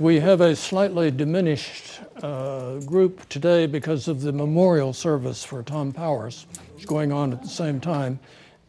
we 0.00 0.18
have 0.18 0.40
a 0.40 0.56
slightly 0.56 1.10
diminished 1.10 2.00
uh, 2.22 2.76
group 2.86 3.28
today 3.28 3.66
because 3.66 4.08
of 4.08 4.22
the 4.22 4.32
memorial 4.32 4.94
service 4.94 5.44
for 5.44 5.62
Tom 5.62 5.92
Powers, 5.92 6.46
which 6.72 6.84
is 6.84 6.86
going 6.86 7.12
on 7.12 7.34
at 7.34 7.42
the 7.42 7.48
same 7.48 7.78
time, 7.80 8.18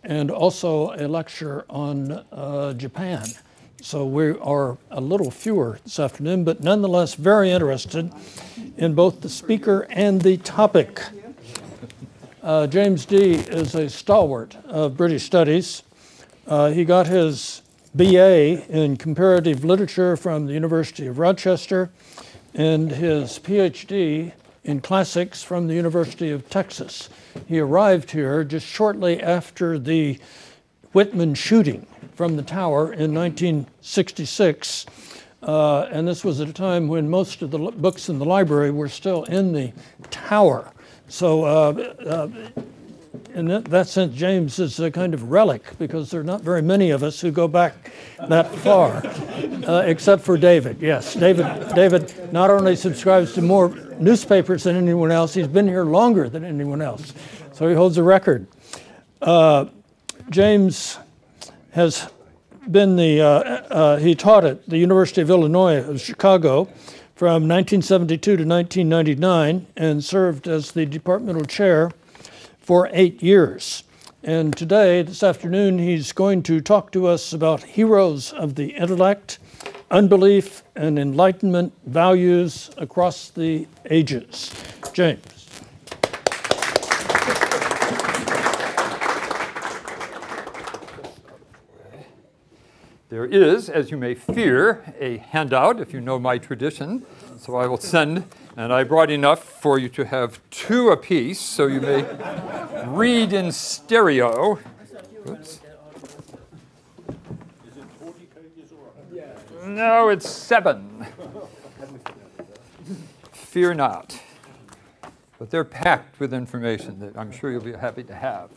and 0.04 0.30
also 0.30 0.92
a 0.96 1.08
lecture 1.08 1.64
on 1.70 2.12
uh, 2.34 2.74
Japan. 2.74 3.26
So 3.82 4.06
we 4.06 4.32
are 4.40 4.78
a 4.92 5.00
little 5.00 5.32
fewer 5.32 5.80
this 5.86 6.00
afternoon, 6.00 6.44
but 6.44 6.62
nonetheless 6.62 7.16
very 7.16 7.50
interested 7.50 8.12
in 8.76 8.94
both 8.94 9.22
the 9.22 9.30
speaker 9.30 9.88
and 9.90 10.22
the 10.22 10.36
topic. 10.36 11.02
Uh, 12.44 12.68
James 12.68 13.06
D 13.06 13.36
is 13.36 13.74
a 13.74 13.90
stalwart 13.90 14.58
of 14.66 14.98
British 14.98 15.24
studies. 15.24 15.84
Uh, 16.46 16.72
he 16.72 16.84
got 16.84 17.08
his 17.08 17.61
BA 17.94 18.66
in 18.70 18.96
comparative 18.96 19.66
literature 19.66 20.16
from 20.16 20.46
the 20.46 20.54
University 20.54 21.08
of 21.08 21.20
Rochester 21.20 21.90
and 22.54 22.92
his 22.92 23.38
PhD 23.40 24.32
in 24.64 24.80
classics 24.80 25.44
from 25.44 25.68
the 25.68 25.74
University 25.74 26.32
of 26.32 26.50
Texas. 26.50 27.10
He 27.48 27.60
arrived 27.60 28.12
here 28.12 28.44
just 28.44 28.66
shortly 28.66 29.22
after 29.22 29.78
the 29.78 30.20
Whitman 30.94 31.34
shooting 31.36 31.86
from 32.16 32.38
the 32.38 32.44
tower 32.44 32.94
in 32.94 33.14
1966. 33.14 34.86
Uh, 35.44 35.82
and 35.92 36.08
this 36.08 36.24
was 36.24 36.40
at 36.40 36.48
a 36.48 36.54
time 36.54 36.88
when 36.88 37.10
most 37.10 37.42
of 37.42 37.52
the 37.52 37.58
books 37.58 38.08
in 38.08 38.20
the 38.20 38.26
library 38.26 38.72
were 38.72 38.90
still 38.90 39.24
in 39.24 39.52
the 39.52 39.74
tower. 40.12 40.72
So, 41.08 41.44
uh, 41.44 41.94
uh, 42.06 42.28
in 43.34 43.64
that, 43.64 43.88
sense, 43.88 44.16
James 44.16 44.60
is 44.60 44.80
a 44.80 44.92
kind 44.92 45.14
of 45.14 45.32
relic 45.32 45.78
because 45.78 46.12
there 46.12 46.22
are 46.22 46.24
not 46.24 46.42
very 46.42 46.62
many 46.62 46.92
of 46.92 47.04
us 47.04 47.22
who 47.22 47.32
go 47.32 47.48
back 47.48 47.92
that 48.28 48.54
far, 48.56 49.02
uh, 49.68 49.84
except 49.86 50.24
for 50.24 50.38
David. 50.38 50.82
Yes, 50.82 51.14
David. 51.14 51.48
David 51.74 52.34
not 52.34 52.50
only 52.50 52.76
subscribes 52.76 53.34
to 53.34 53.42
more 53.42 53.70
newspapers 54.00 54.64
than 54.64 54.76
anyone 54.76 55.12
else, 55.12 55.34
he's 55.34 55.48
been 55.48 55.68
here 55.68 55.86
longer 55.86 56.30
than 56.30 56.44
anyone 56.44 56.82
else, 56.82 57.14
so 57.54 57.68
he 57.68 57.76
holds 57.76 57.98
a 57.98 58.04
record. 58.04 58.48
Uh, 59.22 59.66
James 60.30 60.98
has 61.72 62.10
been 62.70 62.96
the, 62.96 63.22
uh, 63.22 63.26
uh, 63.26 63.98
he 63.98 64.14
taught 64.14 64.46
at 64.46 64.68
the 64.68 64.78
University 64.78 65.22
of 65.22 65.30
Illinois 65.30 65.78
of 65.78 66.02
Chicago 66.02 66.66
from 67.16 67.48
1972 67.48 68.38
to 68.38 68.44
1999 68.44 69.68
and 69.78 70.04
served 70.04 70.48
as 70.48 70.72
the 70.72 70.86
departmental 70.86 71.46
chair 71.46 71.92
for 72.72 72.90
eight 72.94 73.22
years. 73.22 73.84
And 74.24 74.56
today, 74.56 75.02
this 75.02 75.24
afternoon, 75.24 75.78
he's 75.78 76.14
going 76.14 76.42
to 76.44 76.62
talk 76.62 76.94
to 76.94 77.06
us 77.06 77.34
about 77.34 77.64
heroes 77.64 78.32
of 78.32 78.56
the 78.56 78.68
intellect, 78.68 79.40
unbelief, 79.92 80.64
and 80.74 80.98
enlightenment 80.98 81.74
values 81.86 82.70
across 82.78 83.30
the 83.30 83.68
ages. 83.90 84.54
James. 84.94 85.50
There 93.10 93.26
is, 93.26 93.68
as 93.68 93.92
you 93.92 93.98
may 93.98 94.16
fear, 94.16 94.96
a 94.98 95.18
handout 95.18 95.82
if 95.82 95.92
you 95.92 96.00
know 96.00 96.18
my 96.18 96.38
tradition. 96.38 97.06
So 97.38 97.56
I 97.56 97.66
will 97.66 97.80
send, 97.80 98.24
and 98.56 98.72
I 98.72 98.84
brought 98.84 99.10
enough 99.10 99.44
for 99.44 99.80
you 99.80 99.90
to 99.90 100.06
have 100.06 100.40
two 100.52 100.90
apiece, 100.90 101.40
so 101.40 101.66
you 101.66 101.82
may 101.82 102.04
read 102.88 103.34
in 103.34 103.52
stereo. 103.52 104.60
Oops. 105.28 105.60
No, 109.66 110.10
it's 110.10 110.30
seven. 110.30 111.06
Fear 113.32 113.76
not. 113.76 114.20
But 115.38 115.50
they're 115.50 115.64
packed 115.64 116.20
with 116.20 116.34
information 116.34 117.00
that 117.00 117.18
I'm 117.18 117.32
sure 117.32 117.52
you'll 117.52 117.62
be 117.62 117.74
happy 117.74 118.04
to 118.04 118.16
have. 118.16 118.50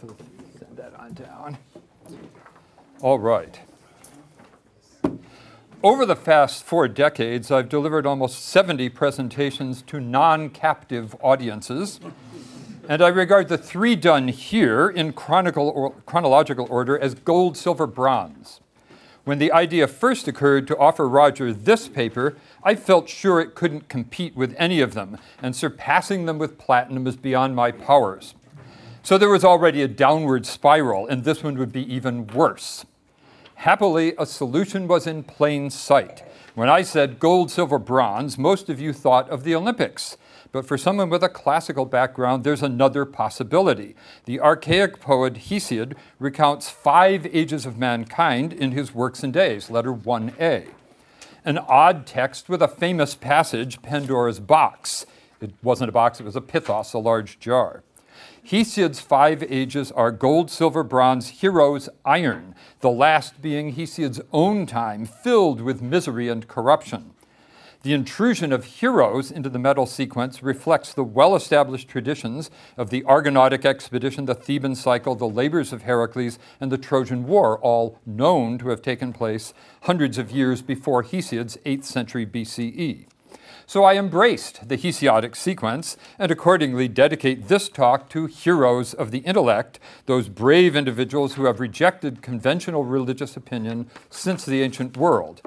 Send 0.58 0.76
that 0.76 0.94
on 0.98 1.12
down. 1.14 1.58
All 3.00 3.18
right. 3.18 3.60
Over 5.82 6.06
the 6.06 6.16
past 6.16 6.64
four 6.64 6.88
decades, 6.88 7.50
I've 7.50 7.68
delivered 7.68 8.06
almost 8.06 8.44
70 8.46 8.88
presentations 8.88 9.82
to 9.82 10.00
non 10.00 10.48
captive 10.48 11.14
audiences. 11.20 12.00
And 12.86 13.00
I 13.00 13.08
regard 13.08 13.48
the 13.48 13.56
three 13.56 13.96
done 13.96 14.28
here 14.28 14.90
in 14.90 15.14
or, 15.16 15.94
chronological 16.04 16.66
order 16.68 16.98
as 16.98 17.14
gold, 17.14 17.56
silver, 17.56 17.86
bronze. 17.86 18.60
When 19.24 19.38
the 19.38 19.52
idea 19.52 19.86
first 19.86 20.28
occurred 20.28 20.66
to 20.66 20.76
offer 20.76 21.08
Roger 21.08 21.50
this 21.54 21.88
paper, 21.88 22.36
I 22.62 22.74
felt 22.74 23.08
sure 23.08 23.40
it 23.40 23.54
couldn't 23.54 23.88
compete 23.88 24.36
with 24.36 24.54
any 24.58 24.82
of 24.82 24.92
them, 24.92 25.16
and 25.40 25.56
surpassing 25.56 26.26
them 26.26 26.36
with 26.36 26.58
platinum 26.58 27.06
is 27.06 27.16
beyond 27.16 27.56
my 27.56 27.72
powers. 27.72 28.34
So 29.02 29.16
there 29.16 29.30
was 29.30 29.46
already 29.46 29.80
a 29.80 29.88
downward 29.88 30.44
spiral, 30.44 31.06
and 31.06 31.24
this 31.24 31.42
one 31.42 31.56
would 31.56 31.72
be 31.72 31.90
even 31.90 32.26
worse. 32.26 32.84
Happily, 33.54 34.12
a 34.18 34.26
solution 34.26 34.86
was 34.86 35.06
in 35.06 35.22
plain 35.22 35.70
sight. 35.70 36.22
When 36.54 36.68
I 36.68 36.82
said 36.82 37.18
gold, 37.18 37.50
silver, 37.50 37.78
bronze, 37.78 38.36
most 38.36 38.68
of 38.68 38.78
you 38.78 38.92
thought 38.92 39.30
of 39.30 39.42
the 39.42 39.54
Olympics. 39.54 40.18
But 40.54 40.66
for 40.66 40.78
someone 40.78 41.10
with 41.10 41.24
a 41.24 41.28
classical 41.28 41.84
background, 41.84 42.44
there's 42.44 42.62
another 42.62 43.04
possibility. 43.04 43.96
The 44.24 44.38
archaic 44.38 45.00
poet 45.00 45.34
Hesiod 45.34 45.94
recounts 46.20 46.70
five 46.70 47.26
ages 47.26 47.66
of 47.66 47.76
mankind 47.76 48.52
in 48.52 48.70
his 48.70 48.94
Works 48.94 49.24
and 49.24 49.32
Days, 49.32 49.68
letter 49.68 49.92
1a. 49.92 50.68
An 51.44 51.58
odd 51.58 52.06
text 52.06 52.48
with 52.48 52.62
a 52.62 52.68
famous 52.68 53.16
passage, 53.16 53.82
Pandora's 53.82 54.38
box. 54.38 55.06
It 55.40 55.50
wasn't 55.60 55.88
a 55.88 55.92
box, 55.92 56.20
it 56.20 56.24
was 56.24 56.36
a 56.36 56.40
pithos, 56.40 56.94
a 56.94 56.98
large 56.98 57.40
jar. 57.40 57.82
Hesiod's 58.46 59.00
five 59.00 59.42
ages 59.42 59.90
are 59.90 60.12
gold, 60.12 60.52
silver, 60.52 60.84
bronze, 60.84 61.30
heroes, 61.40 61.88
iron, 62.04 62.54
the 62.78 62.90
last 62.90 63.42
being 63.42 63.74
Hesiod's 63.74 64.20
own 64.32 64.66
time, 64.66 65.04
filled 65.04 65.60
with 65.60 65.82
misery 65.82 66.28
and 66.28 66.46
corruption. 66.46 67.10
The 67.84 67.92
intrusion 67.92 68.50
of 68.50 68.64
heroes 68.64 69.30
into 69.30 69.50
the 69.50 69.58
metal 69.58 69.84
sequence 69.84 70.42
reflects 70.42 70.94
the 70.94 71.04
well 71.04 71.36
established 71.36 71.86
traditions 71.86 72.50
of 72.78 72.88
the 72.88 73.04
Argonautic 73.04 73.66
expedition, 73.66 74.24
the 74.24 74.34
Theban 74.34 74.74
cycle, 74.74 75.14
the 75.14 75.28
labors 75.28 75.70
of 75.70 75.82
Heracles, 75.82 76.38
and 76.62 76.72
the 76.72 76.78
Trojan 76.78 77.26
War, 77.26 77.58
all 77.58 77.98
known 78.06 78.56
to 78.56 78.70
have 78.70 78.80
taken 78.80 79.12
place 79.12 79.52
hundreds 79.82 80.16
of 80.16 80.30
years 80.30 80.62
before 80.62 81.02
Hesiod's 81.02 81.58
8th 81.66 81.84
century 81.84 82.24
BCE. 82.24 83.04
So 83.66 83.84
I 83.84 83.96
embraced 83.96 84.66
the 84.66 84.78
Hesiodic 84.78 85.36
sequence 85.36 85.98
and 86.18 86.32
accordingly 86.32 86.88
dedicate 86.88 87.48
this 87.48 87.68
talk 87.68 88.08
to 88.10 88.24
heroes 88.24 88.94
of 88.94 89.10
the 89.10 89.18
intellect, 89.18 89.78
those 90.06 90.30
brave 90.30 90.74
individuals 90.74 91.34
who 91.34 91.44
have 91.44 91.60
rejected 91.60 92.22
conventional 92.22 92.86
religious 92.86 93.36
opinion 93.36 93.90
since 94.08 94.46
the 94.46 94.62
ancient 94.62 94.96
world. 94.96 95.42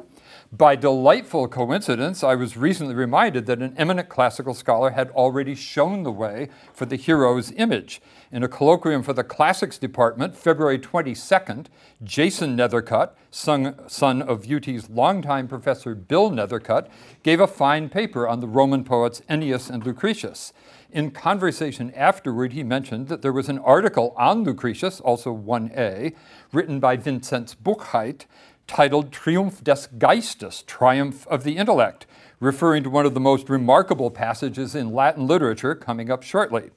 By 0.51 0.77
delightful 0.77 1.49
coincidence, 1.49 2.23
I 2.23 2.35
was 2.35 2.55
recently 2.55 2.95
reminded 2.95 3.47
that 3.47 3.61
an 3.61 3.75
eminent 3.75 4.07
classical 4.07 4.53
scholar 4.53 4.91
had 4.91 5.09
already 5.09 5.55
shown 5.55 6.03
the 6.03 6.11
way 6.11 6.47
for 6.71 6.85
the 6.85 6.95
hero's 6.95 7.51
image. 7.51 8.01
In 8.31 8.43
a 8.43 8.47
colloquium 8.47 9.03
for 9.03 9.11
the 9.11 9.25
classics 9.25 9.77
department, 9.77 10.37
February 10.37 10.79
22nd, 10.79 11.65
Jason 12.01 12.55
Nethercut, 12.55 13.11
son, 13.29 13.75
son 13.89 14.21
of 14.21 14.49
UT's 14.49 14.89
longtime 14.89 15.49
professor 15.49 15.93
Bill 15.93 16.31
Nethercut, 16.31 16.87
gave 17.23 17.41
a 17.41 17.47
fine 17.47 17.89
paper 17.89 18.25
on 18.25 18.39
the 18.39 18.47
Roman 18.47 18.85
poets 18.85 19.21
Ennius 19.29 19.69
and 19.69 19.85
Lucretius. 19.85 20.53
In 20.89 21.11
conversation 21.11 21.91
afterward, 21.93 22.53
he 22.53 22.63
mentioned 22.63 23.09
that 23.09 23.21
there 23.21 23.33
was 23.33 23.49
an 23.49 23.59
article 23.59 24.13
on 24.15 24.45
Lucretius, 24.45 25.01
also 25.01 25.35
1a, 25.35 26.15
written 26.53 26.79
by 26.79 26.95
Vinzenz 26.95 27.55
Buchheit, 27.57 28.25
titled 28.67 29.11
Triumph 29.11 29.63
des 29.63 29.87
Geistes, 29.97 30.63
Triumph 30.67 31.25
of 31.27 31.43
the 31.43 31.57
Intellect, 31.57 32.05
referring 32.39 32.83
to 32.83 32.89
one 32.89 33.05
of 33.05 33.13
the 33.13 33.19
most 33.19 33.49
remarkable 33.49 34.11
passages 34.11 34.75
in 34.75 34.93
Latin 34.93 35.25
literature 35.25 35.73
coming 35.73 36.11
up 36.11 36.21
shortly. 36.21 36.69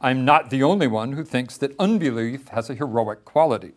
I'm 0.00 0.24
not 0.24 0.50
the 0.50 0.62
only 0.62 0.86
one 0.86 1.12
who 1.12 1.24
thinks 1.24 1.56
that 1.58 1.74
unbelief 1.78 2.48
has 2.48 2.68
a 2.68 2.74
heroic 2.74 3.24
quality. 3.24 3.72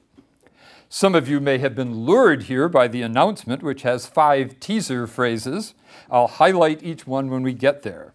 Some 0.90 1.14
of 1.14 1.30
you 1.30 1.40
may 1.40 1.60
have 1.60 1.76
been 1.76 2.00
lured 2.00 2.44
here 2.44 2.68
by 2.68 2.88
the 2.88 3.04
announcement, 3.04 3.62
which 3.62 3.84
has 3.84 4.08
five 4.08 4.60
teaser 4.60 5.06
phrases. 5.06 5.76
I'll 6.10 6.28
highlight 6.28 6.82
each 6.82 7.06
one 7.06 7.30
when 7.30 7.44
we 7.44 7.54
get 7.54 7.84
there. 7.84 8.14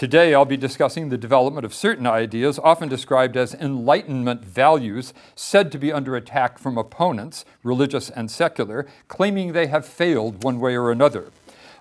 Today, 0.00 0.32
I'll 0.32 0.46
be 0.46 0.56
discussing 0.56 1.10
the 1.10 1.18
development 1.18 1.66
of 1.66 1.74
certain 1.74 2.06
ideas, 2.06 2.58
often 2.58 2.88
described 2.88 3.36
as 3.36 3.52
Enlightenment 3.52 4.42
values, 4.42 5.12
said 5.34 5.70
to 5.72 5.78
be 5.78 5.92
under 5.92 6.16
attack 6.16 6.58
from 6.58 6.78
opponents, 6.78 7.44
religious 7.62 8.08
and 8.08 8.30
secular, 8.30 8.86
claiming 9.08 9.52
they 9.52 9.66
have 9.66 9.84
failed 9.84 10.42
one 10.42 10.58
way 10.58 10.74
or 10.74 10.90
another. 10.90 11.26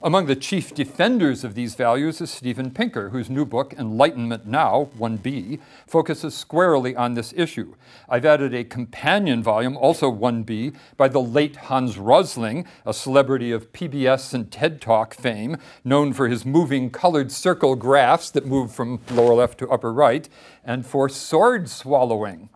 Among 0.01 0.27
the 0.27 0.35
chief 0.37 0.73
defenders 0.73 1.43
of 1.43 1.55
these 1.55 1.75
values 1.75 2.21
is 2.21 2.31
Steven 2.31 2.71
Pinker, 2.71 3.09
whose 3.09 3.29
new 3.29 3.43
book, 3.43 3.73
Enlightenment 3.73 4.45
Now, 4.45 4.87
1b, 4.97 5.59
focuses 5.87 6.33
squarely 6.33 6.95
on 6.95 7.15
this 7.15 7.33
issue. 7.35 7.75
I've 8.07 8.23
added 8.23 8.53
a 8.53 8.63
companion 8.63 9.43
volume, 9.43 9.75
also 9.75 10.09
1b, 10.09 10.73
by 10.95 11.09
the 11.09 11.19
late 11.19 11.57
Hans 11.57 11.97
Rosling, 11.97 12.65
a 12.85 12.93
celebrity 12.93 13.51
of 13.51 13.73
PBS 13.73 14.33
and 14.33 14.49
TED 14.49 14.79
Talk 14.79 15.13
fame, 15.13 15.57
known 15.83 16.13
for 16.13 16.29
his 16.29 16.45
moving 16.45 16.89
colored 16.91 17.29
circle 17.29 17.75
graphs 17.75 18.31
that 18.31 18.45
move 18.45 18.73
from 18.73 19.01
lower 19.11 19.33
left 19.33 19.57
to 19.57 19.69
upper 19.69 19.91
right, 19.91 20.29
and 20.63 20.85
for 20.85 21.09
sword 21.09 21.67
swallowing. 21.67 22.47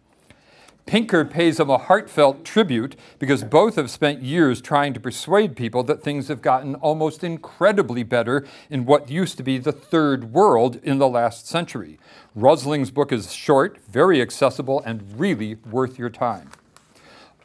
Pinker 0.85 1.23
pays 1.23 1.59
him 1.59 1.69
a 1.69 1.77
heartfelt 1.77 2.43
tribute 2.43 2.97
because 3.17 3.43
both 3.43 3.77
have 3.77 3.89
spent 3.89 4.21
years 4.21 4.61
trying 4.61 4.93
to 4.93 4.99
persuade 4.99 5.55
people 5.55 5.81
that 5.83 6.03
things 6.03 6.27
have 6.27 6.41
gotten 6.41 6.75
almost 6.75 7.23
incredibly 7.23 8.03
better 8.03 8.45
in 8.69 8.85
what 8.85 9.09
used 9.09 9.37
to 9.37 9.43
be 9.43 9.57
the 9.57 9.71
third 9.71 10.33
world 10.33 10.79
in 10.83 10.97
the 10.97 11.07
last 11.07 11.47
century. 11.47 11.99
Rosling's 12.35 12.91
book 12.91 13.13
is 13.13 13.31
short, 13.31 13.77
very 13.89 14.21
accessible, 14.21 14.81
and 14.85 15.17
really 15.17 15.55
worth 15.69 15.97
your 15.97 16.09
time. 16.09 16.49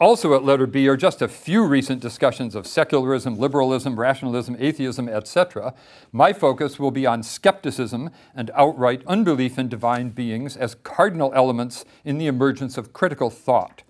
Also 0.00 0.32
at 0.34 0.44
letter 0.44 0.66
B 0.66 0.86
are 0.86 0.96
just 0.96 1.20
a 1.20 1.26
few 1.26 1.66
recent 1.66 2.00
discussions 2.00 2.54
of 2.54 2.68
secularism, 2.68 3.36
liberalism, 3.36 3.98
rationalism, 3.98 4.56
atheism, 4.60 5.08
etc. 5.08 5.74
My 6.12 6.32
focus 6.32 6.78
will 6.78 6.92
be 6.92 7.04
on 7.04 7.24
skepticism 7.24 8.10
and 8.32 8.52
outright 8.54 9.02
unbelief 9.08 9.58
in 9.58 9.68
divine 9.68 10.10
beings 10.10 10.56
as 10.56 10.76
cardinal 10.76 11.32
elements 11.34 11.84
in 12.04 12.18
the 12.18 12.28
emergence 12.28 12.78
of 12.78 12.92
critical 12.92 13.28
thought. 13.28 13.82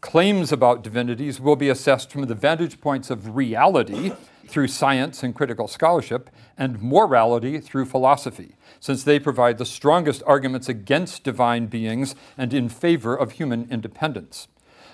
Claims 0.00 0.52
about 0.52 0.84
divinities 0.84 1.40
will 1.40 1.56
be 1.56 1.68
assessed 1.68 2.12
from 2.12 2.26
the 2.26 2.36
vantage 2.36 2.80
points 2.80 3.10
of 3.10 3.34
reality 3.34 4.12
through 4.46 4.68
science 4.68 5.22
and 5.22 5.34
critical 5.34 5.68
scholarship, 5.68 6.30
and 6.56 6.80
morality 6.80 7.60
through 7.60 7.84
philosophy, 7.84 8.56
since 8.80 9.04
they 9.04 9.18
provide 9.18 9.58
the 9.58 9.66
strongest 9.66 10.22
arguments 10.26 10.68
against 10.68 11.22
divine 11.22 11.66
beings 11.66 12.14
and 12.36 12.54
in 12.54 12.68
favor 12.68 13.14
of 13.14 13.32
human 13.32 13.68
independence. 13.70 14.48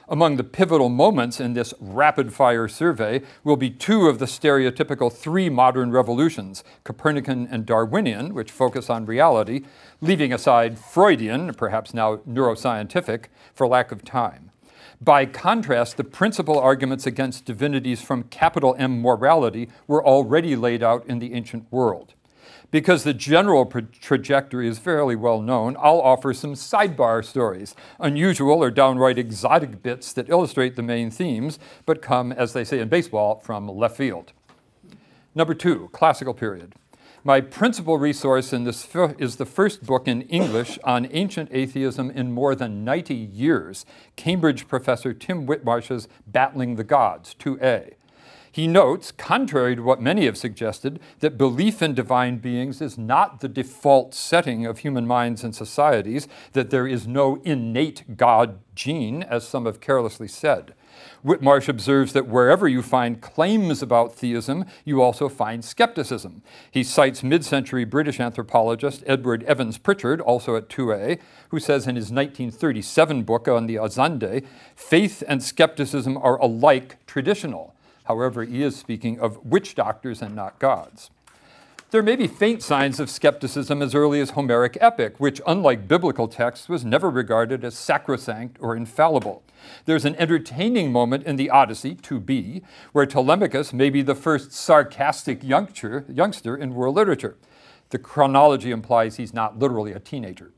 Among 0.07 0.37
the 0.37 0.45
pivotal 0.45 0.91
moments 0.91 1.41
in 1.41 1.55
this 1.55 1.73
rapid 1.81 2.35
fire 2.35 2.69
survey 2.69 3.23
will 3.43 3.57
be 3.57 3.71
two 3.71 4.07
of 4.07 4.19
the 4.19 4.27
stereotypical 4.27 5.11
three 5.11 5.49
modern 5.49 5.93
revolutions 5.93 6.63
Copernican 6.85 7.49
and 7.51 7.65
Darwinian, 7.65 8.35
which 8.35 8.51
focus 8.51 8.91
on 8.91 9.07
reality, 9.07 9.63
leaving 10.03 10.31
aside 10.31 10.79
Freudian, 10.79 11.55
perhaps 11.55 11.95
now 11.95 12.17
neuroscientific, 12.29 13.27
for 13.55 13.67
lack 13.67 13.93
of 13.93 14.05
time. 14.05 14.51
By 15.01 15.25
contrast, 15.25 15.97
the 15.97 16.05
principal 16.05 16.59
arguments 16.59 17.07
against 17.07 17.47
divinities 17.47 18.03
from 18.03 18.25
capital 18.25 18.77
M 18.79 19.01
morality 19.01 19.71
were 19.87 20.05
already 20.05 20.55
laid 20.55 20.83
out 20.83 21.07
in 21.07 21.19
the 21.19 21.33
ancient 21.33 21.67
world. 21.71 22.13
Because 22.75 23.05
the 23.05 23.15
general 23.15 23.67
trajectory 24.01 24.67
is 24.67 24.81
fairly 24.81 25.15
well 25.15 25.41
known, 25.41 25.77
I'll 25.79 26.01
offer 26.01 26.35
some 26.35 26.55
sidebar 26.55 27.25
stories, 27.25 27.77
unusual 28.01 28.65
or 28.65 28.73
downright 28.73 29.17
exotic 29.17 29.81
bits 29.81 30.13
that 30.15 30.29
illustrate 30.29 30.75
the 30.75 30.83
main 30.83 31.09
themes, 31.09 31.61
but 31.87 32.03
come, 32.03 32.33
as 32.33 32.53
they 32.53 32.65
say 32.65 32.81
in 32.81 32.89
baseball, 32.89 33.39
from 33.39 33.69
left 33.69 33.97
field. 33.97 34.33
Number 35.37 35.55
two, 35.55 35.89
classical 35.93 36.35
period. 36.35 36.75
My 37.23 37.41
principal 37.41 37.97
resource 37.97 38.53
in 38.53 38.65
this 38.65 38.89
is 39.21 39.37
the 39.37 39.47
first 39.47 39.87
book 39.87 40.09
in 40.09 40.23
English 40.23 40.77
on 40.83 41.07
ancient 41.13 41.51
atheism 41.53 42.11
in 42.11 42.33
more 42.33 42.57
than 42.57 42.85
90 42.85 43.15
years, 43.15 43.87
Cambridge 44.17 44.67
professor 44.67 45.15
Tim 45.15 45.47
Whitmarsh's 45.47 46.09
Battling 46.27 46.75
the 46.75 46.83
Gods, 46.83 47.37
2a. 47.39 47.93
He 48.55 48.69
notes, 48.69 49.11
contrary 49.11 49.75
to 49.75 49.83
what 49.83 50.01
many 50.01 50.27
have 50.27 50.39
suggested, 50.39 51.01
that 51.19 51.37
belief 51.37 51.83
in 51.83 51.93
divine 51.93 52.39
beings 52.39 52.81
is 52.81 52.97
not 52.97 53.41
the 53.41 53.49
default 53.49 54.15
setting 54.15 54.65
of 54.65 54.79
human 54.79 55.09
minds 55.09 55.43
and 55.43 55.53
societies, 55.53 56.29
that 56.53 56.71
there 56.71 56.87
is 56.87 57.05
no 57.05 57.43
innate 57.43 58.17
God 58.17 58.61
gene, 58.77 59.25
as 59.25 59.45
some 59.45 59.67
have 59.67 59.81
carelessly 59.81 60.29
said. 60.29 60.73
Whitmarsh 61.27 61.69
observes 61.69 62.13
that 62.13 62.29
wherever 62.29 62.69
you 62.69 62.81
find 62.81 63.21
claims 63.21 63.83
about 63.83 64.15
theism, 64.15 64.67
you 64.85 65.03
also 65.03 65.29
find 65.29 65.65
skepticism. 65.65 66.41
He 66.71 66.85
cites 66.85 67.25
mid 67.25 67.45
century 67.45 67.85
British 67.85 68.21
anthropologist 68.21 69.03
Edward 69.05 69.43
Evans 69.43 69.79
Pritchard, 69.79 70.21
also 70.21 70.55
at 70.55 70.69
2A, 70.69 71.19
who 71.49 71.59
says 71.59 71.89
in 71.89 71.97
his 71.97 72.13
1937 72.13 73.25
book 73.25 73.49
on 73.49 73.67
the 73.67 73.75
Azande 73.75 74.47
faith 74.77 75.25
and 75.27 75.43
skepticism 75.43 76.17
are 76.17 76.41
alike 76.41 77.05
traditional. 77.09 77.75
However, 78.05 78.45
he 78.45 78.63
is 78.63 78.77
speaking 78.77 79.19
of 79.19 79.45
witch 79.45 79.75
doctors 79.75 80.23
and 80.23 80.35
not 80.35 80.59
gods. 80.59 81.11
There 81.91 82.03
may 82.03 82.17
be 82.17 82.27
faint 82.27 82.61
signs 82.61 82.99
of 82.99 83.09
skepticism 83.09 83.81
as 83.81 83.95
early 83.95 84.21
as 84.21 84.31
Homeric 84.31 84.77
epic, 84.81 85.21
which, 85.21 85.41
unlike 85.47 85.87
biblical 85.87 86.27
texts, 86.27 86.69
was 86.69 86.85
never 86.85 87.09
regarded 87.09 87.65
as 87.65 87.77
sacrosanct 87.77 88.57
or 88.61 88.75
infallible. 88.75 89.45
There's 89.85 90.05
an 90.05 90.17
entertaining 90.17 90.91
moment 90.91 91.25
in 91.25 91.37
the 91.37 91.51
Odyssey, 91.51 91.95
2b, 91.95 92.63
where 92.93 93.07
Telemachus 93.07 93.73
may 93.73 93.91
be 93.91 94.03
the 94.03 94.17
first 94.17 94.51
sarcastic 94.51 95.45
youngster, 95.45 96.05
youngster 96.09 96.57
in 96.57 96.75
world 96.75 96.97
literature. 96.97 97.37
The 97.91 97.99
chronology 97.99 98.73
implies 98.73 99.17
he's 99.17 99.33
not 99.33 99.61
literally 99.61 99.93
a 99.93 100.01
teenager. 100.01 100.51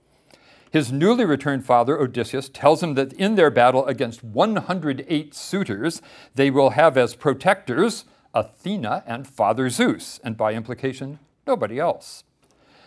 His 0.76 0.92
newly 0.92 1.24
returned 1.24 1.64
father, 1.64 1.98
Odysseus, 1.98 2.50
tells 2.50 2.82
him 2.82 2.96
that 2.96 3.14
in 3.14 3.36
their 3.36 3.50
battle 3.50 3.86
against 3.86 4.22
108 4.22 5.34
suitors, 5.34 6.02
they 6.34 6.50
will 6.50 6.68
have 6.68 6.98
as 6.98 7.14
protectors 7.14 8.04
Athena 8.34 9.02
and 9.06 9.26
Father 9.26 9.70
Zeus, 9.70 10.20
and 10.22 10.36
by 10.36 10.52
implication, 10.52 11.18
nobody 11.46 11.78
else. 11.78 12.24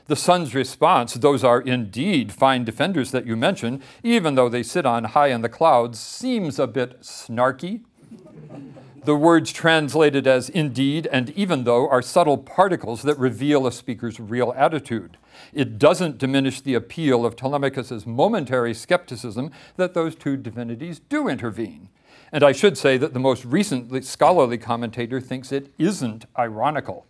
The 0.06 0.16
son's 0.16 0.54
response, 0.54 1.16
those 1.16 1.44
are 1.44 1.62
indeed 1.62 2.32
fine 2.32 2.64
defenders 2.64 3.10
that 3.10 3.26
you 3.26 3.36
mention, 3.36 3.82
even 4.04 4.36
though 4.36 4.50
they 4.50 4.62
sit 4.62 4.86
on 4.86 5.06
high 5.06 5.30
in 5.30 5.42
the 5.42 5.50
clouds, 5.50 6.00
seems 6.00 6.60
a 6.60 6.68
bit 6.68 7.02
snarky. 7.02 7.82
The 9.04 9.16
words 9.16 9.52
translated 9.52 10.28
as 10.28 10.48
indeed 10.48 11.08
and 11.12 11.32
even 11.32 11.64
though 11.64 11.90
are 11.90 12.04
subtle 12.04 12.38
particles 12.38 13.02
that 13.02 13.18
reveal 13.18 13.66
a 13.66 13.72
speaker's 13.72 14.20
real 14.20 14.54
attitude. 14.56 15.18
It 15.54 15.80
doesn't 15.80 16.18
diminish 16.18 16.62
the 16.62 16.76
appeal 16.76 17.26
of 17.26 17.36
Telemachus's 17.36 18.06
momentary 18.06 18.74
skepticism 18.74 19.52
that 19.78 19.94
those 19.94 20.16
two 20.16 20.38
divinities 20.38 21.00
do 21.00 21.28
intervene. 21.28 21.90
And 22.32 22.44
I 22.44 22.52
should 22.52 22.78
say 22.78 22.98
that 22.98 23.14
the 23.14 23.20
most 23.20 23.44
recent 23.46 24.06
scholarly 24.06 24.58
commentator 24.58 25.20
thinks 25.20 25.52
it 25.52 25.74
isn't 25.78 26.26
ironical. 26.38 27.06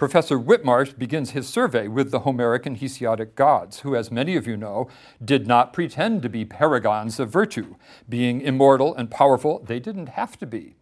Professor 0.00 0.38
Whitmarsh 0.38 0.98
begins 0.98 1.32
his 1.32 1.46
survey 1.46 1.86
with 1.86 2.10
the 2.10 2.20
Homeric 2.20 2.64
and 2.64 2.78
Hesiodic 2.78 3.34
gods, 3.34 3.80
who, 3.80 3.94
as 3.94 4.10
many 4.10 4.34
of 4.34 4.46
you 4.46 4.56
know, 4.56 4.88
did 5.22 5.46
not 5.46 5.74
pretend 5.74 6.22
to 6.22 6.30
be 6.30 6.46
paragons 6.46 7.20
of 7.20 7.28
virtue. 7.28 7.76
Being 8.08 8.40
immortal 8.40 8.94
and 8.94 9.10
powerful, 9.10 9.62
they 9.62 9.78
didn't 9.78 10.08
have 10.10 10.38
to 10.38 10.46
be. 10.46 10.74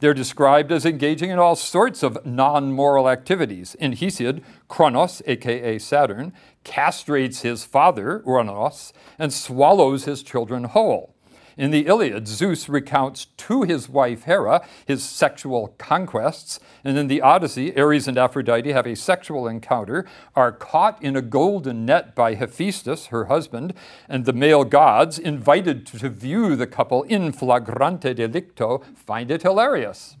They're 0.00 0.14
described 0.14 0.70
as 0.70 0.86
engaging 0.86 1.30
in 1.30 1.38
all 1.38 1.56
sorts 1.56 2.02
of 2.02 2.24
non 2.24 2.72
moral 2.72 3.08
activities. 3.08 3.74
In 3.76 3.92
Hesiod, 3.92 4.42
Kronos, 4.68 5.22
aka 5.26 5.78
Saturn, 5.78 6.32
castrates 6.64 7.40
his 7.42 7.64
father, 7.64 8.22
Uranos, 8.24 8.92
and 9.18 9.32
swallows 9.32 10.04
his 10.04 10.22
children 10.22 10.64
whole. 10.64 11.14
In 11.58 11.72
the 11.72 11.88
Iliad, 11.88 12.28
Zeus 12.28 12.68
recounts 12.68 13.24
to 13.36 13.62
his 13.62 13.88
wife 13.88 14.22
Hera 14.22 14.64
his 14.86 15.02
sexual 15.02 15.74
conquests, 15.76 16.60
and 16.84 16.96
in 16.96 17.08
the 17.08 17.20
Odyssey, 17.20 17.76
Ares 17.76 18.06
and 18.06 18.16
Aphrodite 18.16 18.70
have 18.70 18.86
a 18.86 18.94
sexual 18.94 19.48
encounter, 19.48 20.06
are 20.36 20.52
caught 20.52 21.02
in 21.02 21.16
a 21.16 21.20
golden 21.20 21.84
net 21.84 22.14
by 22.14 22.34
Hephaestus, 22.34 23.06
her 23.06 23.24
husband, 23.24 23.74
and 24.08 24.24
the 24.24 24.32
male 24.32 24.62
gods, 24.62 25.18
invited 25.18 25.84
to 25.88 26.08
view 26.08 26.54
the 26.54 26.68
couple 26.68 27.02
in 27.02 27.32
flagrante 27.32 28.14
delicto, 28.14 28.84
find 28.94 29.28
it 29.32 29.42
hilarious. 29.42 30.16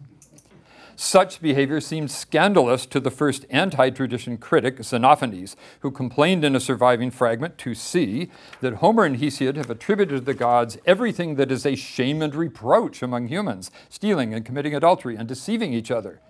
Such 1.00 1.40
behavior 1.40 1.80
seemed 1.80 2.10
scandalous 2.10 2.84
to 2.86 2.98
the 2.98 3.12
first 3.12 3.46
anti 3.50 3.88
tradition 3.90 4.36
critic, 4.36 4.78
Xenophanes, 4.78 5.54
who 5.78 5.92
complained 5.92 6.44
in 6.44 6.56
a 6.56 6.60
surviving 6.60 7.12
fragment, 7.12 7.56
2c, 7.56 8.28
that 8.60 8.74
Homer 8.74 9.04
and 9.04 9.16
Hesiod 9.16 9.54
have 9.54 9.70
attributed 9.70 10.18
to 10.18 10.24
the 10.24 10.34
gods 10.34 10.76
everything 10.86 11.36
that 11.36 11.52
is 11.52 11.64
a 11.64 11.76
shame 11.76 12.20
and 12.20 12.34
reproach 12.34 13.00
among 13.00 13.28
humans, 13.28 13.70
stealing 13.88 14.34
and 14.34 14.44
committing 14.44 14.74
adultery 14.74 15.14
and 15.14 15.28
deceiving 15.28 15.72
each 15.72 15.92
other. 15.92 16.20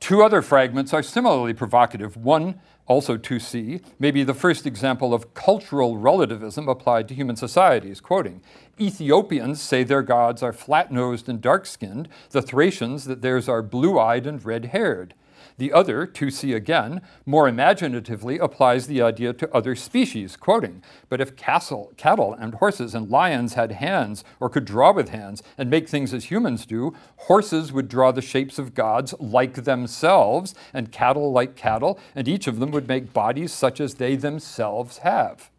Two 0.00 0.22
other 0.22 0.42
fragments 0.42 0.92
are 0.92 1.02
similarly 1.02 1.54
provocative. 1.54 2.16
One, 2.16 2.60
also 2.86 3.16
2c, 3.16 3.82
may 3.98 4.10
be 4.10 4.22
the 4.22 4.34
first 4.34 4.66
example 4.66 5.12
of 5.12 5.34
cultural 5.34 5.96
relativism 5.96 6.68
applied 6.68 7.08
to 7.08 7.14
human 7.14 7.36
societies. 7.36 8.00
Quoting 8.00 8.42
Ethiopians 8.80 9.60
say 9.60 9.82
their 9.82 10.02
gods 10.02 10.42
are 10.42 10.52
flat 10.52 10.92
nosed 10.92 11.28
and 11.28 11.40
dark 11.40 11.66
skinned, 11.66 12.08
the 12.30 12.42
Thracians 12.42 13.06
that 13.06 13.22
theirs 13.22 13.48
are 13.48 13.62
blue 13.62 13.98
eyed 13.98 14.26
and 14.26 14.44
red 14.44 14.66
haired. 14.66 15.14
The 15.58 15.72
other, 15.72 16.06
2c 16.06 16.54
again, 16.54 17.00
more 17.24 17.48
imaginatively 17.48 18.38
applies 18.38 18.86
the 18.86 19.00
idea 19.00 19.32
to 19.32 19.54
other 19.54 19.74
species, 19.74 20.36
quoting, 20.36 20.82
But 21.08 21.20
if 21.20 21.34
castle, 21.34 21.92
cattle 21.96 22.34
and 22.34 22.54
horses 22.54 22.94
and 22.94 23.10
lions 23.10 23.54
had 23.54 23.72
hands, 23.72 24.22
or 24.38 24.50
could 24.50 24.66
draw 24.66 24.92
with 24.92 25.08
hands, 25.08 25.42
and 25.56 25.70
make 25.70 25.88
things 25.88 26.12
as 26.12 26.30
humans 26.30 26.66
do, 26.66 26.94
horses 27.16 27.72
would 27.72 27.88
draw 27.88 28.12
the 28.12 28.20
shapes 28.20 28.58
of 28.58 28.74
gods 28.74 29.14
like 29.18 29.64
themselves, 29.64 30.54
and 30.74 30.92
cattle 30.92 31.32
like 31.32 31.56
cattle, 31.56 31.98
and 32.14 32.28
each 32.28 32.46
of 32.46 32.58
them 32.58 32.70
would 32.70 32.86
make 32.86 33.14
bodies 33.14 33.52
such 33.52 33.80
as 33.80 33.94
they 33.94 34.14
themselves 34.14 34.98
have 34.98 35.50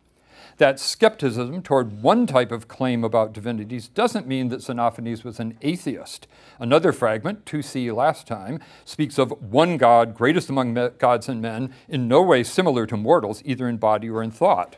that 0.57 0.79
skepticism 0.79 1.61
toward 1.61 2.01
one 2.01 2.25
type 2.25 2.51
of 2.51 2.67
claim 2.67 3.03
about 3.03 3.33
divinities 3.33 3.87
doesn't 3.87 4.27
mean 4.27 4.49
that 4.49 4.59
Xenophanes 4.59 5.23
was 5.23 5.39
an 5.39 5.57
atheist. 5.61 6.27
Another 6.59 6.91
fragment, 6.91 7.45
2c 7.45 7.93
last 7.95 8.27
time, 8.27 8.59
speaks 8.83 9.17
of 9.17 9.31
one 9.41 9.77
God, 9.77 10.15
greatest 10.15 10.49
among 10.49 10.73
gods 10.97 11.29
and 11.29 11.41
men, 11.41 11.73
in 11.87 12.07
no 12.07 12.21
way 12.21 12.43
similar 12.43 12.85
to 12.87 12.97
mortals, 12.97 13.41
either 13.45 13.67
in 13.67 13.77
body 13.77 14.09
or 14.09 14.23
in 14.23 14.31
thought. 14.31 14.77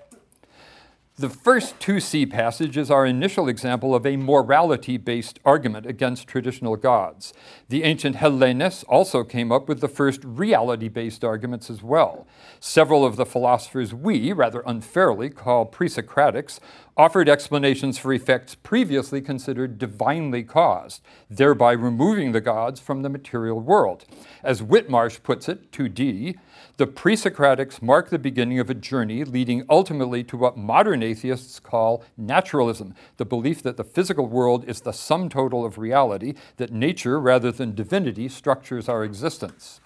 The 1.20 1.30
first 1.30 1.78
2c 1.80 2.30
passage 2.30 2.78
is 2.78 2.90
our 2.90 3.06
initial 3.06 3.50
example 3.50 3.94
of 3.94 4.06
a 4.06 4.16
morality 4.16 4.96
based 4.96 5.38
argument 5.44 5.86
against 5.86 6.30
traditional 6.30 6.78
gods. 6.78 7.34
The 7.68 7.84
ancient 7.84 8.16
Hellenes 8.16 8.86
also 8.86 9.26
came 9.26 9.52
up 9.52 9.68
with 9.68 9.82
the 9.82 9.90
first 9.90 10.24
reality 10.24 10.88
based 10.88 11.26
arguments 11.26 11.70
as 11.70 11.84
well. 11.84 12.26
Several 12.62 13.06
of 13.06 13.18
the 13.18 13.26
philosophers 13.26 13.94
we, 13.94 14.32
rather 14.32 14.64
unfairly, 14.66 15.30
call 15.30 15.66
pre 15.66 15.90
Socratics 15.90 16.62
offered 17.00 17.29
explanations 17.29 17.98
for 17.98 18.12
effects 18.12 18.56
previously 18.56 19.22
considered 19.22 19.79
divinely 19.79 20.44
caused, 20.44 21.01
thereby 21.29 21.72
removing 21.72 22.34
the 22.34 22.41
gods 22.41 22.82
from 22.82 23.03
the 23.03 23.10
material 23.10 23.58
world. 23.58 24.03
As 24.44 24.62
Whitmarsh 24.62 25.24
puts 25.24 25.48
it, 25.48 25.72
2d, 25.72 26.36
the 26.75 26.88
pre 26.88 27.15
Socratics 27.15 27.82
mark 27.82 28.10
the 28.10 28.20
beginning 28.20 28.60
of 28.60 28.70
a 28.70 28.74
journey 28.74 29.24
leading 29.24 29.63
ultimately 29.70 30.25
to 30.25 30.36
what 30.36 30.58
modern 30.58 31.01
atheists 31.01 31.58
call 31.58 32.03
naturalism 32.18 32.94
the 33.15 33.24
belief 33.24 33.63
that 33.63 33.77
the 33.77 33.86
physical 33.86 34.27
world 34.27 34.68
is 34.68 34.82
the 34.82 34.91
sum 34.91 35.29
total 35.29 35.63
of 35.63 35.77
reality, 35.77 36.34
that 36.58 36.74
nature 36.74 37.18
rather 37.18 37.50
than 37.50 37.74
divinity 37.74 38.27
structures 38.27 38.89
our 38.89 39.06
existence. 39.06 39.79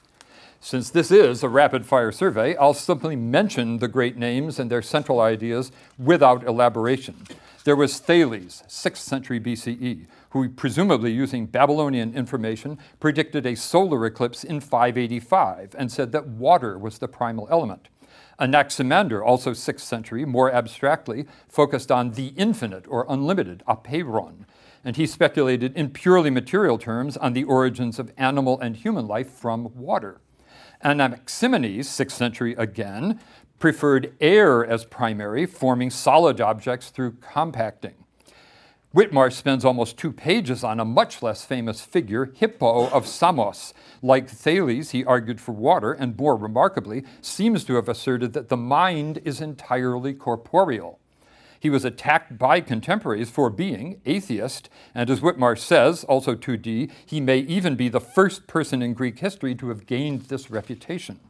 Since 0.65 0.91
this 0.91 1.11
is 1.11 1.43
a 1.43 1.49
rapid 1.49 1.85
fire 1.85 2.13
survey, 2.13 2.55
I'll 2.55 2.73
simply 2.73 3.17
mention 3.17 3.79
the 3.79 3.89
great 3.89 4.15
names 4.15 4.59
and 4.59 4.71
their 4.71 4.81
central 4.81 5.19
ideas 5.19 5.73
without 5.99 6.47
elaboration. 6.47 7.27
There 7.65 7.75
was 7.75 7.99
Thales, 7.99 8.63
6th 8.69 8.95
century 8.95 9.41
BCE, 9.41 10.05
who, 10.29 10.47
presumably 10.47 11.11
using 11.11 11.47
Babylonian 11.47 12.15
information, 12.15 12.79
predicted 13.01 13.45
a 13.45 13.57
solar 13.57 14.05
eclipse 14.05 14.45
in 14.45 14.61
585 14.61 15.75
and 15.77 15.91
said 15.91 16.13
that 16.13 16.27
water 16.27 16.79
was 16.79 16.97
the 16.97 17.09
primal 17.09 17.49
element. 17.51 17.89
Anaximander, 18.39 19.21
also 19.21 19.51
6th 19.51 19.81
century, 19.81 20.23
more 20.23 20.49
abstractly, 20.49 21.25
focused 21.49 21.91
on 21.91 22.11
the 22.11 22.27
infinite 22.37 22.85
or 22.87 23.05
unlimited, 23.09 23.63
apeiron, 23.67 24.45
and 24.85 24.95
he 24.95 25.07
speculated 25.07 25.75
in 25.75 25.89
purely 25.89 26.29
material 26.29 26.77
terms 26.77 27.17
on 27.17 27.33
the 27.33 27.43
origins 27.43 27.99
of 27.99 28.13
animal 28.17 28.57
and 28.61 28.77
human 28.77 29.07
life 29.07 29.29
from 29.29 29.75
water. 29.75 30.21
Anaximenes, 30.83 31.87
6th 31.87 32.11
century 32.11 32.55
again, 32.57 33.19
preferred 33.59 34.13
air 34.19 34.65
as 34.65 34.85
primary, 34.85 35.45
forming 35.45 35.89
solid 35.89 36.41
objects 36.41 36.89
through 36.89 37.13
compacting. 37.21 37.95
Whitmarsh 38.93 39.33
spends 39.33 39.65
almost 39.65 39.97
two 39.97 40.11
pages 40.11 40.63
on 40.63 40.79
a 40.79 40.85
much 40.85 41.23
less 41.23 41.43
famous 41.43 41.81
figure, 41.81 42.31
Hippo 42.35 42.89
of 42.89 43.07
Samos. 43.07 43.73
Like 44.03 44.29
Thales, 44.29 44.91
he 44.91 45.03
argued 45.03 45.41
for 45.41 45.51
water, 45.53 45.93
and 45.93 46.15
more 46.15 46.35
remarkably, 46.35 47.03
seems 47.19 47.63
to 47.63 47.75
have 47.75 47.89
asserted 47.89 48.33
that 48.33 48.49
the 48.49 48.57
mind 48.57 49.19
is 49.25 49.41
entirely 49.41 50.13
corporeal. 50.13 50.99
He 51.63 51.69
was 51.69 51.85
attacked 51.85 52.37
by 52.37 52.59
contemporaries 52.59 53.29
for 53.29 53.49
being 53.49 54.01
atheist, 54.05 54.69
and 54.93 55.09
as 55.09 55.21
Whitmarsh 55.21 55.59
says, 55.59 56.03
also 56.03 56.35
2d, 56.35 56.91
he 57.05 57.21
may 57.21 57.37
even 57.37 57.77
be 57.77 57.87
the 57.87 58.01
first 58.01 58.47
person 58.47 58.81
in 58.81 58.93
Greek 58.93 59.19
history 59.19 59.55
to 59.55 59.69
have 59.69 59.85
gained 59.85 60.23
this 60.23 60.51
reputation. 60.51 61.21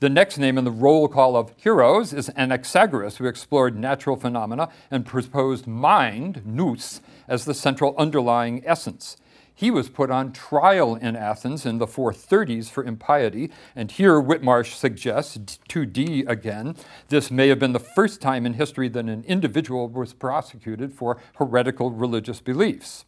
The 0.00 0.08
next 0.08 0.38
name 0.38 0.56
in 0.56 0.64
the 0.64 0.70
roll 0.70 1.06
call 1.06 1.36
of 1.36 1.52
heroes 1.58 2.14
is 2.14 2.30
Anaxagoras, 2.30 3.18
who 3.18 3.26
explored 3.26 3.78
natural 3.78 4.16
phenomena 4.16 4.70
and 4.90 5.04
proposed 5.04 5.66
mind, 5.66 6.40
nous, 6.46 7.02
as 7.28 7.44
the 7.44 7.52
central 7.52 7.94
underlying 7.98 8.62
essence. 8.64 9.18
He 9.62 9.70
was 9.70 9.88
put 9.88 10.10
on 10.10 10.32
trial 10.32 10.96
in 10.96 11.14
Athens 11.14 11.64
in 11.64 11.78
the 11.78 11.86
430s 11.86 12.68
for 12.68 12.82
impiety, 12.82 13.48
and 13.76 13.92
here 13.92 14.20
Whitmarsh 14.20 14.74
suggests, 14.74 15.38
2d 15.68 16.28
again, 16.28 16.74
this 17.10 17.30
may 17.30 17.46
have 17.46 17.60
been 17.60 17.72
the 17.72 17.78
first 17.78 18.20
time 18.20 18.44
in 18.44 18.54
history 18.54 18.88
that 18.88 19.04
an 19.04 19.22
individual 19.22 19.88
was 19.88 20.14
prosecuted 20.14 20.92
for 20.92 21.20
heretical 21.36 21.92
religious 21.92 22.40
beliefs. 22.40 23.04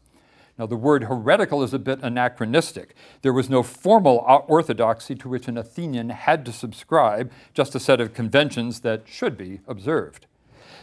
Now, 0.57 0.67
the 0.67 0.77
word 0.77 1.03
heretical 1.03 1.61
is 1.65 1.75
a 1.75 1.79
bit 1.81 1.99
anachronistic. 2.03 2.95
There 3.23 3.33
was 3.33 3.51
no 3.51 3.65
formal 3.65 4.19
orthodoxy 4.47 5.17
to 5.17 5.29
which 5.29 5.49
an 5.49 5.59
Athenian 5.59 6.11
had 6.11 6.47
to 6.47 6.53
subscribe, 6.53 7.33
just 7.53 7.75
a 7.75 7.81
set 7.81 8.01
of 8.01 8.15
conventions 8.15 8.83
that 8.83 9.09
should 9.09 9.37
be 9.37 9.59
observed. 9.67 10.27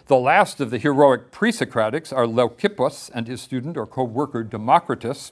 The 0.08 0.18
last 0.18 0.60
of 0.60 0.72
the 0.72 0.80
heroic 0.80 1.32
pre 1.32 1.54
Socratics 1.54 2.12
are 2.12 2.26
Leucippus 2.26 3.10
and 3.14 3.30
his 3.30 3.40
student 3.42 3.78
or 3.78 3.88
co 3.88 4.04
worker 4.04 4.44
Democritus, 4.44 5.32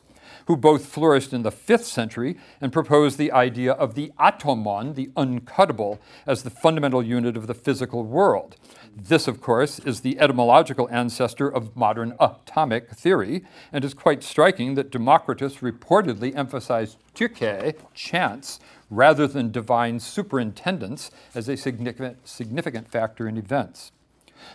who 0.50 0.58
both 0.58 0.88
flourished 0.88 1.32
in 1.32 1.44
the 1.44 1.52
5th 1.52 1.84
century 1.84 2.36
and 2.60 2.74
proposed 2.74 3.20
the 3.20 3.32
idea 3.32 3.72
of 3.72 3.94
the 3.94 4.12
atomon, 4.20 4.96
the 4.96 5.12
uncuttable, 5.16 6.00
as 6.26 6.42
the 6.42 6.50
fundamental 6.50 7.04
unit 7.04 7.38
of 7.38 7.46
the 7.46 7.54
physical 7.54 8.04
world. 8.04 8.56
This, 8.98 9.28
of 9.28 9.42
course, 9.42 9.78
is 9.78 10.02
the 10.02 10.20
etymological 10.20 10.90
ancestor 10.90 11.48
of 11.48 11.76
modern 11.76 12.16
atomic 12.20 12.90
theory, 12.90 13.44
and 13.72 13.86
is 13.86 13.94
quite 13.94 14.24
striking 14.24 14.74
that 14.74 14.90
Democritus 14.90 15.58
reportedly 15.58 16.36
emphasized 16.36 16.98
tyche, 17.14 17.76
chance, 17.94 18.60
rather 18.90 19.28
than 19.28 19.52
divine 19.52 20.00
superintendence 20.00 21.12
as 21.36 21.48
a 21.48 21.58
significant, 21.58 22.28
significant 22.28 22.90
factor 22.90 23.28
in 23.28 23.38
events. 23.38 23.92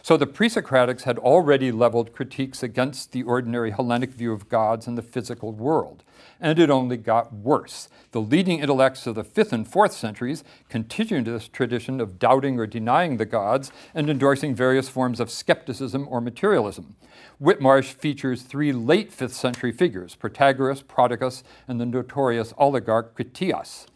So 0.03 0.17
the 0.17 0.26
pre 0.26 0.49
Socratics 0.49 1.03
had 1.03 1.19
already 1.19 1.73
leveled 1.73 2.12
critiques 2.12 2.62
against 2.62 3.12
the 3.12 3.23
ordinary 3.23 3.71
Hellenic 3.71 4.11
view 4.11 4.33
of 4.33 4.49
gods 4.49 4.87
and 4.87 4.99
the 4.99 5.03
physical 5.03 5.53
world. 5.53 6.05
And 6.41 6.59
it 6.59 6.71
only 6.71 6.97
got 6.97 7.33
worse. 7.33 7.88
The 8.12 8.21
leading 8.21 8.61
intellects 8.61 9.07
of 9.07 9.14
the 9.14 9.25
5th 9.25 9.53
and 9.53 9.67
4th 9.67 9.93
centuries 9.93 10.45
continued 10.69 11.25
this 11.25 11.49
tradition 11.49 12.00
of 12.00 12.19
doubting 12.19 12.59
or 12.59 12.67
denying 12.67 13.17
the 13.17 13.25
gods 13.25 13.73
and 13.95 14.09
endorsing 14.09 14.55
various 14.55 14.88
forms 14.88 15.21
of 15.21 15.31
skepticism 15.31 16.07
or 16.09 16.21
materialism. 16.21 16.97
Whitmarsh 17.41 17.95
features 17.95 18.43
three 18.43 18.73
late 18.73 19.11
5th 19.11 19.31
century 19.31 19.73
figures 19.73 20.17
Protagoras, 20.17 20.85
Prodicus, 20.85 21.43
and 21.67 21.81
the 21.81 21.87
notorious 21.87 22.53
oligarch 22.59 23.14
Critias. 23.14 23.87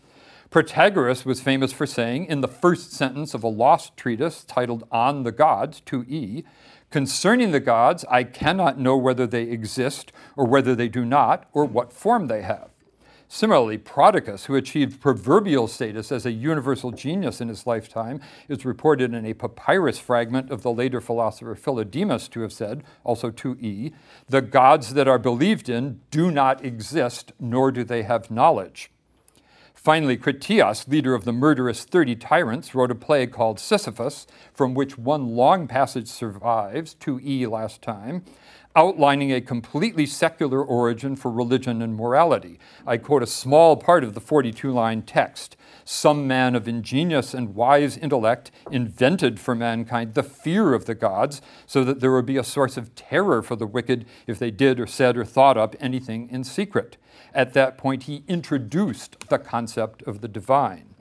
Protagoras 0.51 1.27
was 1.27 1.43
famous 1.43 1.75
for 1.75 1.85
saying 1.85 2.25
in 2.25 2.41
the 2.41 2.49
first 2.49 2.93
sentence 2.93 3.35
of 3.35 3.45
a 3.45 3.49
lost 3.49 3.99
treatise 3.99 4.45
titled 4.45 4.89
On 4.91 5.23
the 5.23 5.33
Gods, 5.33 5.83
2e, 5.85 6.43
Concerning 6.91 7.51
the 7.51 7.61
gods, 7.61 8.07
I 8.11 8.25
cannot 8.25 8.79
know 8.79 8.97
whether 8.97 9.27
they 9.27 9.43
exist 9.43 10.11
or 10.37 10.47
whether 10.47 10.75
they 10.75 10.89
do 10.89 11.05
not, 11.05 11.47
or 11.53 11.67
what 11.67 11.93
form 11.93 12.29
they 12.29 12.41
have. 12.41 12.71
Similarly, 13.29 13.77
Prodicus, 13.77 14.47
who 14.47 14.55
achieved 14.55 15.03
proverbial 15.03 15.69
status 15.69 16.11
as 16.11 16.25
a 16.25 16.33
universal 16.33 16.93
genius 16.93 17.43
in 17.43 17.49
his 17.49 17.67
lifetime, 17.67 18.19
is 18.49 18.65
reported 18.65 19.13
in 19.13 19.27
a 19.27 19.35
papyrus 19.35 19.99
fragment 19.99 20.51
of 20.51 20.63
the 20.63 20.73
later 20.73 21.03
philosopher 21.03 21.55
Philodemus 21.57 22.27
to 22.31 22.41
have 22.41 22.55
said, 22.55 22.85
also 23.05 23.31
2e, 23.31 23.93
the 24.31 24.41
gods 24.41 24.95
that 24.95 25.09
are 25.09 25.19
believed 25.19 25.69
in 25.69 26.01
do 26.11 26.31
not 26.31 26.65
exist, 26.65 27.33
nor 27.39 27.71
do 27.71 27.85
they 27.85 28.05
have 28.05 28.31
knowledge. 28.31 28.91
Finally, 29.89 30.19
Critias, 30.19 30.87
leader 30.87 31.15
of 31.15 31.25
the 31.25 31.33
murderous 31.33 31.83
30 31.83 32.17
tyrants, 32.17 32.75
wrote 32.75 32.91
a 32.91 32.95
play 32.95 33.27
called 33.27 33.59
Sisyphus, 33.59 34.27
from 34.53 34.75
which 34.75 34.99
one 34.99 35.29
long 35.29 35.67
passage 35.67 36.09
survives, 36.09 36.95
2e 36.97 37.51
last 37.51 37.81
time, 37.81 38.23
outlining 38.77 39.33
a 39.33 39.41
completely 39.41 40.05
secular 40.05 40.63
origin 40.63 41.17
for 41.17 41.31
religion 41.31 41.81
and 41.81 41.97
morality. 41.97 42.59
I 42.87 42.99
quote 42.99 43.23
a 43.23 43.27
small 43.27 43.79
part 43.79 44.05
of 44.05 44.13
the 44.13 44.21
42 44.21 44.71
line 44.71 45.01
text. 45.01 45.57
Some 45.87 46.27
man 46.27 46.55
of 46.55 46.69
ingenious 46.69 47.33
and 47.33 47.55
wise 47.55 47.97
intellect 47.97 48.51
invented 48.71 49.41
for 49.41 49.55
mankind 49.55 50.13
the 50.13 50.23
fear 50.23 50.75
of 50.75 50.85
the 50.85 50.95
gods, 50.95 51.41
so 51.65 51.83
that 51.85 52.01
there 52.01 52.13
would 52.13 52.27
be 52.27 52.37
a 52.37 52.45
source 52.45 52.77
of 52.77 52.95
terror 52.95 53.41
for 53.41 53.57
the 53.57 53.67
wicked 53.67 54.05
if 54.27 54.39
they 54.39 54.51
did 54.51 54.79
or 54.79 54.87
said 54.87 55.17
or 55.17 55.25
thought 55.25 55.57
up 55.57 55.75
anything 55.81 56.29
in 56.31 56.45
secret. 56.45 56.99
At 57.35 57.53
that 57.55 57.79
point, 57.79 58.05
he 58.05 58.25
introduced 58.29 59.29
the 59.29 59.39
concept 59.39 60.03
of 60.03 60.21
the 60.21 60.29
divine. 60.29 60.95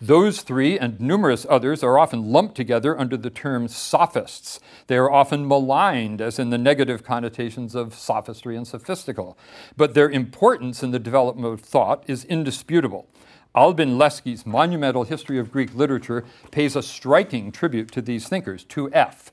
Those 0.00 0.42
three 0.42 0.78
and 0.78 1.00
numerous 1.00 1.46
others 1.48 1.82
are 1.82 1.98
often 1.98 2.32
lumped 2.32 2.56
together 2.56 2.98
under 2.98 3.16
the 3.16 3.30
term 3.30 3.68
sophists. 3.68 4.60
They 4.88 4.96
are 4.96 5.10
often 5.10 5.46
maligned, 5.46 6.20
as 6.20 6.38
in 6.38 6.50
the 6.50 6.58
negative 6.58 7.04
connotations 7.04 7.74
of 7.74 7.94
sophistry 7.94 8.56
and 8.56 8.66
sophistical. 8.66 9.38
But 9.76 9.94
their 9.94 10.10
importance 10.10 10.82
in 10.82 10.90
the 10.90 10.98
development 10.98 11.54
of 11.54 11.60
thought 11.60 12.04
is 12.08 12.24
indisputable. 12.24 13.08
Albin 13.54 13.96
Lesky's 13.96 14.44
monumental 14.44 15.04
history 15.04 15.38
of 15.38 15.52
Greek 15.52 15.74
literature 15.74 16.24
pays 16.50 16.74
a 16.74 16.82
striking 16.82 17.52
tribute 17.52 17.92
to 17.92 18.02
these 18.02 18.28
thinkers, 18.28 18.64
to 18.64 18.92
F. 18.92 19.30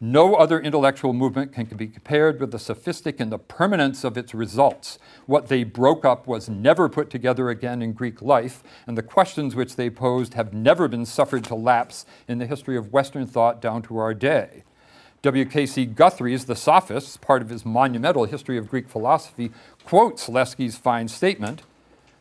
No 0.00 0.36
other 0.36 0.60
intellectual 0.60 1.12
movement 1.12 1.52
can 1.52 1.64
be 1.64 1.88
compared 1.88 2.40
with 2.40 2.52
the 2.52 2.58
sophistic 2.60 3.18
and 3.18 3.32
the 3.32 3.38
permanence 3.38 4.04
of 4.04 4.16
its 4.16 4.32
results. 4.32 4.96
What 5.26 5.48
they 5.48 5.64
broke 5.64 6.04
up 6.04 6.28
was 6.28 6.48
never 6.48 6.88
put 6.88 7.10
together 7.10 7.50
again 7.50 7.82
in 7.82 7.94
Greek 7.94 8.22
life, 8.22 8.62
and 8.86 8.96
the 8.96 9.02
questions 9.02 9.56
which 9.56 9.74
they 9.74 9.90
posed 9.90 10.34
have 10.34 10.54
never 10.54 10.86
been 10.86 11.04
suffered 11.04 11.42
to 11.44 11.56
lapse 11.56 12.06
in 12.28 12.38
the 12.38 12.46
history 12.46 12.76
of 12.76 12.92
Western 12.92 13.26
thought 13.26 13.60
down 13.60 13.82
to 13.82 13.98
our 13.98 14.14
day. 14.14 14.62
W.K.C. 15.22 15.86
Guthrie's 15.86 16.44
The 16.44 16.54
Sophists, 16.54 17.16
part 17.16 17.42
of 17.42 17.48
his 17.48 17.66
monumental 17.66 18.24
history 18.26 18.56
of 18.56 18.68
Greek 18.68 18.88
philosophy, 18.88 19.50
quotes 19.84 20.28
Lesky's 20.28 20.78
fine 20.78 21.08
statement 21.08 21.62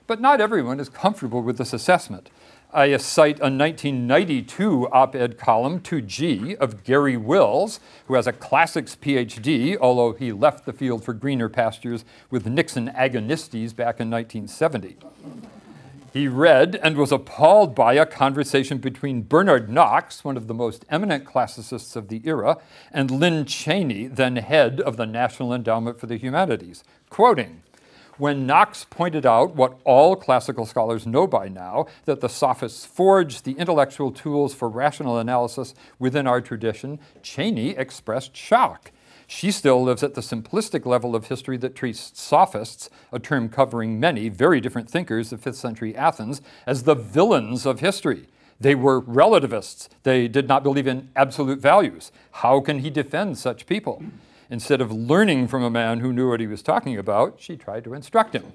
but 0.07 0.21
not 0.21 0.41
everyone 0.41 0.79
is 0.79 0.89
comfortable 0.89 1.41
with 1.43 1.57
this 1.57 1.73
assessment. 1.73 2.29
I 2.73 2.97
cite 2.97 3.39
a 3.39 3.47
1992 3.47 4.89
op 4.91 5.15
ed 5.15 5.37
column, 5.37 5.79
2G, 5.79 6.57
of 6.57 6.83
Garry 6.83 7.15
Wills, 7.15 7.79
who 8.07 8.15
has 8.15 8.27
a 8.27 8.33
classics 8.33 8.93
PhD, 8.93 9.77
although 9.79 10.11
he 10.11 10.33
left 10.33 10.65
the 10.65 10.73
field 10.73 11.01
for 11.01 11.13
greener 11.13 11.47
pastures 11.47 12.03
with 12.29 12.45
Nixon 12.45 12.89
agonistes 12.89 13.73
back 13.73 14.01
in 14.01 14.09
1970. 14.09 14.97
He 16.11 16.27
read 16.27 16.77
and 16.83 16.97
was 16.97 17.13
appalled 17.13 17.73
by 17.73 17.93
a 17.93 18.05
conversation 18.05 18.79
between 18.79 19.21
Bernard 19.21 19.69
Knox, 19.69 20.25
one 20.25 20.35
of 20.35 20.47
the 20.47 20.53
most 20.53 20.83
eminent 20.89 21.23
classicists 21.23 21.95
of 21.95 22.09
the 22.09 22.21
era, 22.25 22.57
and 22.91 23.09
Lynn 23.09 23.45
Cheney, 23.45 24.07
then 24.07 24.35
head 24.35 24.81
of 24.81 24.97
the 24.97 25.05
National 25.05 25.53
Endowment 25.53 25.99
for 25.99 26.07
the 26.07 26.17
Humanities. 26.17 26.83
Quoting, 27.09 27.61
when 28.17 28.45
Knox 28.45 28.85
pointed 28.89 29.25
out 29.25 29.55
what 29.55 29.79
all 29.83 30.15
classical 30.15 30.65
scholars 30.65 31.05
know 31.05 31.27
by 31.27 31.47
now 31.47 31.87
that 32.05 32.21
the 32.21 32.29
sophists 32.29 32.85
forged 32.85 33.45
the 33.45 33.53
intellectual 33.53 34.11
tools 34.11 34.53
for 34.53 34.69
rational 34.69 35.17
analysis 35.17 35.73
within 35.99 36.27
our 36.27 36.41
tradition, 36.41 36.99
Cheney 37.21 37.71
expressed 37.71 38.35
shock. 38.35 38.91
She 39.27 39.51
still 39.51 39.83
lives 39.83 40.03
at 40.03 40.13
the 40.13 40.21
simplistic 40.21 40.85
level 40.85 41.15
of 41.15 41.27
history 41.27 41.57
that 41.57 41.75
treats 41.75 42.11
sophists, 42.17 42.89
a 43.11 43.19
term 43.19 43.49
covering 43.49 43.99
many 43.99 44.29
very 44.29 44.61
different 44.61 44.89
thinkers 44.89 45.33
of 45.33 45.41
5th 45.41 45.55
century 45.55 45.95
Athens, 45.95 46.41
as 46.65 46.83
the 46.83 46.95
villains 46.95 47.65
of 47.65 47.81
history. 47.81 48.27
They 48.59 48.73
were 48.73 49.01
relativists. 49.01 49.89
They 50.03 50.27
did 50.27 50.47
not 50.47 50.63
believe 50.63 50.87
in 50.87 51.09
absolute 51.15 51.59
values. 51.59 52.11
How 52.31 52.61
can 52.61 52.79
he 52.79 52.89
defend 52.89 53.37
such 53.37 53.67
people? 53.67 54.01
Instead 54.49 54.81
of 54.81 54.91
learning 54.91 55.47
from 55.47 55.63
a 55.63 55.69
man 55.69 55.99
who 55.99 56.13
knew 56.13 56.29
what 56.29 56.39
he 56.39 56.47
was 56.47 56.61
talking 56.61 56.97
about, 56.97 57.35
she 57.39 57.57
tried 57.57 57.83
to 57.83 57.93
instruct 57.93 58.33
him. 58.33 58.53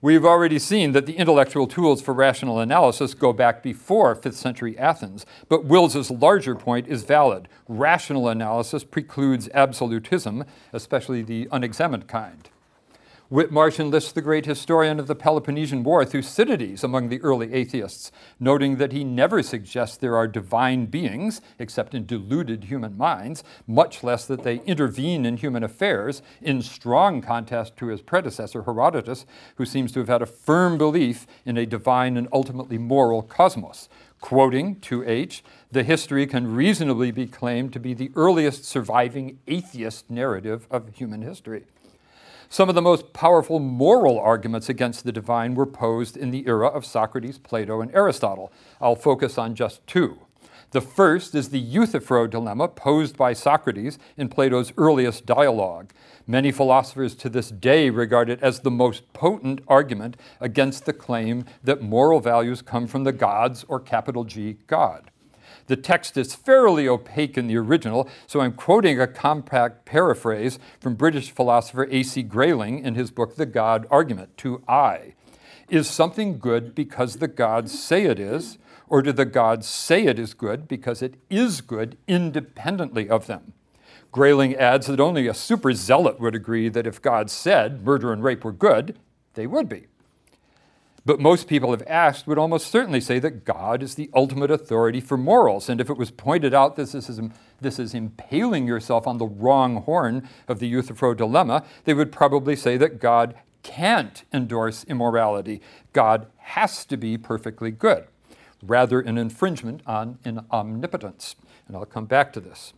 We've 0.00 0.24
already 0.24 0.58
seen 0.58 0.92
that 0.92 1.06
the 1.06 1.16
intellectual 1.16 1.68
tools 1.68 2.02
for 2.02 2.12
rational 2.12 2.58
analysis 2.58 3.14
go 3.14 3.32
back 3.32 3.62
before 3.62 4.16
5th 4.16 4.34
century 4.34 4.76
Athens, 4.76 5.24
but 5.48 5.64
Wills's 5.64 6.10
larger 6.10 6.56
point 6.56 6.88
is 6.88 7.04
valid. 7.04 7.48
Rational 7.68 8.28
analysis 8.28 8.82
precludes 8.82 9.48
absolutism, 9.54 10.44
especially 10.72 11.22
the 11.22 11.46
unexamined 11.52 12.08
kind. 12.08 12.48
Whitmarsh 13.32 13.78
lists 13.90 14.12
the 14.12 14.20
great 14.20 14.44
historian 14.44 15.00
of 15.00 15.06
the 15.06 15.14
Peloponnesian 15.14 15.82
War, 15.84 16.04
Thucydides, 16.04 16.84
among 16.84 17.08
the 17.08 17.18
early 17.22 17.50
atheists, 17.54 18.12
noting 18.38 18.76
that 18.76 18.92
he 18.92 19.04
never 19.04 19.42
suggests 19.42 19.96
there 19.96 20.14
are 20.14 20.28
divine 20.28 20.84
beings, 20.84 21.40
except 21.58 21.94
in 21.94 22.04
deluded 22.04 22.64
human 22.64 22.94
minds, 22.94 23.42
much 23.66 24.04
less 24.04 24.26
that 24.26 24.42
they 24.42 24.56
intervene 24.66 25.24
in 25.24 25.38
human 25.38 25.62
affairs, 25.62 26.20
in 26.42 26.60
strong 26.60 27.22
contrast 27.22 27.74
to 27.78 27.86
his 27.86 28.02
predecessor, 28.02 28.64
Herodotus, 28.64 29.24
who 29.56 29.64
seems 29.64 29.92
to 29.92 30.00
have 30.00 30.08
had 30.08 30.20
a 30.20 30.26
firm 30.26 30.76
belief 30.76 31.26
in 31.46 31.56
a 31.56 31.64
divine 31.64 32.18
and 32.18 32.28
ultimately 32.34 32.76
moral 32.76 33.22
cosmos. 33.22 33.88
Quoting 34.20 34.76
2H, 34.76 35.40
the 35.70 35.84
history 35.84 36.26
can 36.26 36.54
reasonably 36.54 37.10
be 37.10 37.26
claimed 37.26 37.72
to 37.72 37.80
be 37.80 37.94
the 37.94 38.12
earliest 38.14 38.66
surviving 38.66 39.38
atheist 39.48 40.10
narrative 40.10 40.66
of 40.70 40.94
human 40.94 41.22
history. 41.22 41.64
Some 42.52 42.68
of 42.68 42.74
the 42.74 42.82
most 42.82 43.14
powerful 43.14 43.60
moral 43.60 44.20
arguments 44.20 44.68
against 44.68 45.04
the 45.04 45.10
divine 45.10 45.54
were 45.54 45.64
posed 45.64 46.18
in 46.18 46.32
the 46.32 46.46
era 46.46 46.66
of 46.66 46.84
Socrates, 46.84 47.38
Plato, 47.38 47.80
and 47.80 47.90
Aristotle. 47.94 48.52
I'll 48.78 48.94
focus 48.94 49.38
on 49.38 49.54
just 49.54 49.86
two. 49.86 50.18
The 50.72 50.82
first 50.82 51.34
is 51.34 51.48
the 51.48 51.58
Euthyphro 51.58 52.26
dilemma 52.26 52.68
posed 52.68 53.16
by 53.16 53.32
Socrates 53.32 53.98
in 54.18 54.28
Plato's 54.28 54.74
earliest 54.76 55.24
dialogue. 55.24 55.94
Many 56.26 56.52
philosophers 56.52 57.14
to 57.14 57.30
this 57.30 57.48
day 57.48 57.88
regard 57.88 58.28
it 58.28 58.42
as 58.42 58.60
the 58.60 58.70
most 58.70 59.10
potent 59.14 59.62
argument 59.66 60.18
against 60.38 60.84
the 60.84 60.92
claim 60.92 61.46
that 61.64 61.80
moral 61.80 62.20
values 62.20 62.60
come 62.60 62.86
from 62.86 63.04
the 63.04 63.12
gods 63.12 63.64
or 63.66 63.80
capital 63.80 64.24
G 64.24 64.58
God. 64.66 65.10
The 65.72 65.76
text 65.76 66.18
is 66.18 66.34
fairly 66.34 66.86
opaque 66.86 67.38
in 67.38 67.46
the 67.46 67.56
original, 67.56 68.06
so 68.26 68.42
I'm 68.42 68.52
quoting 68.52 69.00
a 69.00 69.06
compact 69.06 69.86
paraphrase 69.86 70.58
from 70.78 70.96
British 70.96 71.30
philosopher 71.30 71.88
A.C. 71.90 72.24
Grayling 72.24 72.84
in 72.84 72.94
his 72.94 73.10
book 73.10 73.36
The 73.36 73.46
God 73.46 73.86
Argument 73.90 74.36
to 74.36 74.62
I. 74.68 75.14
Is 75.70 75.88
something 75.88 76.38
good 76.38 76.74
because 76.74 77.16
the 77.16 77.26
gods 77.26 77.82
say 77.82 78.04
it 78.04 78.20
is, 78.20 78.58
or 78.86 79.00
do 79.00 79.12
the 79.12 79.24
gods 79.24 79.66
say 79.66 80.04
it 80.04 80.18
is 80.18 80.34
good 80.34 80.68
because 80.68 81.00
it 81.00 81.14
is 81.30 81.62
good 81.62 81.96
independently 82.06 83.08
of 83.08 83.26
them? 83.26 83.54
Grayling 84.10 84.54
adds 84.54 84.88
that 84.88 85.00
only 85.00 85.26
a 85.26 85.32
super 85.32 85.72
zealot 85.72 86.20
would 86.20 86.34
agree 86.34 86.68
that 86.68 86.86
if 86.86 87.00
God 87.00 87.30
said 87.30 87.82
murder 87.82 88.12
and 88.12 88.22
rape 88.22 88.44
were 88.44 88.52
good, 88.52 88.98
they 89.32 89.46
would 89.46 89.70
be. 89.70 89.86
But 91.04 91.18
most 91.18 91.48
people 91.48 91.72
have 91.72 91.82
asked 91.88 92.28
would 92.28 92.38
almost 92.38 92.70
certainly 92.70 93.00
say 93.00 93.18
that 93.18 93.44
God 93.44 93.82
is 93.82 93.96
the 93.96 94.08
ultimate 94.14 94.52
authority 94.52 95.00
for 95.00 95.16
morals. 95.16 95.68
And 95.68 95.80
if 95.80 95.90
it 95.90 95.96
was 95.96 96.12
pointed 96.12 96.54
out 96.54 96.76
that 96.76 96.92
this 96.92 97.08
is, 97.08 97.20
this 97.60 97.78
is 97.80 97.92
impaling 97.92 98.68
yourself 98.68 99.06
on 99.06 99.18
the 99.18 99.26
wrong 99.26 99.82
horn 99.82 100.28
of 100.46 100.60
the 100.60 100.68
Euthyphro 100.68 101.14
dilemma, 101.14 101.64
they 101.84 101.94
would 101.94 102.12
probably 102.12 102.54
say 102.54 102.76
that 102.76 103.00
God 103.00 103.34
can't 103.64 104.22
endorse 104.32 104.84
immorality. 104.84 105.60
God 105.92 106.26
has 106.38 106.84
to 106.86 106.96
be 106.96 107.18
perfectly 107.18 107.72
good, 107.72 108.06
rather, 108.62 109.00
an 109.00 109.18
infringement 109.18 109.82
on 109.86 110.18
an 110.24 110.46
omnipotence. 110.52 111.34
And 111.66 111.76
I'll 111.76 111.84
come 111.84 112.06
back 112.06 112.32
to 112.34 112.40
this. 112.40 112.74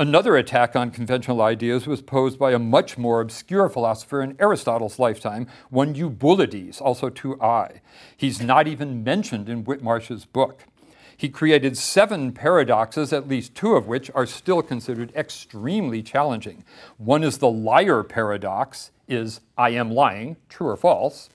Another 0.00 0.36
attack 0.36 0.76
on 0.76 0.92
conventional 0.92 1.42
ideas 1.42 1.88
was 1.88 2.00
posed 2.00 2.38
by 2.38 2.52
a 2.52 2.58
much 2.60 2.96
more 2.96 3.20
obscure 3.20 3.68
philosopher 3.68 4.22
in 4.22 4.36
Aristotle's 4.38 5.00
lifetime, 5.00 5.48
one 5.70 5.92
Eubulides, 5.92 6.80
also 6.80 7.10
to 7.10 7.40
I. 7.42 7.80
He's 8.16 8.40
not 8.40 8.68
even 8.68 9.02
mentioned 9.02 9.48
in 9.48 9.64
Whitmarsh's 9.64 10.24
book. 10.24 10.66
He 11.16 11.28
created 11.28 11.76
seven 11.76 12.30
paradoxes, 12.30 13.12
at 13.12 13.26
least 13.26 13.56
two 13.56 13.74
of 13.74 13.88
which 13.88 14.08
are 14.14 14.24
still 14.24 14.62
considered 14.62 15.12
extremely 15.16 16.00
challenging. 16.00 16.62
One 16.98 17.24
is 17.24 17.38
the 17.38 17.50
liar 17.50 18.04
paradox, 18.04 18.92
is 19.08 19.40
I 19.56 19.70
am 19.70 19.90
lying, 19.90 20.36
true 20.48 20.68
or 20.68 20.76
false, 20.76 21.28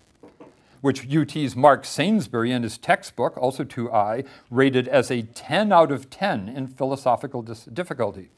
which 0.79 1.13
UT's 1.13 1.57
Mark 1.57 1.83
Sainsbury 1.83 2.53
in 2.53 2.63
his 2.63 2.77
textbook, 2.77 3.37
also 3.37 3.65
to 3.65 3.91
I, 3.91 4.23
rated 4.49 4.87
as 4.87 5.11
a 5.11 5.23
10 5.23 5.73
out 5.73 5.91
of 5.91 6.09
10 6.09 6.47
in 6.47 6.67
philosophical 6.67 7.41
difficulty. 7.41 8.29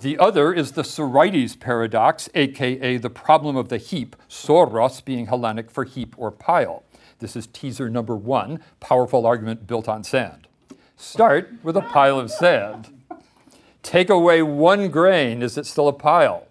The 0.00 0.18
other 0.18 0.52
is 0.52 0.72
the 0.72 0.82
Sorites 0.82 1.54
paradox, 1.54 2.28
aka 2.34 2.96
the 2.96 3.10
problem 3.10 3.56
of 3.56 3.68
the 3.68 3.78
heap, 3.78 4.16
soros 4.28 5.04
being 5.04 5.26
Hellenic 5.26 5.70
for 5.70 5.84
heap 5.84 6.14
or 6.18 6.30
pile. 6.30 6.82
This 7.20 7.36
is 7.36 7.46
teaser 7.46 7.88
number 7.88 8.16
one, 8.16 8.60
powerful 8.80 9.24
argument 9.24 9.66
built 9.66 9.88
on 9.88 10.02
sand. 10.02 10.48
Start 10.96 11.52
with 11.62 11.76
a 11.76 11.80
pile 11.80 12.18
of 12.18 12.30
sand. 12.30 12.88
Take 13.82 14.10
away 14.10 14.42
one 14.42 14.88
grain, 14.88 15.42
is 15.42 15.56
it 15.56 15.66
still 15.66 15.88
a 15.88 15.92
pile? 15.92 16.48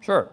Sure. 0.00 0.30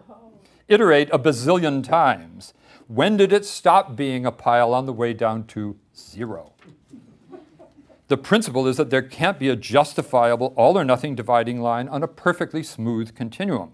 Iterate 0.66 1.10
a 1.12 1.18
bazillion 1.18 1.84
times. 1.84 2.54
When 2.88 3.16
did 3.16 3.32
it 3.32 3.44
stop 3.44 3.96
being 3.96 4.24
a 4.24 4.32
pile 4.32 4.72
on 4.72 4.86
the 4.86 4.92
way 4.92 5.12
down 5.12 5.44
to 5.48 5.76
zero? 5.94 6.52
The 8.08 8.16
principle 8.16 8.68
is 8.68 8.76
that 8.76 8.90
there 8.90 9.02
can't 9.02 9.38
be 9.38 9.48
a 9.48 9.56
justifiable 9.56 10.54
all 10.56 10.78
or 10.78 10.84
nothing 10.84 11.16
dividing 11.16 11.60
line 11.60 11.88
on 11.88 12.04
a 12.04 12.08
perfectly 12.08 12.62
smooth 12.62 13.16
continuum. 13.16 13.72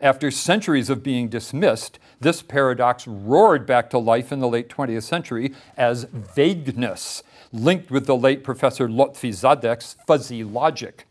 After 0.00 0.30
centuries 0.30 0.90
of 0.90 1.02
being 1.02 1.28
dismissed, 1.28 1.98
this 2.20 2.42
paradox 2.42 3.06
roared 3.06 3.66
back 3.66 3.90
to 3.90 3.98
life 3.98 4.32
in 4.32 4.40
the 4.40 4.48
late 4.48 4.68
20th 4.68 5.04
century 5.04 5.54
as 5.76 6.04
vagueness, 6.04 7.22
linked 7.52 7.90
with 7.90 8.06
the 8.06 8.16
late 8.16 8.42
Professor 8.42 8.88
Lotfi 8.88 9.30
Zadeh's 9.30 9.96
fuzzy 10.06 10.42
logic. 10.42 11.06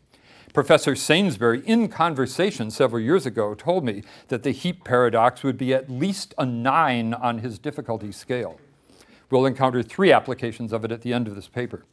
Professor 0.52 0.94
Sainsbury, 0.96 1.62
in 1.66 1.88
conversation 1.88 2.70
several 2.70 3.02
years 3.02 3.26
ago, 3.26 3.54
told 3.54 3.84
me 3.84 4.02
that 4.28 4.42
the 4.42 4.50
heap 4.50 4.84
paradox 4.84 5.42
would 5.42 5.58
be 5.58 5.72
at 5.72 5.90
least 5.90 6.34
a 6.36 6.44
nine 6.44 7.14
on 7.14 7.38
his 7.38 7.58
difficulty 7.58 8.12
scale. 8.12 8.58
We'll 9.30 9.46
encounter 9.46 9.82
three 9.82 10.12
applications 10.12 10.72
of 10.72 10.84
it 10.84 10.92
at 10.92 11.02
the 11.02 11.12
end 11.12 11.28
of 11.28 11.34
this 11.34 11.48
paper. 11.48 11.84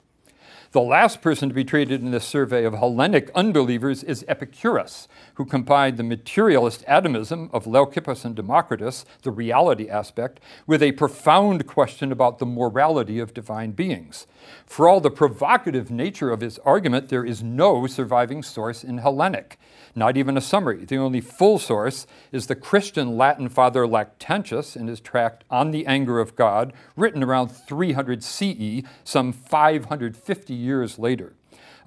The 0.75 0.81
last 0.81 1.21
person 1.21 1.47
to 1.47 1.55
be 1.55 1.63
treated 1.63 2.01
in 2.01 2.11
this 2.11 2.25
survey 2.25 2.65
of 2.65 2.73
Hellenic 2.73 3.31
unbelievers 3.33 4.03
is 4.03 4.25
Epicurus, 4.27 5.07
who 5.35 5.45
combined 5.45 5.95
the 5.95 6.03
materialist 6.03 6.83
atomism 6.85 7.49
of 7.53 7.65
Leucippus 7.65 8.25
and 8.25 8.35
Democritus, 8.35 9.05
the 9.21 9.31
reality 9.31 9.87
aspect, 9.87 10.41
with 10.67 10.83
a 10.83 10.91
profound 10.91 11.65
question 11.65 12.11
about 12.11 12.39
the 12.39 12.45
morality 12.45 13.19
of 13.19 13.33
divine 13.33 13.71
beings. 13.71 14.27
For 14.65 14.89
all 14.89 14.99
the 14.99 15.09
provocative 15.09 15.91
nature 15.91 16.29
of 16.29 16.41
his 16.41 16.59
argument, 16.65 17.07
there 17.07 17.23
is 17.23 17.41
no 17.41 17.87
surviving 17.87 18.43
source 18.43 18.83
in 18.83 18.97
Hellenic 18.97 19.57
not 19.95 20.17
even 20.17 20.37
a 20.37 20.41
summary. 20.41 20.85
The 20.85 20.97
only 20.97 21.21
full 21.21 21.57
source 21.57 22.05
is 22.31 22.47
the 22.47 22.55
Christian 22.55 23.17
Latin 23.17 23.49
father 23.49 23.87
Lactantius 23.87 24.75
in 24.75 24.87
his 24.87 24.99
tract 24.99 25.45
On 25.49 25.71
the 25.71 25.85
Anger 25.87 26.19
of 26.19 26.35
God, 26.35 26.73
written 26.95 27.23
around 27.23 27.49
300 27.49 28.23
CE, 28.23 28.81
some 29.03 29.31
550 29.31 30.53
years 30.53 30.99
later. 30.99 31.33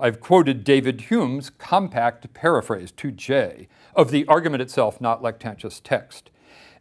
I've 0.01 0.21
quoted 0.21 0.64
David 0.64 1.03
Hume's 1.03 1.51
compact 1.51 2.33
paraphrase, 2.33 2.92
to 2.92 3.11
J 3.11 3.68
of 3.94 4.11
the 4.11 4.27
argument 4.27 4.62
itself, 4.62 5.01
not 5.01 5.23
Lactantius' 5.23 5.81
text. 5.83 6.31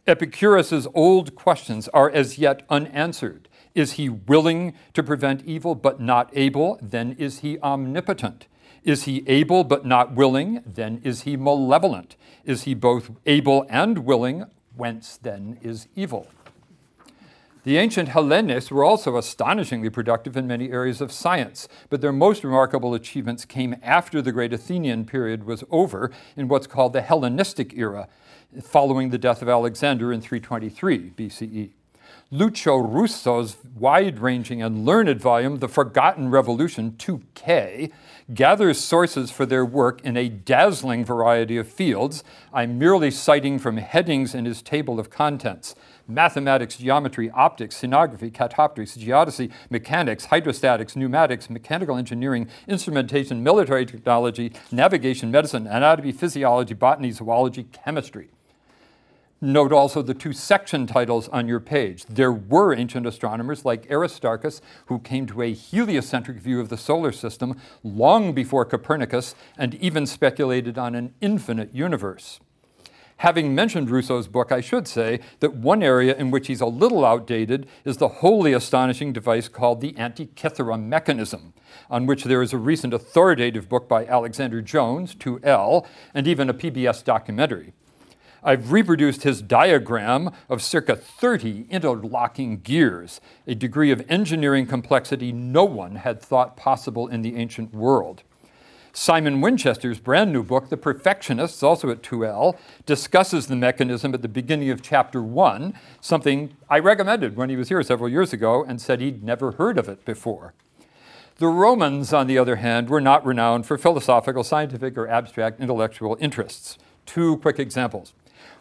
Epicurus's 0.06 0.86
old 0.94 1.34
questions 1.34 1.88
are 1.88 2.08
as 2.10 2.38
yet 2.38 2.62
unanswered. 2.70 3.48
Is 3.74 3.92
he 3.92 4.08
willing 4.08 4.72
to 4.94 5.02
prevent 5.02 5.44
evil 5.44 5.74
but 5.74 6.00
not 6.00 6.30
able? 6.32 6.78
Then 6.80 7.14
is 7.18 7.40
he 7.40 7.58
omnipotent. 7.60 8.46
Is 8.84 9.04
he 9.04 9.24
able 9.26 9.64
but 9.64 9.84
not 9.84 10.14
willing? 10.14 10.62
Then 10.66 11.00
is 11.04 11.22
he 11.22 11.36
malevolent. 11.36 12.16
Is 12.44 12.62
he 12.62 12.74
both 12.74 13.10
able 13.26 13.66
and 13.68 13.98
willing? 14.00 14.44
Whence 14.76 15.16
then 15.16 15.58
is 15.62 15.88
evil? 15.94 16.28
The 17.64 17.76
ancient 17.76 18.08
Hellenists 18.08 18.70
were 18.70 18.84
also 18.84 19.18
astonishingly 19.18 19.90
productive 19.90 20.36
in 20.36 20.46
many 20.46 20.70
areas 20.70 21.00
of 21.00 21.12
science, 21.12 21.68
but 21.90 22.00
their 22.00 22.12
most 22.12 22.42
remarkable 22.42 22.94
achievements 22.94 23.44
came 23.44 23.76
after 23.82 24.22
the 24.22 24.32
great 24.32 24.54
Athenian 24.54 25.04
period 25.04 25.44
was 25.44 25.64
over 25.70 26.10
in 26.36 26.48
what's 26.48 26.66
called 26.66 26.94
the 26.94 27.02
Hellenistic 27.02 27.76
era, 27.76 28.08
following 28.62 29.10
the 29.10 29.18
death 29.18 29.42
of 29.42 29.48
Alexander 29.48 30.12
in 30.12 30.22
323 30.22 31.10
BCE. 31.10 31.70
Lucio 32.30 32.76
Russo's 32.76 33.56
wide 33.74 34.18
ranging 34.18 34.62
and 34.62 34.84
learned 34.84 35.20
volume, 35.20 35.58
The 35.58 35.68
Forgotten 35.68 36.30
Revolution 36.30 36.92
2K, 36.92 37.90
gathers 38.32 38.78
sources 38.78 39.30
for 39.30 39.46
their 39.46 39.64
work 39.64 40.00
in 40.02 40.16
a 40.16 40.28
dazzling 40.28 41.04
variety 41.04 41.56
of 41.56 41.66
fields. 41.66 42.22
I'm 42.52 42.78
merely 42.78 43.10
citing 43.10 43.58
from 43.58 43.78
headings 43.78 44.34
in 44.34 44.44
his 44.44 44.62
table 44.62 45.00
of 45.00 45.10
contents 45.10 45.74
mathematics, 46.10 46.76
geometry, 46.76 47.30
optics, 47.30 47.76
scenography, 47.76 48.32
catoptrics, 48.32 48.96
geodesy, 48.96 49.52
mechanics, 49.68 50.26
hydrostatics, 50.28 50.96
pneumatics, 50.96 51.50
mechanical 51.50 51.96
engineering, 51.96 52.48
instrumentation, 52.66 53.42
military 53.42 53.84
technology, 53.84 54.52
navigation, 54.72 55.30
medicine, 55.30 55.66
anatomy, 55.66 56.12
physiology, 56.12 56.72
botany, 56.72 57.10
zoology, 57.10 57.64
chemistry. 57.64 58.30
Note 59.40 59.72
also 59.72 60.02
the 60.02 60.14
two 60.14 60.32
section 60.32 60.84
titles 60.84 61.28
on 61.28 61.46
your 61.46 61.60
page. 61.60 62.04
There 62.06 62.32
were 62.32 62.74
ancient 62.74 63.06
astronomers 63.06 63.64
like 63.64 63.88
Aristarchus 63.88 64.60
who 64.86 64.98
came 64.98 65.26
to 65.26 65.42
a 65.42 65.52
heliocentric 65.52 66.38
view 66.38 66.58
of 66.58 66.70
the 66.70 66.76
solar 66.76 67.12
system 67.12 67.56
long 67.84 68.32
before 68.32 68.64
Copernicus 68.64 69.36
and 69.56 69.76
even 69.76 70.06
speculated 70.06 70.76
on 70.76 70.96
an 70.96 71.14
infinite 71.20 71.72
universe. 71.72 72.40
Having 73.18 73.54
mentioned 73.54 73.90
Russo's 73.90 74.26
book, 74.26 74.50
I 74.50 74.60
should 74.60 74.88
say 74.88 75.20
that 75.38 75.54
one 75.54 75.84
area 75.84 76.16
in 76.16 76.32
which 76.32 76.48
he's 76.48 76.60
a 76.60 76.66
little 76.66 77.04
outdated 77.04 77.68
is 77.84 77.98
the 77.98 78.08
wholly 78.08 78.52
astonishing 78.52 79.12
device 79.12 79.46
called 79.46 79.80
the 79.80 79.92
Antikythera 79.92 80.82
mechanism, 80.82 81.52
on 81.88 82.06
which 82.06 82.24
there 82.24 82.42
is 82.42 82.52
a 82.52 82.58
recent 82.58 82.92
authoritative 82.92 83.68
book 83.68 83.88
by 83.88 84.04
Alexander 84.04 84.60
Jones, 84.60 85.14
2L, 85.14 85.86
and 86.12 86.26
even 86.26 86.50
a 86.50 86.54
PBS 86.54 87.04
documentary. 87.04 87.72
I've 88.42 88.72
reproduced 88.72 89.24
his 89.24 89.42
diagram 89.42 90.30
of 90.48 90.62
circa 90.62 90.94
30 90.96 91.66
interlocking 91.70 92.60
gears, 92.60 93.20
a 93.46 93.54
degree 93.54 93.90
of 93.90 94.04
engineering 94.08 94.66
complexity 94.66 95.32
no 95.32 95.64
one 95.64 95.96
had 95.96 96.20
thought 96.20 96.56
possible 96.56 97.08
in 97.08 97.22
the 97.22 97.36
ancient 97.36 97.74
world. 97.74 98.22
Simon 98.92 99.40
Winchester's 99.40 100.00
brand 100.00 100.32
new 100.32 100.42
book, 100.42 100.70
The 100.70 100.76
Perfectionists, 100.76 101.62
also 101.62 101.90
at 101.90 102.02
2L, 102.02 102.58
discusses 102.86 103.46
the 103.46 103.54
mechanism 103.54 104.14
at 104.14 104.22
the 104.22 104.28
beginning 104.28 104.70
of 104.70 104.82
chapter 104.82 105.22
1, 105.22 105.74
something 106.00 106.56
I 106.68 106.78
recommended 106.78 107.36
when 107.36 107.50
he 107.50 107.56
was 107.56 107.68
here 107.68 107.82
several 107.82 108.08
years 108.08 108.32
ago 108.32 108.64
and 108.64 108.80
said 108.80 109.00
he'd 109.00 109.22
never 109.22 109.52
heard 109.52 109.78
of 109.78 109.88
it 109.88 110.04
before. 110.04 110.54
The 111.36 111.46
Romans, 111.46 112.12
on 112.12 112.26
the 112.26 112.38
other 112.38 112.56
hand, 112.56 112.90
were 112.90 113.00
not 113.00 113.24
renowned 113.24 113.66
for 113.66 113.78
philosophical, 113.78 114.42
scientific, 114.42 114.98
or 114.98 115.06
abstract 115.06 115.60
intellectual 115.60 116.16
interests. 116.18 116.76
Two 117.06 117.36
quick 117.36 117.60
examples. 117.60 118.12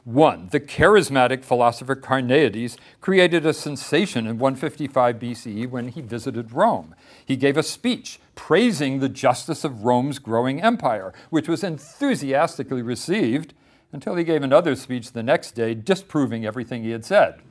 One, 0.08 0.48
the 0.52 0.62
charismatic 0.62 1.44
philosopher 1.44 1.94
Carneades 1.94 2.78
created 3.02 3.46
a 3.46 3.52
sensation 3.52 4.26
in 4.26 4.40
155 4.40 5.18
BCE 5.18 5.70
when 5.70 5.90
he 5.90 6.00
visited 6.00 6.54
Rome. 6.54 6.96
He 7.26 7.36
gave 7.36 7.58
a 7.58 7.62
speech 7.62 8.18
praising 8.34 9.00
the 9.02 9.10
justice 9.10 9.66
of 9.66 9.84
Rome's 9.84 10.18
growing 10.20 10.62
empire, 10.62 11.14
which 11.30 11.50
was 11.50 11.62
enthusiastically 11.62 12.82
received 12.82 13.54
until 13.92 14.16
he 14.16 14.24
gave 14.24 14.44
another 14.44 14.76
speech 14.76 15.12
the 15.12 15.24
next 15.24 15.56
day 15.56 15.74
disproving 15.74 16.46
everything 16.46 16.84
he 16.84 16.92
had 16.92 17.04
said. 17.04 17.42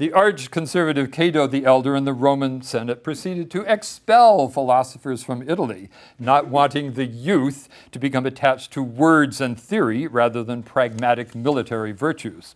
The 0.00 0.14
arch 0.14 0.50
conservative 0.50 1.10
Cato 1.10 1.46
the 1.46 1.66
Elder 1.66 1.94
in 1.94 2.06
the 2.06 2.14
Roman 2.14 2.62
Senate 2.62 3.04
proceeded 3.04 3.50
to 3.50 3.70
expel 3.70 4.48
philosophers 4.48 5.22
from 5.22 5.46
Italy, 5.46 5.90
not 6.18 6.48
wanting 6.48 6.94
the 6.94 7.04
youth 7.04 7.68
to 7.92 7.98
become 7.98 8.24
attached 8.24 8.72
to 8.72 8.82
words 8.82 9.42
and 9.42 9.60
theory 9.60 10.06
rather 10.06 10.42
than 10.42 10.62
pragmatic 10.62 11.34
military 11.34 11.92
virtues. 11.92 12.54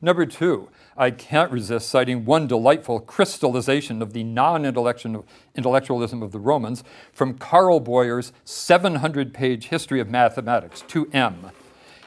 Number 0.00 0.24
two, 0.24 0.70
I 0.96 1.10
can't 1.10 1.52
resist 1.52 1.90
citing 1.90 2.24
one 2.24 2.46
delightful 2.46 3.00
crystallization 3.00 4.00
of 4.00 4.14
the 4.14 4.24
non 4.24 4.64
intellectualism 4.64 6.22
of 6.22 6.32
the 6.32 6.40
Romans 6.40 6.82
from 7.12 7.36
Carl 7.36 7.80
Boyer's 7.80 8.32
700 8.46 9.34
page 9.34 9.66
History 9.66 10.00
of 10.00 10.08
Mathematics, 10.08 10.82
2M. 10.88 11.52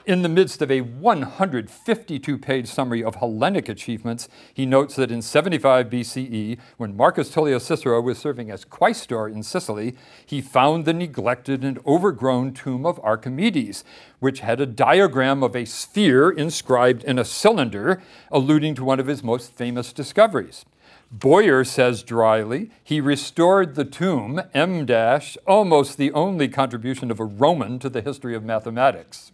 In 0.06 0.22
the 0.22 0.28
midst 0.28 0.62
of 0.62 0.70
a 0.70 0.82
152 0.82 2.38
page 2.38 2.68
summary 2.68 3.02
of 3.02 3.16
Hellenic 3.16 3.70
achievements, 3.70 4.28
he 4.54 4.66
notes 4.66 4.98
that 4.98 5.12
in 5.12 5.22
75 5.22 5.90
BCE, 5.90 6.60
when 6.76 6.98
Marcus 6.98 7.30
Tullius 7.30 7.64
Cicero 7.64 8.02
was 8.02 8.18
serving 8.18 8.52
as 8.52 8.66
quaestor 8.66 9.32
in 9.32 9.44
Sicily, 9.44 9.96
he 10.26 10.42
found 10.42 10.84
the 10.84 10.92
neglected 10.92 11.64
and 11.64 11.80
overgrown 11.86 12.52
tomb 12.54 12.86
of 12.86 13.00
Archimedes, 13.00 13.86
which 14.20 14.42
had 14.42 14.60
a 14.60 14.66
diagram 14.66 15.42
of 15.42 15.56
a 15.56 15.64
sphere 15.64 16.30
inscribed 16.30 17.06
in 17.06 17.18
a 17.18 17.24
cylinder, 17.24 18.04
alluding 18.30 18.76
to 18.76 18.84
one 18.84 19.00
of 19.00 19.08
his 19.08 19.24
most 19.24 19.54
famous 19.54 19.94
discoveries. 19.94 20.66
Boyer 21.14 21.64
says 21.64 22.04
dryly, 22.04 22.72
he 22.84 23.00
restored 23.00 23.76
the 23.76 23.86
tomb, 23.86 24.42
M 24.54 24.86
dash, 24.86 25.38
almost 25.48 25.96
the 25.96 26.12
only 26.12 26.50
contribution 26.50 27.10
of 27.10 27.22
a 27.22 27.26
Roman 27.26 27.80
to 27.80 27.88
the 27.88 28.02
history 28.02 28.36
of 28.36 28.44
mathematics 28.44 29.32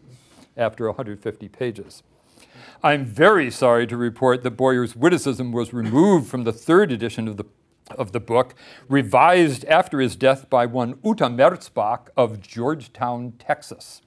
after 0.59 0.85
150 0.85 1.47
pages. 1.49 2.03
I'm 2.83 3.05
very 3.05 3.49
sorry 3.51 3.87
to 3.87 3.97
report 3.97 4.43
that 4.43 4.51
Boyer's 4.51 4.95
witticism 4.95 5.51
was 5.51 5.73
removed 5.73 6.29
from 6.29 6.43
the 6.43 6.53
third 6.53 6.91
edition 6.91 7.27
of 7.27 7.37
the, 7.37 7.45
of 7.91 8.11
the 8.11 8.19
book, 8.19 8.55
revised 8.87 9.65
after 9.65 9.99
his 9.99 10.15
death 10.15 10.49
by 10.49 10.65
one 10.65 10.99
Uta 11.03 11.25
Merzbach 11.25 12.09
of 12.15 12.39
Georgetown, 12.41 13.33
Texas. 13.39 14.01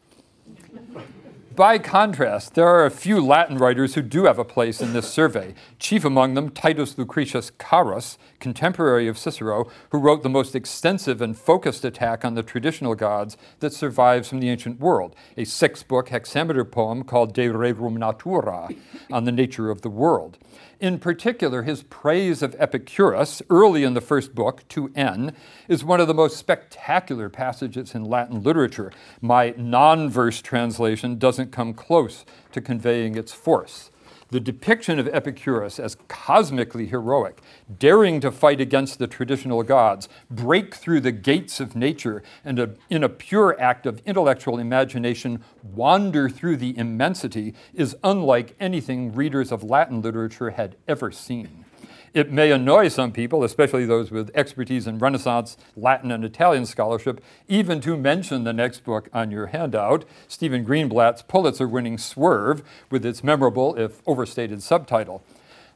By 1.57 1.79
contrast, 1.79 2.55
there 2.55 2.67
are 2.67 2.87
a 2.87 2.91
few 2.91 3.21
Latin 3.21 3.59
writers 3.59 3.95
who 3.95 4.01
do 4.01 4.25
have 4.25 4.39
a 4.39 4.45
place 4.45 4.81
in 4.81 4.95
this 4.95 5.11
survey, 5.11 5.55
chief 5.79 6.03
among 6.03 6.33
them 6.33 6.49
Titus 6.51 6.97
Lucretius 6.97 7.51
Carus, 7.51 8.17
contemporary 8.39 9.07
of 9.07 9.19
Cicero, 9.19 9.69
who 9.91 9.99
wrote 9.99 10.23
the 10.23 10.31
most 10.31 10.55
extensive 10.55 11.21
and 11.21 11.37
focused 11.37 11.85
attack 11.85 12.25
on 12.25 12.35
the 12.35 12.43
traditional 12.43 12.95
gods 12.95 13.37
that 13.61 13.75
survives 13.75 14.29
from 14.29 14.41
the 14.41 14.49
ancient 14.49 14.81
world, 14.81 15.15
a 15.37 15.45
six 15.45 15.83
book 15.83 16.09
hexameter 16.09 16.65
poem 16.65 17.03
called 17.03 17.35
De 17.35 17.49
Rerum 17.49 17.99
Natura, 17.99 18.69
on 19.11 19.25
the 19.25 19.33
nature 19.33 19.69
of 19.69 19.83
the 19.83 19.91
world. 19.91 20.39
In 20.83 20.99
particular, 20.99 21.63
his 21.63 21.85
praise 21.85 22.43
of 22.43 22.57
Epicurus, 22.59 23.41
early 23.49 23.85
in 23.85 23.95
the 23.95 24.01
first 24.01 24.35
book, 24.35 24.65
2n, 24.69 25.33
is 25.69 25.85
one 25.85 26.01
of 26.01 26.09
the 26.09 26.13
most 26.13 26.37
spectacular 26.37 27.29
passages 27.29 27.95
in 27.95 28.05
Latin 28.05 28.43
literature. 28.43 28.91
My 29.21 29.55
non 29.57 30.11
verse 30.11 30.43
translation 30.43 31.21
doesn't 31.21 31.53
come 31.53 31.73
close 31.73 32.25
to 32.51 32.61
conveying 32.61 33.15
its 33.15 33.33
force 33.33 33.92
the 34.33 34.41
depiction 34.41 34.99
of 34.99 35.07
Epicurus 35.09 35.79
as 35.79 35.95
cosmically 36.09 36.87
heroic, 36.87 37.43
daring 37.79 38.19
to 38.19 38.33
fight 38.33 38.63
against 38.63 38.99
the 38.99 39.07
traditional 39.07 39.63
gods, 39.63 40.09
break 40.31 40.75
through 40.75 41.01
the 41.01 41.13
gates 41.13 41.61
of 41.61 41.77
nature, 41.77 42.23
and 42.43 42.59
a, 42.59 42.75
in 42.89 43.05
a 43.05 43.11
pure 43.11 43.61
act 43.61 43.85
of 43.85 44.01
intellectual 44.07 44.59
imagination, 44.59 45.45
wander 45.63 46.31
through 46.31 46.57
the 46.57 46.77
immensity, 46.79 47.55
is 47.75 47.95
unlike 48.03 48.57
anything 48.59 49.15
readers 49.15 49.53
of 49.53 49.63
Latin 49.63 50.01
literature 50.01 50.51
had 50.51 50.77
ever 50.89 51.13
seen. 51.13 51.67
It 52.15 52.31
may 52.31 52.51
annoy 52.51 52.89
some 52.89 53.11
people, 53.11 53.43
especially 53.43 53.87
those 53.87 54.11
with 54.11 54.31
expertise 54.35 54.87
in 54.87 54.99
Renaissance, 54.99 55.57
Latin, 55.75 56.11
and 56.11 56.27
Italian 56.27 56.67
scholarship, 56.67 57.23
even 57.49 57.81
to 57.81 57.97
mention 57.97 58.45
the 58.45 58.53
next 58.53 58.85
book 58.85 59.09
on 59.15 59.31
your 59.31 59.47
handout, 59.47 60.05
Stephen 60.29 60.63
Greenblatt's 60.63 61.23
Pulitzer 61.23 61.67
winning 61.67 61.97
Swerve, 61.97 62.63
with 62.91 63.07
its 63.07 63.25
memorable, 63.25 63.75
if 63.77 64.03
overstated, 64.07 64.63
subtitle. 64.63 65.23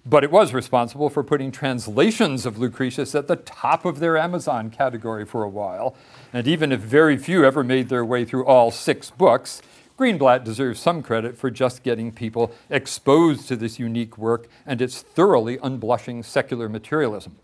But 0.05 0.25
it 0.25 0.31
was 0.31 0.53
responsible 0.53 1.09
for 1.09 1.25
putting 1.25 1.51
translations 1.51 2.45
of 2.45 2.59
Lucretius 2.59 3.15
at 3.15 3.29
the 3.29 3.37
top 3.37 3.87
of 3.87 3.99
their 3.99 4.19
Amazon 4.19 4.71
category 4.71 5.25
for 5.25 5.43
a 5.43 5.49
while. 5.49 5.97
And 6.35 6.47
even 6.47 6.71
if 6.71 6.81
very 6.81 7.17
few 7.17 7.47
ever 7.47 7.65
made 7.65 7.89
their 7.89 8.05
way 8.05 8.27
through 8.27 8.45
all 8.45 8.71
six 8.71 9.11
books, 9.11 9.63
Greenblatt 9.99 10.45
deserves 10.45 10.79
some 10.79 11.03
credit 11.03 11.39
for 11.39 11.51
just 11.51 11.83
getting 11.83 12.13
people 12.13 12.53
exposed 12.69 13.49
to 13.49 13.57
this 13.57 13.79
unique 13.79 14.19
work 14.19 14.47
and 14.67 14.83
its 14.83 15.01
thoroughly 15.01 15.57
unblushing 15.59 16.23
secular 16.23 16.69
materialism. 16.69 17.37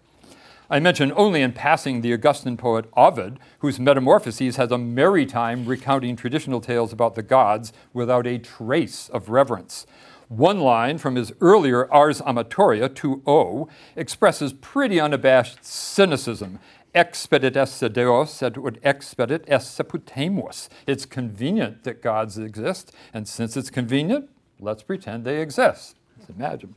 I 0.68 0.78
mention 0.78 1.12
only 1.16 1.40
in 1.40 1.52
passing 1.52 2.00
the 2.00 2.12
Augustan 2.12 2.58
poet 2.58 2.86
Ovid, 2.94 3.38
whose 3.60 3.78
Metamorphoses 3.80 4.56
has 4.56 4.70
a 4.70 4.78
merry 4.78 5.24
time 5.24 5.64
recounting 5.64 6.14
traditional 6.14 6.60
tales 6.60 6.92
about 6.92 7.14
the 7.14 7.22
gods 7.22 7.72
without 7.94 8.26
a 8.26 8.38
trace 8.38 9.08
of 9.08 9.30
reverence. 9.30 9.86
One 10.28 10.60
line 10.60 10.96
from 10.96 11.16
his 11.16 11.32
earlier 11.42 11.90
Ars 11.92 12.22
Amatoria 12.22 12.88
2.0 12.88 13.68
expresses 13.96 14.54
pretty 14.54 14.98
unabashed 14.98 15.62
cynicism 15.62 16.58
expedit 16.94 17.56
esse 17.56 17.88
deos 17.88 18.42
et 18.42 18.56
ut 18.56 18.78
expedit 18.82 19.42
esse 19.48 19.82
putemus. 19.82 20.68
It's 20.86 21.06
convenient 21.06 21.84
that 21.84 22.02
gods 22.02 22.38
exist, 22.38 22.92
and 23.12 23.26
since 23.26 23.56
it's 23.56 23.70
convenient, 23.70 24.28
let's 24.60 24.82
pretend 24.82 25.24
they 25.24 25.40
exist. 25.40 25.96
Let's 26.18 26.30
imagine 26.30 26.74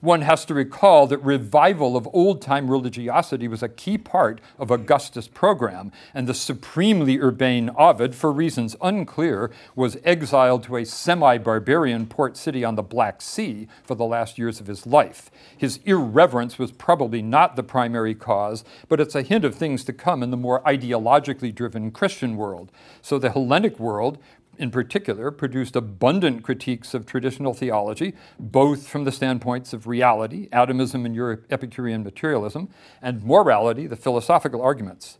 one 0.00 0.22
has 0.22 0.44
to 0.46 0.54
recall 0.54 1.06
that 1.06 1.18
revival 1.18 1.96
of 1.96 2.08
old 2.12 2.40
time 2.40 2.70
religiosity 2.70 3.48
was 3.48 3.62
a 3.62 3.68
key 3.68 3.98
part 3.98 4.40
of 4.58 4.70
Augustus' 4.70 5.28
program, 5.28 5.92
and 6.14 6.26
the 6.26 6.34
supremely 6.34 7.18
urbane 7.18 7.70
Ovid, 7.76 8.14
for 8.14 8.32
reasons 8.32 8.76
unclear, 8.82 9.50
was 9.74 9.98
exiled 10.04 10.62
to 10.64 10.76
a 10.76 10.84
semi 10.84 11.38
barbarian 11.38 12.06
port 12.06 12.36
city 12.36 12.64
on 12.64 12.76
the 12.76 12.82
Black 12.82 13.20
Sea 13.20 13.68
for 13.84 13.94
the 13.94 14.04
last 14.04 14.38
years 14.38 14.60
of 14.60 14.66
his 14.66 14.86
life. 14.86 15.30
His 15.56 15.80
irreverence 15.84 16.58
was 16.58 16.72
probably 16.72 17.22
not 17.22 17.56
the 17.56 17.62
primary 17.62 18.14
cause, 18.14 18.64
but 18.88 19.00
it's 19.00 19.14
a 19.14 19.22
hint 19.22 19.44
of 19.44 19.54
things 19.54 19.84
to 19.84 19.92
come 19.92 20.22
in 20.22 20.30
the 20.30 20.36
more 20.36 20.62
ideologically 20.62 21.54
driven 21.54 21.90
Christian 21.90 22.36
world. 22.36 22.72
So 23.02 23.18
the 23.18 23.30
Hellenic 23.30 23.78
world 23.78 24.18
in 24.60 24.70
particular, 24.70 25.30
produced 25.30 25.74
abundant 25.74 26.42
critiques 26.42 26.92
of 26.92 27.06
traditional 27.06 27.54
theology, 27.54 28.14
both 28.38 28.86
from 28.86 29.04
the 29.04 29.10
standpoints 29.10 29.72
of 29.72 29.86
reality, 29.86 30.48
atomism 30.52 31.06
and 31.06 31.14
Euro- 31.14 31.38
Epicurean 31.48 32.04
materialism, 32.04 32.68
and 33.00 33.24
morality, 33.24 33.86
the 33.86 33.96
philosophical 33.96 34.60
arguments. 34.60 35.16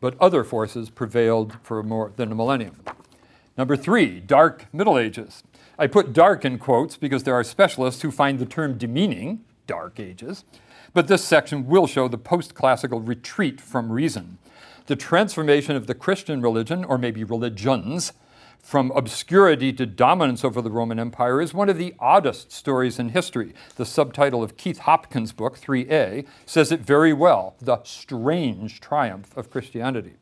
But 0.00 0.16
other 0.20 0.42
forces 0.42 0.88
prevailed 0.88 1.58
for 1.62 1.82
more 1.82 2.12
than 2.16 2.32
a 2.32 2.34
millennium. 2.34 2.80
Number 3.58 3.76
three, 3.76 4.20
dark 4.20 4.66
Middle 4.72 4.98
Ages. 4.98 5.42
I 5.78 5.86
put 5.86 6.14
dark 6.14 6.44
in 6.44 6.58
quotes 6.58 6.96
because 6.96 7.24
there 7.24 7.34
are 7.34 7.44
specialists 7.44 8.00
who 8.02 8.10
find 8.10 8.38
the 8.38 8.46
term 8.46 8.78
demeaning, 8.78 9.44
dark 9.66 10.00
ages, 10.00 10.44
but 10.94 11.08
this 11.08 11.22
section 11.22 11.66
will 11.66 11.86
show 11.86 12.08
the 12.08 12.16
post 12.16 12.54
classical 12.54 13.00
retreat 13.00 13.60
from 13.60 13.92
reason. 13.92 14.38
The 14.86 14.96
transformation 14.96 15.76
of 15.76 15.86
the 15.86 15.94
Christian 15.94 16.40
religion, 16.40 16.84
or 16.84 16.96
maybe 16.96 17.22
religions, 17.22 18.14
from 18.68 18.90
obscurity 18.90 19.72
to 19.72 19.86
dominance 19.86 20.44
over 20.44 20.60
the 20.60 20.70
Roman 20.70 20.98
Empire 20.98 21.40
is 21.40 21.54
one 21.54 21.70
of 21.70 21.78
the 21.78 21.94
oddest 21.98 22.52
stories 22.52 22.98
in 22.98 23.08
history. 23.08 23.54
The 23.76 23.86
subtitle 23.86 24.42
of 24.42 24.58
Keith 24.58 24.80
Hopkins' 24.80 25.32
book, 25.32 25.58
3a, 25.58 26.26
says 26.44 26.70
it 26.70 26.82
very 26.82 27.14
well 27.14 27.56
The 27.62 27.82
Strange 27.84 28.78
Triumph 28.82 29.34
of 29.38 29.48
Christianity. 29.48 30.16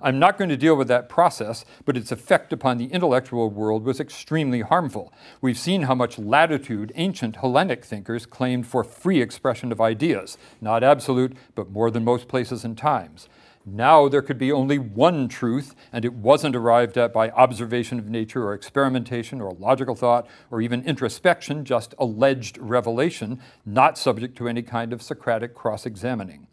I'm 0.00 0.18
not 0.18 0.38
going 0.38 0.48
to 0.48 0.56
deal 0.56 0.74
with 0.74 0.88
that 0.88 1.10
process, 1.10 1.66
but 1.84 1.98
its 1.98 2.10
effect 2.10 2.50
upon 2.50 2.78
the 2.78 2.86
intellectual 2.86 3.50
world 3.50 3.84
was 3.84 4.00
extremely 4.00 4.62
harmful. 4.62 5.12
We've 5.42 5.58
seen 5.58 5.82
how 5.82 5.94
much 5.94 6.18
latitude 6.18 6.92
ancient 6.94 7.36
Hellenic 7.36 7.84
thinkers 7.84 8.24
claimed 8.24 8.66
for 8.66 8.84
free 8.84 9.20
expression 9.20 9.70
of 9.70 9.82
ideas, 9.82 10.38
not 10.62 10.82
absolute, 10.82 11.36
but 11.54 11.70
more 11.70 11.90
than 11.90 12.04
most 12.04 12.26
places 12.26 12.64
and 12.64 12.78
times. 12.78 13.28
Now 13.64 14.08
there 14.08 14.22
could 14.22 14.38
be 14.38 14.50
only 14.50 14.78
one 14.78 15.28
truth, 15.28 15.74
and 15.92 16.04
it 16.04 16.14
wasn't 16.14 16.56
arrived 16.56 16.98
at 16.98 17.12
by 17.12 17.30
observation 17.30 17.98
of 17.98 18.08
nature 18.08 18.44
or 18.44 18.54
experimentation 18.54 19.40
or 19.40 19.52
logical 19.52 19.94
thought 19.94 20.26
or 20.50 20.60
even 20.60 20.82
introspection, 20.84 21.64
just 21.64 21.94
alleged 21.98 22.58
revelation, 22.58 23.40
not 23.64 23.96
subject 23.96 24.36
to 24.38 24.48
any 24.48 24.62
kind 24.62 24.92
of 24.92 25.00
Socratic 25.00 25.54
cross 25.54 25.86
examining. 25.86 26.48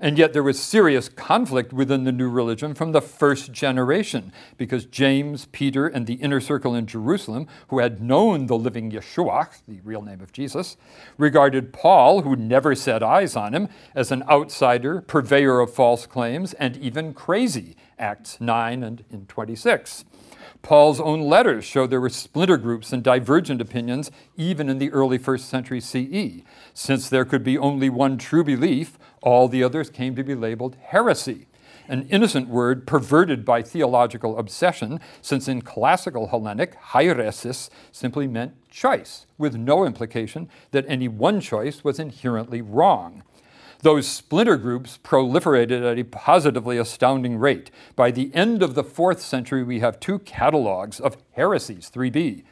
And 0.00 0.18
yet 0.18 0.32
there 0.32 0.42
was 0.42 0.60
serious 0.60 1.08
conflict 1.08 1.72
within 1.72 2.04
the 2.04 2.12
new 2.12 2.28
religion 2.28 2.74
from 2.74 2.92
the 2.92 3.00
first 3.00 3.52
generation, 3.52 4.32
because 4.56 4.86
James, 4.86 5.46
Peter, 5.52 5.86
and 5.86 6.06
the 6.06 6.14
inner 6.14 6.40
circle 6.40 6.74
in 6.74 6.86
Jerusalem, 6.86 7.46
who 7.68 7.78
had 7.78 8.02
known 8.02 8.46
the 8.46 8.58
living 8.58 8.90
Yeshua, 8.90 9.48
the 9.68 9.80
real 9.84 10.02
name 10.02 10.20
of 10.20 10.32
Jesus, 10.32 10.76
regarded 11.16 11.72
Paul, 11.72 12.22
who 12.22 12.36
never 12.36 12.74
set 12.74 13.02
eyes 13.02 13.36
on 13.36 13.54
him, 13.54 13.68
as 13.94 14.10
an 14.10 14.24
outsider, 14.28 15.00
purveyor 15.00 15.60
of 15.60 15.72
false 15.72 16.06
claims, 16.06 16.54
and 16.54 16.76
even 16.76 17.14
crazy, 17.14 17.76
Acts 17.98 18.40
9 18.40 18.82
and 18.82 19.04
in 19.10 19.26
26. 19.26 20.04
Paul's 20.62 20.98
own 20.98 21.20
letters 21.20 21.64
show 21.64 21.86
there 21.86 22.00
were 22.00 22.08
splinter 22.08 22.56
groups 22.56 22.90
and 22.90 23.02
divergent 23.02 23.60
opinions 23.60 24.10
even 24.36 24.70
in 24.70 24.78
the 24.78 24.90
early 24.92 25.18
first 25.18 25.48
century 25.48 25.80
CE. 25.80 26.42
Since 26.72 27.10
there 27.10 27.26
could 27.26 27.44
be 27.44 27.58
only 27.58 27.90
one 27.90 28.16
true 28.16 28.42
belief, 28.42 28.98
all 29.24 29.48
the 29.48 29.64
others 29.64 29.90
came 29.90 30.14
to 30.14 30.22
be 30.22 30.34
labeled 30.34 30.76
heresy, 30.80 31.46
an 31.88 32.06
innocent 32.10 32.48
word 32.48 32.86
perverted 32.86 33.44
by 33.44 33.62
theological 33.62 34.38
obsession, 34.38 35.00
since 35.20 35.48
in 35.48 35.62
classical 35.62 36.28
Hellenic, 36.28 36.76
hairesis 36.92 37.70
simply 37.90 38.26
meant 38.26 38.54
choice, 38.70 39.26
with 39.38 39.56
no 39.56 39.84
implication 39.84 40.48
that 40.70 40.84
any 40.86 41.08
one 41.08 41.40
choice 41.40 41.82
was 41.82 41.98
inherently 41.98 42.60
wrong. 42.60 43.22
Those 43.80 44.06
splinter 44.06 44.56
groups 44.56 44.98
proliferated 45.02 45.90
at 45.90 45.98
a 45.98 46.04
positively 46.04 46.78
astounding 46.78 47.36
rate. 47.36 47.70
By 47.96 48.10
the 48.10 48.34
end 48.34 48.62
of 48.62 48.74
the 48.74 48.84
fourth 48.84 49.20
century, 49.20 49.62
we 49.62 49.80
have 49.80 50.00
two 50.00 50.20
catalogues 50.20 51.00
of 51.00 51.18
heresies, 51.32 51.90
3b. 51.90 52.44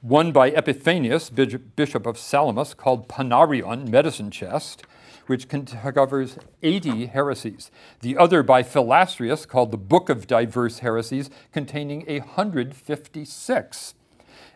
One 0.00 0.32
by 0.32 0.50
Epiphanius, 0.50 1.30
Bishop 1.30 2.06
of 2.06 2.18
Salamis, 2.18 2.74
called 2.74 3.08
Panarion, 3.08 3.88
Medicine 3.88 4.30
Chest, 4.30 4.82
which 5.30 5.48
covers 5.48 6.36
80 6.60 7.06
heresies. 7.06 7.70
The 8.00 8.16
other 8.16 8.42
by 8.42 8.64
Philastrius, 8.64 9.46
called 9.46 9.70
the 9.70 9.76
Book 9.76 10.08
of 10.08 10.26
Diverse 10.26 10.80
Heresies, 10.80 11.30
containing 11.52 12.00
156. 12.00 13.94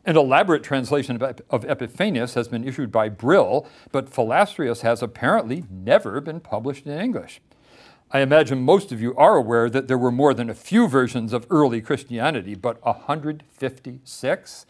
An 0.04 0.16
elaborate 0.16 0.64
translation 0.64 1.22
of 1.22 1.64
Epiphanius 1.64 2.34
has 2.34 2.48
been 2.48 2.66
issued 2.66 2.90
by 2.90 3.08
Brill, 3.08 3.68
but 3.92 4.12
Philastrius 4.12 4.80
has 4.80 5.00
apparently 5.00 5.62
never 5.70 6.20
been 6.20 6.40
published 6.40 6.86
in 6.86 6.98
English. 6.98 7.40
I 8.10 8.18
imagine 8.18 8.60
most 8.60 8.90
of 8.90 9.00
you 9.00 9.14
are 9.14 9.36
aware 9.36 9.70
that 9.70 9.86
there 9.86 9.96
were 9.96 10.10
more 10.10 10.34
than 10.34 10.50
a 10.50 10.54
few 10.54 10.88
versions 10.88 11.32
of 11.32 11.46
early 11.50 11.82
Christianity, 11.82 12.56
but 12.56 12.84
156? 12.84 14.66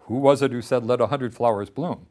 Who 0.00 0.16
was 0.16 0.42
it 0.42 0.52
who 0.52 0.60
said, 0.60 0.84
let 0.84 1.00
a 1.00 1.06
hundred 1.06 1.34
flowers 1.34 1.70
bloom? 1.70 2.08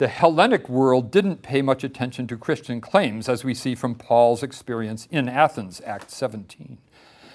The 0.00 0.08
Hellenic 0.08 0.66
world 0.70 1.10
didn't 1.10 1.42
pay 1.42 1.60
much 1.60 1.84
attention 1.84 2.26
to 2.28 2.38
Christian 2.38 2.80
claims, 2.80 3.28
as 3.28 3.44
we 3.44 3.52
see 3.52 3.74
from 3.74 3.94
Paul's 3.94 4.42
experience 4.42 5.06
in 5.10 5.28
Athens, 5.28 5.82
Acts 5.84 6.16
17. 6.16 6.78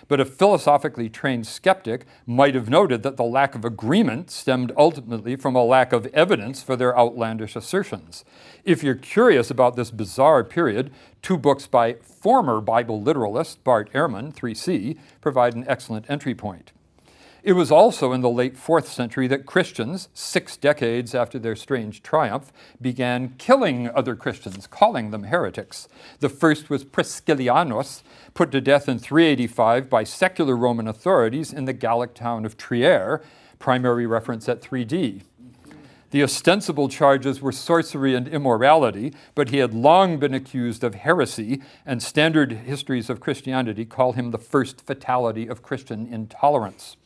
But 0.08 0.20
a 0.20 0.26
philosophically 0.26 1.08
trained 1.08 1.46
skeptic 1.46 2.08
might 2.26 2.56
have 2.56 2.68
noted 2.68 3.04
that 3.04 3.18
the 3.18 3.24
lack 3.24 3.54
of 3.54 3.66
agreement 3.66 4.32
stemmed 4.32 4.72
ultimately 4.76 5.36
from 5.36 5.56
a 5.56 5.64
lack 5.64 5.94
of 5.94 6.08
evidence 6.08 6.64
for 6.64 6.76
their 6.76 6.98
outlandish 6.98 7.56
assertions. 7.56 8.26
If 8.64 8.82
you're 8.82 8.96
curious 8.96 9.52
about 9.52 9.76
this 9.76 9.92
bizarre 9.92 10.44
period, 10.44 10.92
two 11.22 11.38
books 11.38 11.68
by 11.68 11.98
former 12.02 12.62
Bible 12.62 13.00
literalist 13.00 13.64
Bart 13.64 13.94
Ehrman, 13.94 14.34
3c, 14.34 14.98
provide 15.22 15.54
an 15.54 15.66
excellent 15.68 16.10
entry 16.10 16.34
point. 16.34 16.72
It 17.46 17.54
was 17.54 17.72
also 17.72 18.12
in 18.12 18.22
the 18.22 18.30
late 18.30 18.56
4th 18.56 18.88
century 18.88 19.28
that 19.28 19.46
Christians, 19.46 20.10
six 20.16 20.58
decades 20.58 21.14
after 21.14 21.38
their 21.38 21.56
strange 21.56 22.02
triumph, 22.02 22.52
began 22.82 23.36
killing 23.38 23.88
other 23.90 24.16
Christians, 24.16 24.66
calling 24.66 25.12
them 25.12 25.26
heretics. 25.26 25.88
The 26.22 26.30
first 26.30 26.72
was 26.72 26.84
Priscillianus, 26.84 28.02
put 28.34 28.52
to 28.52 28.62
death 28.62 28.90
in 28.90 28.98
385 28.98 29.92
by 29.92 30.04
secular 30.04 30.58
Roman 30.58 30.88
authorities 30.88 31.54
in 31.54 31.66
the 31.66 31.74
Gallic 31.74 32.16
town 32.16 32.46
of 32.48 32.58
Trier, 32.58 33.22
primary 33.60 34.08
reference 34.08 34.50
at 34.50 34.64
3d. 34.64 35.22
The 36.10 36.24
ostensible 36.24 36.90
charges 36.90 37.42
were 37.42 37.52
sorcery 37.52 38.16
and 38.16 38.28
immorality, 38.28 39.14
but 39.36 39.50
he 39.50 39.58
had 39.58 39.72
long 39.72 40.18
been 40.18 40.34
accused 40.34 40.84
of 40.84 40.96
heresy, 40.96 41.62
and 41.86 42.02
standard 42.02 42.54
histories 42.54 43.08
of 43.08 43.20
Christianity 43.20 43.86
call 43.86 44.14
him 44.14 44.32
the 44.32 44.40
first 44.40 44.82
fatality 44.82 45.48
of 45.48 45.62
Christian 45.62 46.12
intolerance. 46.12 46.98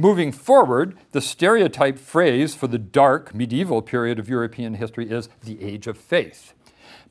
Moving 0.00 0.32
forward, 0.32 0.96
the 1.12 1.20
stereotype 1.20 1.98
phrase 1.98 2.54
for 2.54 2.66
the 2.66 2.78
dark 2.78 3.34
medieval 3.34 3.82
period 3.82 4.18
of 4.18 4.30
European 4.30 4.76
history 4.76 5.10
is 5.10 5.28
the 5.42 5.62
Age 5.62 5.86
of 5.86 5.98
Faith. 5.98 6.54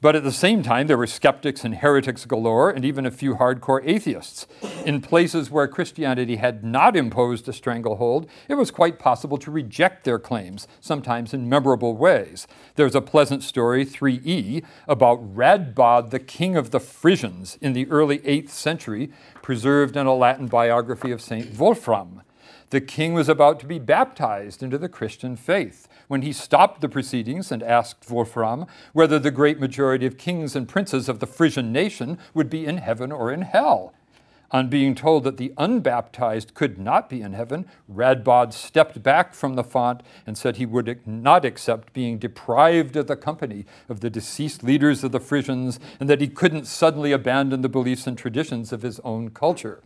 But 0.02 0.16
at 0.16 0.24
the 0.24 0.32
same 0.32 0.64
time, 0.64 0.88
there 0.88 0.98
were 0.98 1.06
skeptics 1.06 1.64
and 1.64 1.76
heretics 1.76 2.26
galore, 2.26 2.72
and 2.72 2.84
even 2.84 3.06
a 3.06 3.12
few 3.12 3.36
hardcore 3.36 3.84
atheists. 3.86 4.48
In 4.88 5.02
places 5.02 5.52
where 5.52 5.68
Christianity 5.68 6.38
had 6.38 6.64
not 6.64 6.96
imposed 6.96 7.48
a 7.48 7.54
stranglehold, 7.54 8.28
it 8.48 8.56
was 8.56 8.72
quite 8.72 8.98
possible 8.98 9.38
to 9.38 9.52
reject 9.52 10.04
their 10.04 10.18
claims, 10.18 10.68
sometimes 10.82 11.32
in 11.32 11.48
memorable 11.48 11.96
ways. 11.96 12.48
There's 12.74 12.96
a 12.96 13.02
pleasant 13.02 13.44
story, 13.44 13.86
3e, 13.86 14.66
about 14.88 15.36
Radbod, 15.36 16.10
the 16.10 16.18
king 16.18 16.58
of 16.58 16.72
the 16.72 16.80
Frisians 16.80 17.60
in 17.62 17.74
the 17.74 17.88
early 17.92 18.18
8th 18.20 18.50
century, 18.50 19.12
preserved 19.44 19.96
in 19.96 20.08
a 20.08 20.16
Latin 20.16 20.48
biography 20.48 21.12
of 21.12 21.22
St. 21.22 21.54
Wulfram. 21.54 22.22
The 22.72 22.82
king 22.82 23.14
was 23.14 23.28
about 23.28 23.60
to 23.62 23.66
be 23.66 23.80
baptized 23.80 24.62
into 24.62 24.78
the 24.78 24.90
Christian 24.90 25.36
faith 25.36 25.88
when 26.08 26.22
he 26.22 26.32
stopped 26.32 26.82
the 26.82 26.90
proceedings 26.90 27.52
and 27.52 27.64
asked 27.64 28.10
Wulfram 28.10 28.68
whether 28.94 29.18
the 29.18 29.32
great 29.32 29.60
majority 29.60 30.06
of 30.06 30.20
kings 30.20 30.56
and 30.56 30.68
princes 30.68 31.10
of 31.10 31.20
the 31.20 31.26
Frisian 31.26 31.72
nation 31.72 32.20
would 32.36 32.50
be 32.50 32.68
in 32.68 32.78
heaven 32.78 33.12
or 33.12 33.32
in 33.32 33.42
hell. 33.42 33.94
On 34.52 34.68
being 34.68 34.94
told 34.94 35.24
that 35.24 35.38
the 35.38 35.54
unbaptized 35.58 36.54
could 36.54 36.78
not 36.80 37.10
be 37.10 37.22
in 37.22 37.34
heaven, 37.34 37.66
Radbod 37.92 38.54
stepped 38.54 39.02
back 39.02 39.34
from 39.34 39.56
the 39.56 39.64
font 39.64 40.02
and 40.28 40.38
said 40.38 40.58
he 40.58 40.66
would 40.66 41.08
not 41.08 41.46
accept 41.46 41.94
being 41.94 42.20
deprived 42.20 42.96
of 42.96 43.08
the 43.08 43.16
company 43.16 43.66
of 43.88 44.00
the 44.02 44.10
deceased 44.10 44.64
leaders 44.64 45.04
of 45.04 45.12
the 45.12 45.20
Frisians 45.20 45.80
and 46.00 46.10
that 46.10 46.22
he 46.22 46.28
couldn't 46.28 46.66
suddenly 46.66 47.12
abandon 47.12 47.62
the 47.62 47.70
beliefs 47.70 48.06
and 48.06 48.18
traditions 48.18 48.72
of 48.72 48.84
his 48.84 49.00
own 49.02 49.30
culture. 49.30 49.82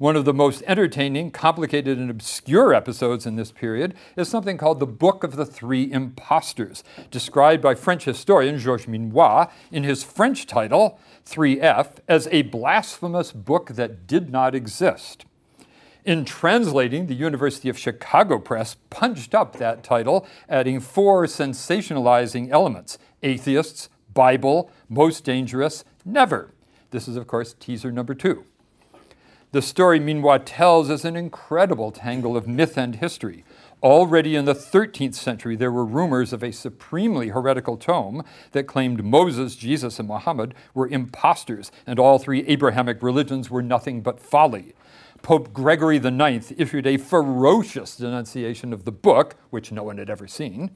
One 0.00 0.16
of 0.16 0.24
the 0.24 0.32
most 0.32 0.62
entertaining, 0.66 1.30
complicated, 1.30 1.98
and 1.98 2.08
obscure 2.08 2.72
episodes 2.72 3.26
in 3.26 3.36
this 3.36 3.52
period 3.52 3.94
is 4.16 4.30
something 4.30 4.56
called 4.56 4.80
the 4.80 4.86
Book 4.86 5.22
of 5.22 5.36
the 5.36 5.44
Three 5.44 5.92
Impostors, 5.92 6.82
described 7.10 7.62
by 7.62 7.74
French 7.74 8.06
historian 8.06 8.58
Georges 8.58 8.86
Minois 8.86 9.50
in 9.70 9.84
his 9.84 10.02
French 10.02 10.46
title, 10.46 10.98
3F, 11.26 11.96
as 12.08 12.26
a 12.30 12.40
blasphemous 12.40 13.30
book 13.30 13.72
that 13.74 14.06
did 14.06 14.30
not 14.30 14.54
exist. 14.54 15.26
In 16.06 16.24
translating, 16.24 17.06
the 17.06 17.14
University 17.14 17.68
of 17.68 17.76
Chicago 17.76 18.38
Press 18.38 18.76
punched 18.88 19.34
up 19.34 19.56
that 19.56 19.84
title, 19.84 20.26
adding 20.48 20.80
four 20.80 21.26
sensationalizing 21.26 22.48
elements 22.48 22.96
atheists, 23.22 23.90
Bible, 24.14 24.70
most 24.88 25.24
dangerous, 25.24 25.84
never. 26.06 26.54
This 26.90 27.06
is, 27.06 27.16
of 27.16 27.26
course, 27.26 27.54
teaser 27.60 27.92
number 27.92 28.14
two. 28.14 28.46
The 29.52 29.62
story 29.62 29.98
Minois 29.98 30.42
tells 30.44 30.90
is 30.90 31.04
an 31.04 31.16
incredible 31.16 31.90
tangle 31.90 32.36
of 32.36 32.46
myth 32.46 32.78
and 32.78 32.94
history. 32.94 33.44
Already 33.82 34.36
in 34.36 34.44
the 34.44 34.54
13th 34.54 35.16
century, 35.16 35.56
there 35.56 35.72
were 35.72 35.84
rumors 35.84 36.32
of 36.32 36.44
a 36.44 36.52
supremely 36.52 37.30
heretical 37.30 37.76
tome 37.76 38.22
that 38.52 38.68
claimed 38.68 39.02
Moses, 39.02 39.56
Jesus, 39.56 39.98
and 39.98 40.06
Muhammad 40.06 40.54
were 40.72 40.86
impostors, 40.86 41.72
and 41.84 41.98
all 41.98 42.20
three 42.20 42.46
Abrahamic 42.46 43.02
religions 43.02 43.50
were 43.50 43.60
nothing 43.60 44.02
but 44.02 44.20
folly. 44.20 44.72
Pope 45.20 45.52
Gregory 45.52 45.96
IX 45.96 46.52
issued 46.56 46.86
a 46.86 46.96
ferocious 46.96 47.96
denunciation 47.96 48.72
of 48.72 48.84
the 48.84 48.92
book, 48.92 49.34
which 49.50 49.72
no 49.72 49.82
one 49.82 49.98
had 49.98 50.08
ever 50.08 50.28
seen, 50.28 50.70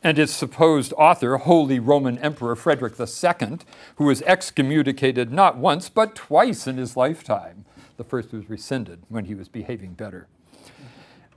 and 0.00 0.16
its 0.16 0.32
supposed 0.32 0.92
author, 0.96 1.38
Holy 1.38 1.80
Roman 1.80 2.18
Emperor 2.18 2.54
Frederick 2.54 2.94
II, 3.00 3.58
who 3.96 4.04
was 4.04 4.22
excommunicated 4.22 5.32
not 5.32 5.56
once 5.56 5.88
but 5.88 6.14
twice 6.14 6.68
in 6.68 6.76
his 6.76 6.96
lifetime. 6.96 7.64
The 7.96 8.04
first 8.04 8.32
was 8.32 8.48
rescinded 8.48 9.02
when 9.08 9.26
he 9.26 9.34
was 9.34 9.48
behaving 9.48 9.94
better. 9.94 10.26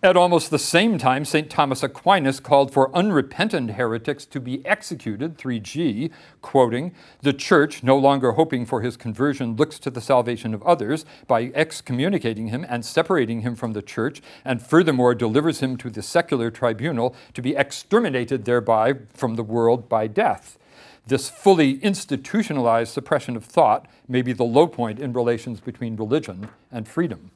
At 0.05 0.15
almost 0.15 0.51
the 0.51 0.59
same 0.59 0.99
time, 0.99 1.25
St. 1.25 1.49
Thomas 1.49 1.81
Aquinas 1.81 2.39
called 2.39 2.71
for 2.71 2.95
unrepentant 2.95 3.71
heretics 3.71 4.27
to 4.27 4.39
be 4.39 4.63
executed, 4.63 5.35
3g, 5.35 6.11
quoting, 6.43 6.93
The 7.23 7.33
church, 7.33 7.81
no 7.81 7.97
longer 7.97 8.33
hoping 8.33 8.67
for 8.67 8.81
his 8.81 8.97
conversion, 8.97 9.55
looks 9.55 9.79
to 9.79 9.89
the 9.89 10.01
salvation 10.01 10.53
of 10.53 10.61
others 10.61 11.05
by 11.25 11.51
excommunicating 11.55 12.49
him 12.49 12.63
and 12.69 12.85
separating 12.85 13.41
him 13.41 13.55
from 13.55 13.73
the 13.73 13.81
church, 13.81 14.21
and 14.43 14.61
furthermore 14.61 15.15
delivers 15.15 15.61
him 15.61 15.75
to 15.77 15.89
the 15.89 16.03
secular 16.03 16.51
tribunal 16.51 17.15
to 17.33 17.41
be 17.41 17.55
exterminated 17.55 18.45
thereby 18.45 18.93
from 19.11 19.37
the 19.37 19.43
world 19.43 19.89
by 19.89 20.05
death. 20.05 20.59
This 21.07 21.29
fully 21.29 21.73
institutionalized 21.83 22.91
suppression 22.91 23.35
of 23.35 23.45
thought 23.45 23.87
may 24.07 24.23
be 24.23 24.33
the 24.33 24.43
low 24.43 24.65
point 24.65 24.99
in 24.99 25.13
relations 25.13 25.59
between 25.59 25.95
religion 25.95 26.49
and 26.71 26.87
freedom. 26.87 27.31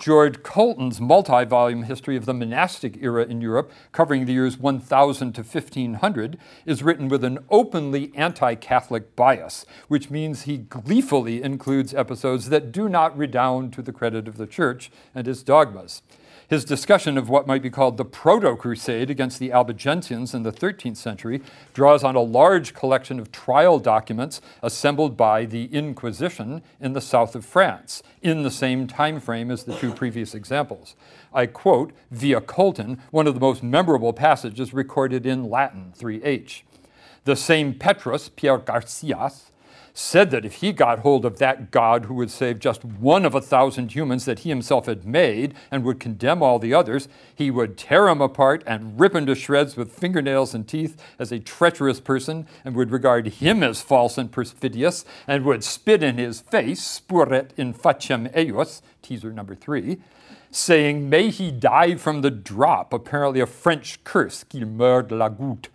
George 0.00 0.42
Coulton's 0.42 1.00
multi 1.00 1.44
volume 1.44 1.84
history 1.84 2.16
of 2.16 2.24
the 2.24 2.34
monastic 2.34 3.00
era 3.02 3.24
in 3.24 3.40
Europe, 3.40 3.70
covering 3.92 4.24
the 4.24 4.32
years 4.32 4.58
1000 4.58 5.32
to 5.34 5.42
1500, 5.42 6.38
is 6.66 6.82
written 6.82 7.08
with 7.08 7.22
an 7.22 7.38
openly 7.50 8.10
anti 8.16 8.54
Catholic 8.54 9.14
bias, 9.14 9.64
which 9.88 10.10
means 10.10 10.42
he 10.42 10.58
gleefully 10.58 11.42
includes 11.42 11.94
episodes 11.94 12.48
that 12.48 12.72
do 12.72 12.88
not 12.88 13.16
redound 13.16 13.72
to 13.74 13.82
the 13.82 13.92
credit 13.92 14.26
of 14.26 14.36
the 14.36 14.46
Church 14.46 14.90
and 15.14 15.28
its 15.28 15.42
dogmas. 15.42 16.02
His 16.48 16.64
discussion 16.64 17.16
of 17.16 17.30
what 17.30 17.46
might 17.46 17.62
be 17.62 17.70
called 17.70 17.96
the 17.96 18.04
Proto 18.04 18.54
Crusade 18.54 19.08
against 19.08 19.38
the 19.38 19.50
Albigensians 19.50 20.34
in 20.34 20.42
the 20.42 20.52
13th 20.52 20.98
century 20.98 21.40
draws 21.72 22.04
on 22.04 22.16
a 22.16 22.20
large 22.20 22.74
collection 22.74 23.18
of 23.18 23.32
trial 23.32 23.78
documents 23.78 24.42
assembled 24.62 25.16
by 25.16 25.46
the 25.46 25.64
Inquisition 25.66 26.62
in 26.80 26.92
the 26.92 27.00
south 27.00 27.34
of 27.34 27.46
France, 27.46 28.02
in 28.20 28.42
the 28.42 28.50
same 28.50 28.86
time 28.86 29.20
frame 29.20 29.50
as 29.50 29.64
the 29.64 29.74
two 29.76 29.92
previous 29.92 30.34
examples. 30.34 30.96
I 31.32 31.46
quote, 31.46 31.92
via 32.10 32.42
Coulton, 32.42 33.00
one 33.10 33.26
of 33.26 33.34
the 33.34 33.40
most 33.40 33.62
memorable 33.62 34.12
passages 34.12 34.74
recorded 34.74 35.24
in 35.24 35.48
Latin, 35.48 35.94
3h. 35.98 36.62
The 37.24 37.36
same 37.36 37.72
Petrus, 37.72 38.28
Pierre 38.28 38.58
Garcias, 38.58 39.50
said 39.96 40.32
that 40.32 40.44
if 40.44 40.54
he 40.54 40.72
got 40.72 40.98
hold 40.98 41.24
of 41.24 41.38
that 41.38 41.70
God 41.70 42.06
who 42.06 42.14
would 42.14 42.30
save 42.30 42.58
just 42.58 42.84
one 42.84 43.24
of 43.24 43.34
a 43.34 43.40
thousand 43.40 43.92
humans 43.92 44.24
that 44.24 44.40
he 44.40 44.48
himself 44.48 44.86
had 44.86 45.06
made 45.06 45.54
and 45.70 45.84
would 45.84 46.00
condemn 46.00 46.42
all 46.42 46.58
the 46.58 46.74
others, 46.74 47.08
he 47.32 47.48
would 47.48 47.78
tear 47.78 48.08
him 48.08 48.20
apart 48.20 48.64
and 48.66 48.98
rip 48.98 49.14
him 49.14 49.24
to 49.26 49.36
shreds 49.36 49.76
with 49.76 49.92
fingernails 49.92 50.52
and 50.52 50.66
teeth 50.66 51.00
as 51.20 51.30
a 51.30 51.38
treacherous 51.38 52.00
person 52.00 52.46
and 52.64 52.74
would 52.74 52.90
regard 52.90 53.26
him 53.28 53.62
as 53.62 53.82
false 53.82 54.18
and 54.18 54.32
perfidious 54.32 55.04
and 55.28 55.44
would 55.44 55.62
spit 55.62 56.02
in 56.02 56.18
his 56.18 56.40
face, 56.40 57.00
spuret 57.00 57.50
in 57.56 57.72
faciem 57.72 58.28
eius, 58.34 58.82
teaser 59.00 59.32
number 59.32 59.54
three, 59.54 59.98
saying, 60.50 61.08
May 61.08 61.30
he 61.30 61.52
die 61.52 61.94
from 61.94 62.22
the 62.22 62.32
drop, 62.32 62.92
apparently 62.92 63.40
a 63.40 63.46
French 63.46 64.02
curse, 64.02 64.42
qu'il 64.42 64.66
meurt 64.66 65.08
de 65.08 65.14
la 65.14 65.28
goutte. 65.28 65.68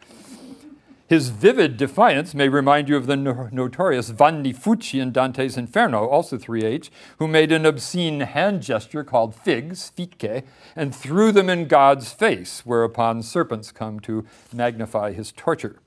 His 1.10 1.30
vivid 1.30 1.76
defiance 1.76 2.36
may 2.36 2.50
remind 2.50 2.88
you 2.88 2.95
of 2.95 3.08
the 3.08 3.17
no- 3.17 3.50
notorious 3.52 4.10
Vanni 4.10 4.54
Fucci 4.54 5.02
in 5.02 5.12
Dante's 5.12 5.58
Inferno, 5.58 6.06
also 6.06 6.38
3H, 6.38 6.91
who 7.17 7.28
made 7.28 7.52
an 7.52 7.65
obscene 7.65 8.19
hand 8.19 8.62
gesture 8.62 9.04
called 9.04 9.34
figs, 9.34 9.89
fiche, 9.89 10.43
and 10.76 10.93
threw 10.93 11.32
them 11.32 11.50
in 11.50 11.67
God's 11.67 12.12
face, 12.12 12.63
whereupon 12.63 13.24
serpents 13.24 13.72
come 13.72 14.00
to 14.02 14.24
magnify 14.54 15.12
his 15.12 15.32
torture. 15.32 15.80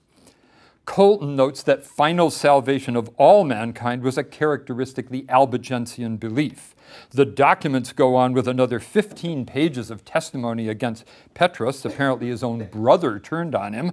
Coulton 0.86 1.36
notes 1.36 1.62
that 1.62 1.86
final 1.86 2.28
salvation 2.28 2.96
of 2.96 3.08
all 3.16 3.44
mankind 3.44 4.02
was 4.02 4.18
a 4.18 4.24
characteristically 4.24 5.24
Albigensian 5.28 6.16
belief. 6.16 6.74
The 7.10 7.24
documents 7.24 7.92
go 7.92 8.16
on 8.16 8.32
with 8.32 8.48
another 8.48 8.80
15 8.80 9.46
pages 9.46 9.88
of 9.88 10.04
testimony 10.04 10.68
against 10.68 11.04
Petrus, 11.32 11.84
apparently 11.84 12.26
his 12.26 12.42
own 12.42 12.66
brother 12.72 13.20
turned 13.20 13.54
on 13.54 13.72
him, 13.72 13.92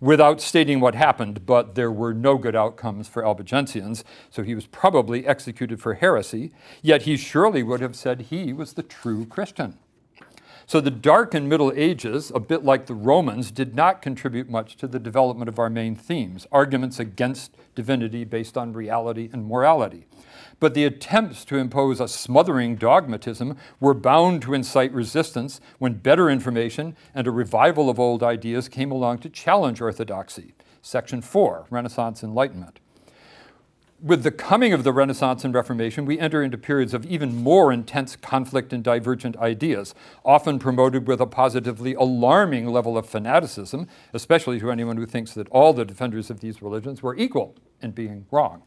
without 0.00 0.40
stating 0.40 0.80
what 0.80 0.94
happened, 0.94 1.44
but 1.46 1.74
there 1.74 1.92
were 1.92 2.14
no 2.14 2.38
good 2.38 2.56
outcomes 2.56 3.08
for 3.08 3.22
Albigensians, 3.22 4.02
so 4.30 4.42
he 4.42 4.54
was 4.54 4.66
probably 4.66 5.26
executed 5.26 5.80
for 5.80 5.94
heresy, 5.94 6.52
yet 6.82 7.02
he 7.02 7.16
surely 7.16 7.62
would 7.62 7.80
have 7.80 7.94
said 7.94 8.22
he 8.22 8.52
was 8.52 8.72
the 8.72 8.82
true 8.82 9.26
Christian. 9.26 9.78
So 10.66 10.80
the 10.80 10.90
Dark 10.90 11.34
and 11.34 11.48
Middle 11.48 11.72
Ages, 11.74 12.30
a 12.32 12.38
bit 12.38 12.64
like 12.64 12.86
the 12.86 12.94
Romans, 12.94 13.50
did 13.50 13.74
not 13.74 14.00
contribute 14.00 14.48
much 14.48 14.76
to 14.76 14.86
the 14.86 15.00
development 15.00 15.48
of 15.48 15.58
our 15.58 15.68
main 15.68 15.96
themes 15.96 16.46
arguments 16.52 17.00
against 17.00 17.56
divinity 17.74 18.24
based 18.24 18.56
on 18.56 18.72
reality 18.72 19.28
and 19.32 19.46
morality 19.46 20.06
but 20.60 20.74
the 20.74 20.84
attempts 20.84 21.44
to 21.46 21.56
impose 21.56 21.98
a 22.00 22.06
smothering 22.06 22.76
dogmatism 22.76 23.56
were 23.80 23.94
bound 23.94 24.42
to 24.42 24.54
incite 24.54 24.92
resistance 24.92 25.60
when 25.78 25.94
better 25.94 26.30
information 26.30 26.94
and 27.14 27.26
a 27.26 27.30
revival 27.30 27.90
of 27.90 27.98
old 27.98 28.22
ideas 28.22 28.68
came 28.68 28.92
along 28.92 29.18
to 29.18 29.28
challenge 29.28 29.80
orthodoxy. 29.80 30.54
Section 30.82 31.22
4 31.22 31.66
Renaissance 31.70 32.22
Enlightenment. 32.22 32.78
With 34.02 34.22
the 34.22 34.30
coming 34.30 34.72
of 34.72 34.82
the 34.82 34.94
Renaissance 34.94 35.44
and 35.44 35.52
Reformation, 35.52 36.06
we 36.06 36.18
enter 36.18 36.42
into 36.42 36.56
periods 36.56 36.94
of 36.94 37.04
even 37.04 37.36
more 37.36 37.70
intense 37.70 38.16
conflict 38.16 38.72
and 38.72 38.82
divergent 38.82 39.36
ideas, 39.36 39.94
often 40.24 40.58
promoted 40.58 41.06
with 41.06 41.20
a 41.20 41.26
positively 41.26 41.92
alarming 41.92 42.66
level 42.66 42.96
of 42.96 43.06
fanaticism, 43.06 43.86
especially 44.14 44.58
to 44.58 44.70
anyone 44.70 44.96
who 44.96 45.04
thinks 45.04 45.34
that 45.34 45.50
all 45.50 45.74
the 45.74 45.84
defenders 45.84 46.30
of 46.30 46.40
these 46.40 46.62
religions 46.62 47.02
were 47.02 47.14
equal 47.14 47.54
in 47.82 47.90
being 47.90 48.24
wrong. 48.30 48.62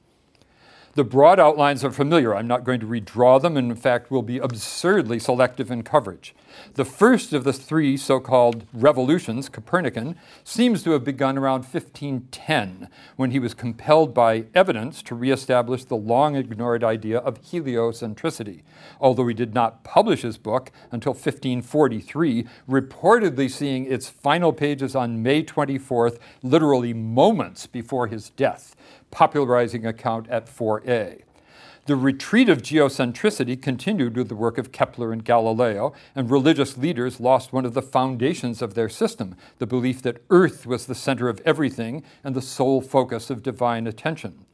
The 0.95 1.03
broad 1.03 1.39
outlines 1.39 1.83
are 1.83 1.89
familiar. 1.89 2.35
I'm 2.35 2.45
not 2.45 2.63
going 2.63 2.79
to 2.81 2.85
redraw 2.85 3.41
them, 3.41 3.57
and 3.57 3.71
in 3.71 3.75
fact, 3.75 4.11
will 4.11 4.21
be 4.21 4.37
absurdly 4.37 5.17
selective 5.17 5.71
in 5.71 5.81
coverage. 5.81 6.35
The 6.75 6.85
first 6.85 7.33
of 7.33 7.43
the 7.43 7.51
three 7.51 7.97
so 7.97 8.19
called 8.19 8.67
revolutions, 8.71 9.49
Copernican, 9.49 10.15
seems 10.43 10.83
to 10.83 10.91
have 10.91 11.03
begun 11.03 11.35
around 11.35 11.61
1510 11.61 12.89
when 13.15 13.31
he 13.31 13.39
was 13.39 13.55
compelled 13.55 14.13
by 14.13 14.45
evidence 14.53 15.01
to 15.03 15.15
reestablish 15.15 15.83
the 15.83 15.95
long 15.95 16.35
ignored 16.35 16.83
idea 16.83 17.17
of 17.17 17.41
heliocentricity. 17.41 18.61
Although 19.01 19.27
he 19.27 19.33
did 19.33 19.55
not 19.55 19.83
publish 19.83 20.21
his 20.21 20.37
book 20.37 20.71
until 20.91 21.13
1543, 21.13 22.45
reportedly 22.69 23.49
seeing 23.49 23.91
its 23.91 24.09
final 24.09 24.53
pages 24.53 24.95
on 24.95 25.23
May 25.23 25.41
24th, 25.41 26.19
literally 26.43 26.93
moments 26.93 27.65
before 27.65 28.05
his 28.05 28.29
death 28.29 28.75
popularizing 29.13 29.85
account 29.85 30.27
at 30.27 30.47
4a. 30.47 31.21
The 31.85 31.95
retreat 31.95 32.49
of 32.49 32.63
geocentricity 32.63 33.61
continued 33.61 34.17
with 34.17 34.27
the 34.27 34.35
work 34.35 34.57
of 34.57 34.71
Kepler 34.71 35.13
and 35.13 35.23
Galileo, 35.23 35.93
and 36.15 36.31
religious 36.31 36.77
leaders 36.77 37.19
lost 37.19 37.53
one 37.53 37.63
of 37.63 37.75
the 37.75 37.81
foundations 37.81 38.61
of 38.61 38.73
their 38.73 38.89
system 38.89 39.35
the 39.59 39.67
belief 39.67 40.01
that 40.01 40.23
Earth 40.31 40.65
was 40.65 40.87
the 40.87 40.95
center 40.95 41.29
of 41.29 41.41
everything 41.45 42.03
and 42.23 42.35
the 42.35 42.41
sole 42.41 42.81
focus 42.81 43.29
of 43.29 43.43
divine 43.43 43.85
attention. 43.85 44.45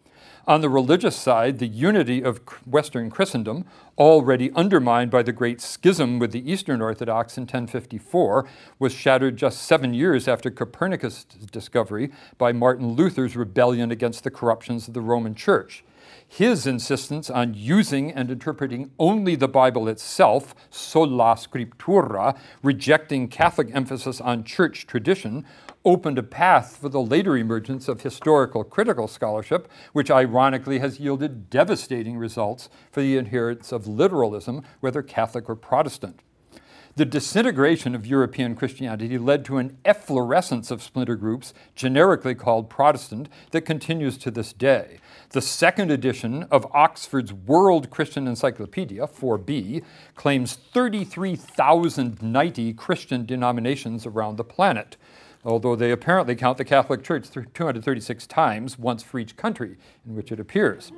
On 0.47 0.61
the 0.61 0.69
religious 0.69 1.15
side, 1.15 1.59
the 1.59 1.67
unity 1.67 2.23
of 2.23 2.39
Western 2.65 3.09
Christendom, 3.09 3.65
already 3.97 4.51
undermined 4.53 5.11
by 5.11 5.21
the 5.21 5.33
great 5.33 5.61
schism 5.61 6.17
with 6.17 6.31
the 6.31 6.51
Eastern 6.51 6.81
Orthodox 6.81 7.37
in 7.37 7.43
1054, 7.43 8.47
was 8.79 8.93
shattered 8.93 9.37
just 9.37 9.61
seven 9.63 9.93
years 9.93 10.27
after 10.27 10.49
Copernicus' 10.49 11.25
discovery 11.51 12.11
by 12.37 12.51
Martin 12.51 12.93
Luther's 12.93 13.35
rebellion 13.35 13.91
against 13.91 14.23
the 14.23 14.31
corruptions 14.31 14.87
of 14.87 14.93
the 14.93 15.01
Roman 15.01 15.35
Church. 15.35 15.83
His 16.27 16.67
insistence 16.67 17.29
on 17.29 17.53
using 17.55 18.11
and 18.11 18.31
interpreting 18.31 18.91
only 18.99 19.35
the 19.35 19.47
Bible 19.47 19.87
itself, 19.87 20.55
sola 20.69 21.35
scriptura, 21.35 22.37
rejecting 22.61 23.27
Catholic 23.27 23.69
emphasis 23.73 24.21
on 24.21 24.43
church 24.43 24.85
tradition, 24.87 25.45
opened 25.89 26.19
a 26.19 26.23
path 26.23 26.77
for 26.77 26.87
the 26.87 27.01
later 27.01 27.35
emergence 27.35 27.87
of 27.87 28.01
historical 28.01 28.63
critical 28.63 29.07
scholarship, 29.07 29.67
which 29.91 30.11
ironically 30.11 30.77
has 30.77 30.99
yielded 30.99 31.49
devastating 31.49 32.15
results 32.15 32.69
for 32.91 33.01
the 33.01 33.17
adherents 33.17 33.71
of 33.71 33.87
literalism, 33.87 34.61
whether 34.81 35.01
Catholic 35.01 35.49
or 35.49 35.55
Protestant. 35.55 36.19
The 36.95 37.05
disintegration 37.05 37.95
of 37.95 38.05
European 38.05 38.55
Christianity 38.55 39.17
led 39.17 39.43
to 39.45 39.57
an 39.57 39.79
efflorescence 39.83 40.69
of 40.69 40.83
splinter 40.83 41.15
groups, 41.15 41.55
generically 41.73 42.35
called 42.35 42.69
Protestant, 42.69 43.27
that 43.49 43.61
continues 43.61 44.15
to 44.19 44.29
this 44.29 44.53
day. 44.53 44.99
The 45.31 45.41
second 45.41 45.89
edition 45.89 46.43
of 46.51 46.67
Oxford's 46.71 47.33
World 47.33 47.89
Christian 47.89 48.27
Encyclopedia, 48.27 49.07
4b, 49.07 49.83
claims 50.15 50.53
33,090 50.53 52.73
Christian 52.73 53.25
denominations 53.25 54.05
around 54.05 54.35
the 54.35 54.43
planet 54.43 54.95
although 55.49 55.75
they 55.75 55.91
apparently 55.91 56.35
count 56.35 56.57
the 56.57 56.65
Catholic 56.65 57.03
Church 57.03 57.29
236 57.31 58.27
times, 58.27 58.77
once 58.77 59.03
for 59.03 59.19
each 59.19 59.35
country 59.35 59.77
in 60.07 60.15
which 60.15 60.31
it 60.31 60.39
appears. 60.39 60.91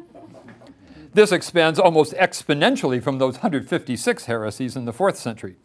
This 1.14 1.32
expands 1.32 1.78
almost 1.80 2.14
exponentially 2.14 3.04
from 3.04 3.18
those 3.18 3.36
156 3.36 4.26
heresies 4.26 4.76
in 4.76 4.86
the 4.86 4.94
fourth 4.94 5.18
century 5.18 5.56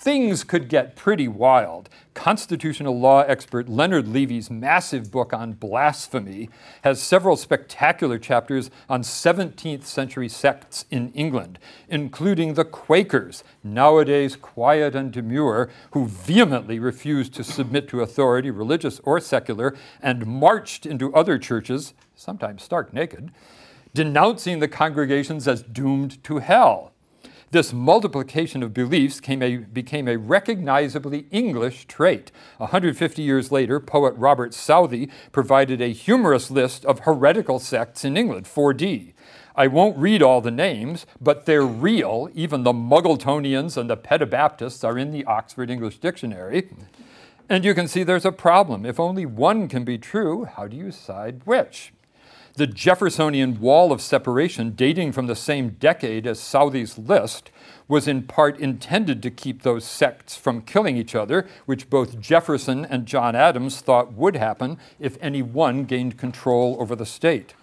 things 0.00 0.44
could 0.44 0.70
get 0.70 0.96
pretty 0.96 1.28
wild. 1.28 1.90
Constitutional 2.14 2.98
law 2.98 3.20
expert 3.20 3.68
Leonard 3.68 4.08
Levy's 4.08 4.50
massive 4.50 5.10
book 5.10 5.34
on 5.34 5.52
blasphemy 5.52 6.48
has 6.82 7.02
several 7.02 7.36
spectacular 7.36 8.18
chapters 8.18 8.70
on 8.88 9.02
17th 9.02 9.84
century 9.84 10.28
sects 10.28 10.86
in 10.90 11.12
England, 11.12 11.58
including 11.88 12.54
the 12.54 12.64
Quakers, 12.64 13.44
nowadays 13.62 14.36
quiet 14.36 14.94
and 14.94 15.12
demure, 15.12 15.68
who 15.90 16.06
vehemently 16.06 16.78
refused 16.78 17.34
to 17.34 17.44
submit 17.44 17.86
to 17.88 18.00
authority, 18.00 18.50
religious 18.50 19.00
or 19.00 19.20
secular, 19.20 19.76
and 20.00 20.26
marched 20.26 20.86
into 20.86 21.14
other 21.14 21.38
churches, 21.38 21.92
sometimes 22.16 22.62
stark 22.62 22.94
naked, 22.94 23.30
denouncing 23.92 24.60
the 24.60 24.68
congregations 24.68 25.46
as 25.46 25.62
doomed 25.62 26.22
to 26.24 26.38
hell. 26.38 26.92
This 27.52 27.72
multiplication 27.72 28.62
of 28.62 28.72
beliefs 28.72 29.20
a, 29.28 29.56
became 29.56 30.06
a 30.06 30.16
recognizably 30.16 31.26
English 31.32 31.86
trait. 31.86 32.30
150 32.58 33.22
years 33.22 33.50
later, 33.50 33.80
poet 33.80 34.14
Robert 34.16 34.54
Southey 34.54 35.10
provided 35.32 35.80
a 35.80 35.88
humorous 35.88 36.52
list 36.52 36.84
of 36.84 37.00
heretical 37.00 37.58
sects 37.58 38.04
in 38.04 38.16
England, 38.16 38.46
4D. 38.46 39.14
I 39.56 39.66
won't 39.66 39.98
read 39.98 40.22
all 40.22 40.40
the 40.40 40.52
names, 40.52 41.06
but 41.20 41.44
they're 41.44 41.66
real. 41.66 42.30
Even 42.34 42.62
the 42.62 42.72
Muggletonians 42.72 43.76
and 43.76 43.90
the 43.90 43.96
Pedobaptists 43.96 44.84
are 44.84 44.96
in 44.96 45.10
the 45.10 45.24
Oxford 45.24 45.70
English 45.70 45.98
Dictionary. 45.98 46.68
And 47.48 47.64
you 47.64 47.74
can 47.74 47.88
see 47.88 48.04
there's 48.04 48.24
a 48.24 48.30
problem. 48.30 48.86
If 48.86 49.00
only 49.00 49.26
one 49.26 49.66
can 49.66 49.82
be 49.82 49.98
true, 49.98 50.44
how 50.44 50.68
do 50.68 50.76
you 50.76 50.92
decide 50.92 51.40
which? 51.46 51.92
The 52.56 52.66
Jeffersonian 52.66 53.60
wall 53.60 53.92
of 53.92 54.02
separation, 54.02 54.70
dating 54.72 55.12
from 55.12 55.26
the 55.26 55.36
same 55.36 55.70
decade 55.70 56.26
as 56.26 56.40
Southey's 56.40 56.98
list, 56.98 57.50
was 57.86 58.08
in 58.08 58.24
part 58.24 58.58
intended 58.58 59.22
to 59.22 59.30
keep 59.30 59.62
those 59.62 59.84
sects 59.84 60.36
from 60.36 60.62
killing 60.62 60.96
each 60.96 61.14
other, 61.14 61.46
which 61.66 61.88
both 61.88 62.20
Jefferson 62.20 62.84
and 62.84 63.06
John 63.06 63.34
Adams 63.34 63.80
thought 63.80 64.12
would 64.12 64.36
happen 64.36 64.78
if 64.98 65.16
any 65.20 65.42
one 65.42 65.84
gained 65.84 66.18
control 66.18 66.76
over 66.80 66.96
the 66.96 67.06
state. 67.06 67.54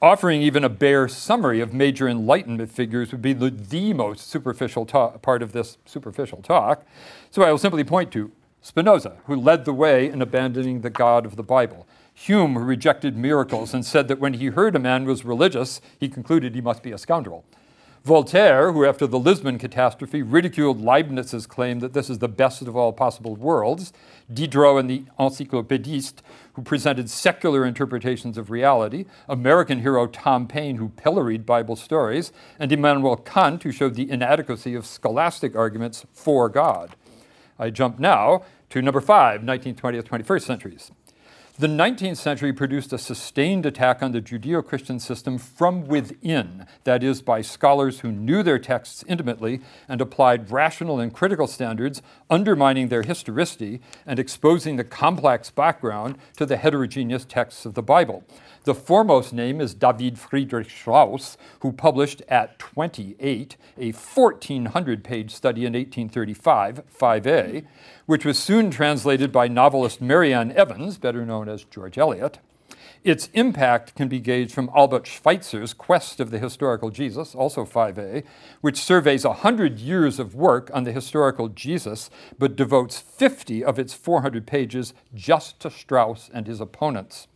Offering 0.00 0.42
even 0.42 0.62
a 0.62 0.68
bare 0.68 1.08
summary 1.08 1.60
of 1.60 1.72
major 1.72 2.08
Enlightenment 2.08 2.70
figures 2.70 3.10
would 3.10 3.22
be 3.22 3.32
the, 3.32 3.50
the 3.50 3.92
most 3.92 4.28
superficial 4.28 4.86
part 4.86 5.42
of 5.42 5.52
this 5.52 5.78
superficial 5.84 6.40
talk. 6.42 6.86
So 7.30 7.42
I 7.42 7.50
will 7.50 7.58
simply 7.58 7.82
point 7.82 8.12
to 8.12 8.30
Spinoza, 8.62 9.16
who 9.26 9.34
led 9.34 9.64
the 9.64 9.72
way 9.72 10.08
in 10.08 10.22
abandoning 10.22 10.82
the 10.82 10.90
God 10.90 11.26
of 11.26 11.36
the 11.36 11.42
Bible. 11.42 11.86
Hume, 12.20 12.58
rejected 12.58 13.16
miracles 13.16 13.72
and 13.72 13.86
said 13.86 14.08
that 14.08 14.18
when 14.18 14.34
he 14.34 14.46
heard 14.46 14.74
a 14.74 14.80
man 14.80 15.04
was 15.04 15.24
religious, 15.24 15.80
he 16.00 16.08
concluded 16.08 16.52
he 16.52 16.60
must 16.60 16.82
be 16.82 16.90
a 16.90 16.98
scoundrel. 16.98 17.44
Voltaire, 18.04 18.72
who 18.72 18.84
after 18.84 19.06
the 19.06 19.20
Lisbon 19.20 19.56
catastrophe 19.56 20.20
ridiculed 20.20 20.80
Leibniz's 20.80 21.46
claim 21.46 21.78
that 21.78 21.92
this 21.92 22.10
is 22.10 22.18
the 22.18 22.28
best 22.28 22.62
of 22.62 22.76
all 22.76 22.92
possible 22.92 23.36
worlds, 23.36 23.92
Diderot 24.32 24.80
and 24.80 24.90
the 24.90 25.04
Encyclopédiste, 25.18 26.16
who 26.54 26.62
presented 26.62 27.08
secular 27.08 27.64
interpretations 27.64 28.36
of 28.36 28.50
reality, 28.50 29.04
American 29.28 29.82
hero 29.82 30.08
Tom 30.08 30.48
Paine, 30.48 30.76
who 30.76 30.88
pilloried 30.88 31.46
Bible 31.46 31.76
stories, 31.76 32.32
and 32.58 32.72
Immanuel 32.72 33.16
Kant, 33.16 33.62
who 33.62 33.70
showed 33.70 33.94
the 33.94 34.10
inadequacy 34.10 34.74
of 34.74 34.86
scholastic 34.86 35.54
arguments 35.54 36.04
for 36.12 36.48
God. 36.48 36.96
I 37.60 37.70
jump 37.70 38.00
now 38.00 38.42
to 38.70 38.82
number 38.82 39.00
five, 39.00 39.42
19th, 39.42 39.76
20th, 39.76 40.02
21st 40.02 40.42
centuries. 40.42 40.90
The 41.60 41.66
19th 41.66 42.18
century 42.18 42.52
produced 42.52 42.92
a 42.92 42.98
sustained 42.98 43.66
attack 43.66 44.00
on 44.00 44.12
the 44.12 44.20
Judeo 44.20 44.64
Christian 44.64 45.00
system 45.00 45.38
from 45.38 45.88
within, 45.88 46.66
that 46.84 47.02
is, 47.02 47.20
by 47.20 47.42
scholars 47.42 47.98
who 47.98 48.12
knew 48.12 48.44
their 48.44 48.60
texts 48.60 49.04
intimately 49.08 49.60
and 49.88 50.00
applied 50.00 50.52
rational 50.52 51.00
and 51.00 51.12
critical 51.12 51.48
standards, 51.48 52.00
undermining 52.30 52.90
their 52.90 53.02
historicity 53.02 53.80
and 54.06 54.20
exposing 54.20 54.76
the 54.76 54.84
complex 54.84 55.50
background 55.50 56.16
to 56.36 56.46
the 56.46 56.58
heterogeneous 56.58 57.24
texts 57.24 57.66
of 57.66 57.74
the 57.74 57.82
Bible. 57.82 58.22
The 58.62 58.74
foremost 58.74 59.32
name 59.32 59.60
is 59.60 59.74
David 59.74 60.16
Friedrich 60.16 60.70
Strauss, 60.70 61.36
who 61.60 61.72
published 61.72 62.22
at 62.28 62.58
28 62.60 63.56
a 63.78 63.92
1,400 63.92 65.02
page 65.02 65.34
study 65.34 65.62
in 65.62 65.72
1835, 65.72 66.82
5a, 66.86 67.64
which 68.06 68.24
was 68.24 68.38
soon 68.38 68.70
translated 68.70 69.32
by 69.32 69.48
novelist 69.48 70.00
Marianne 70.00 70.52
Evans, 70.52 70.98
better 70.98 71.24
known 71.24 71.47
as 71.48 71.64
George 71.64 71.98
Eliot. 71.98 72.38
Its 73.04 73.30
impact 73.32 73.94
can 73.94 74.08
be 74.08 74.20
gauged 74.20 74.52
from 74.52 74.70
Albert 74.74 75.06
Schweitzer's 75.06 75.72
Quest 75.72 76.20
of 76.20 76.30
the 76.30 76.38
Historical 76.38 76.90
Jesus, 76.90 77.34
also 77.34 77.64
5a, 77.64 78.24
which 78.60 78.82
surveys 78.82 79.24
100 79.24 79.78
years 79.78 80.18
of 80.18 80.34
work 80.34 80.70
on 80.74 80.84
the 80.84 80.92
historical 80.92 81.48
Jesus, 81.48 82.10
but 82.38 82.56
devotes 82.56 82.98
50 82.98 83.64
of 83.64 83.78
its 83.78 83.94
400 83.94 84.46
pages 84.46 84.94
just 85.14 85.60
to 85.60 85.70
Strauss 85.70 86.28
and 86.32 86.46
his 86.46 86.60
opponents. 86.60 87.28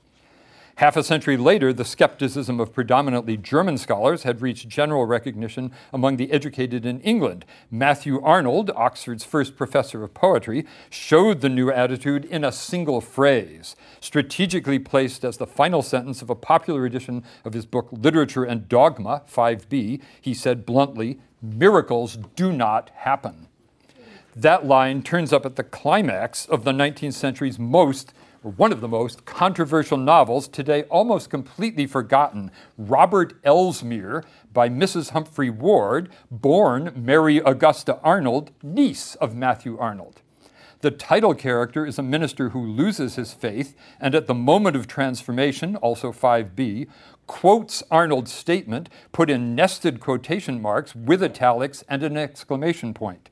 Half 0.77 0.97
a 0.97 1.03
century 1.03 1.37
later, 1.37 1.73
the 1.73 1.85
skepticism 1.85 2.59
of 2.59 2.73
predominantly 2.73 3.37
German 3.37 3.77
scholars 3.77 4.23
had 4.23 4.41
reached 4.41 4.69
general 4.69 5.05
recognition 5.05 5.71
among 5.93 6.17
the 6.17 6.33
educated 6.33 6.87
in 6.87 7.01
England. 7.01 7.45
Matthew 7.71 8.21
Arnold, 8.23 8.71
Oxford's 8.71 9.25
first 9.25 9.55
professor 9.55 10.03
of 10.03 10.15
poetry, 10.15 10.65
showed 10.89 11.41
the 11.41 11.51
new 11.51 11.71
attitude 11.71 12.25
in 12.25 12.43
a 12.43 12.51
single 12.53 13.01
phrase, 13.01 13.77
strategically 14.01 14.79
placed 14.79 15.25
as 15.25 15.37
the 15.37 15.47
final 15.47 15.83
sentence 15.83 16.23
of 16.23 16.31
a 16.31 16.35
popular 16.35 16.87
edition 16.87 17.23
of 17.45 17.53
his 17.53 17.67
book 17.67 17.89
Literature 17.93 18.45
and 18.45 18.69
Dogma, 18.69 19.23
5b. 19.31 20.01
He 20.21 20.35
said 20.35 20.65
bluntly, 20.65 21.21
Miracles 21.43 22.19
do 22.35 22.53
not 22.53 22.91
happen. 22.95 23.49
That 24.35 24.65
line 24.65 25.03
turns 25.03 25.33
up 25.33 25.45
at 25.45 25.57
the 25.57 25.65
climax 25.65 26.47
of 26.47 26.65
the 26.65 26.73
19th 26.73 27.13
century's 27.13 27.59
most 27.59 28.15
or 28.43 28.51
one 28.53 28.73
of 28.73 28.81
the 28.81 28.89
most 28.89 29.25
controversial 29.25 29.97
novels 29.97 30.49
today 30.49 30.83
almost 30.85 31.31
completely 31.31 31.87
forgotten, 31.87 32.51
Robert 32.77 33.35
Elsmere 33.45 34.25
by 34.53 34.69
Mrs. 34.69 35.11
Humphry 35.11 35.51
Ward, 35.51 36.11
born 36.31 36.93
Mary 36.97 37.39
Augusta 37.39 37.99
Arnold, 38.03 38.51
niece 38.63 39.15
of 39.17 39.35
Matthew 39.35 39.79
Arnold. 39.79 40.21
The 40.81 40.91
title 40.91 41.35
character 41.35 41.87
is 41.87 41.97
a 41.97 42.03
minister 42.03 42.49
who 42.49 42.67
loses 42.67 43.15
his 43.15 43.33
faith 43.33 43.77
and 44.01 44.17
at 44.17 44.27
the 44.27 44.35
moment 44.35 44.75
of 44.75 44.89
transformation, 44.89 45.77
also 45.77 46.11
5b, 46.11 46.89
quotes 47.29 47.85
Arnold's 47.89 48.33
statement, 48.33 48.89
put 49.13 49.31
in 49.31 49.55
nested 49.55 50.01
quotation 50.01 50.61
marks 50.61 50.97
with 50.97 51.23
italics 51.23 51.85
and 51.89 52.03
an 52.03 52.17
exclamation 52.17 52.93
point. 52.93 53.31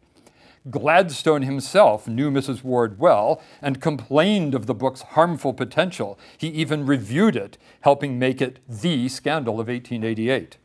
Gladstone 0.69 1.43
himself 1.43 2.07
knew 2.07 2.31
Mrs. 2.31 2.63
Ward 2.63 2.99
well 2.99 3.41
and 3.63 3.81
complained 3.81 4.55
of 4.55 4.67
the 4.67 4.75
book's 4.75 5.01
harmful 5.01 5.55
potential. 5.55 6.19
He 6.37 6.49
even 6.49 6.85
reviewed 6.85 7.35
it, 7.35 7.57
helping 7.81 8.19
make 8.19 8.43
it 8.43 8.59
the 8.69 9.09
scandal 9.09 9.55
of 9.55 9.69
1888. 9.69 10.59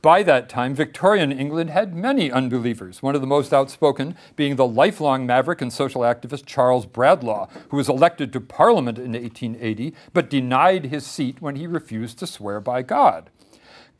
By 0.00 0.22
that 0.22 0.48
time, 0.48 0.74
Victorian 0.74 1.30
England 1.30 1.68
had 1.68 1.94
many 1.94 2.32
unbelievers, 2.32 3.02
one 3.02 3.14
of 3.14 3.20
the 3.20 3.26
most 3.26 3.52
outspoken 3.52 4.16
being 4.34 4.56
the 4.56 4.66
lifelong 4.66 5.26
maverick 5.26 5.60
and 5.60 5.70
social 5.70 6.00
activist 6.00 6.46
Charles 6.46 6.86
Bradlaugh, 6.86 7.48
who 7.68 7.76
was 7.76 7.90
elected 7.90 8.32
to 8.32 8.40
Parliament 8.40 8.98
in 8.98 9.12
1880 9.12 9.92
but 10.14 10.30
denied 10.30 10.86
his 10.86 11.06
seat 11.06 11.42
when 11.42 11.56
he 11.56 11.66
refused 11.66 12.18
to 12.20 12.26
swear 12.26 12.60
by 12.60 12.80
God. 12.80 13.28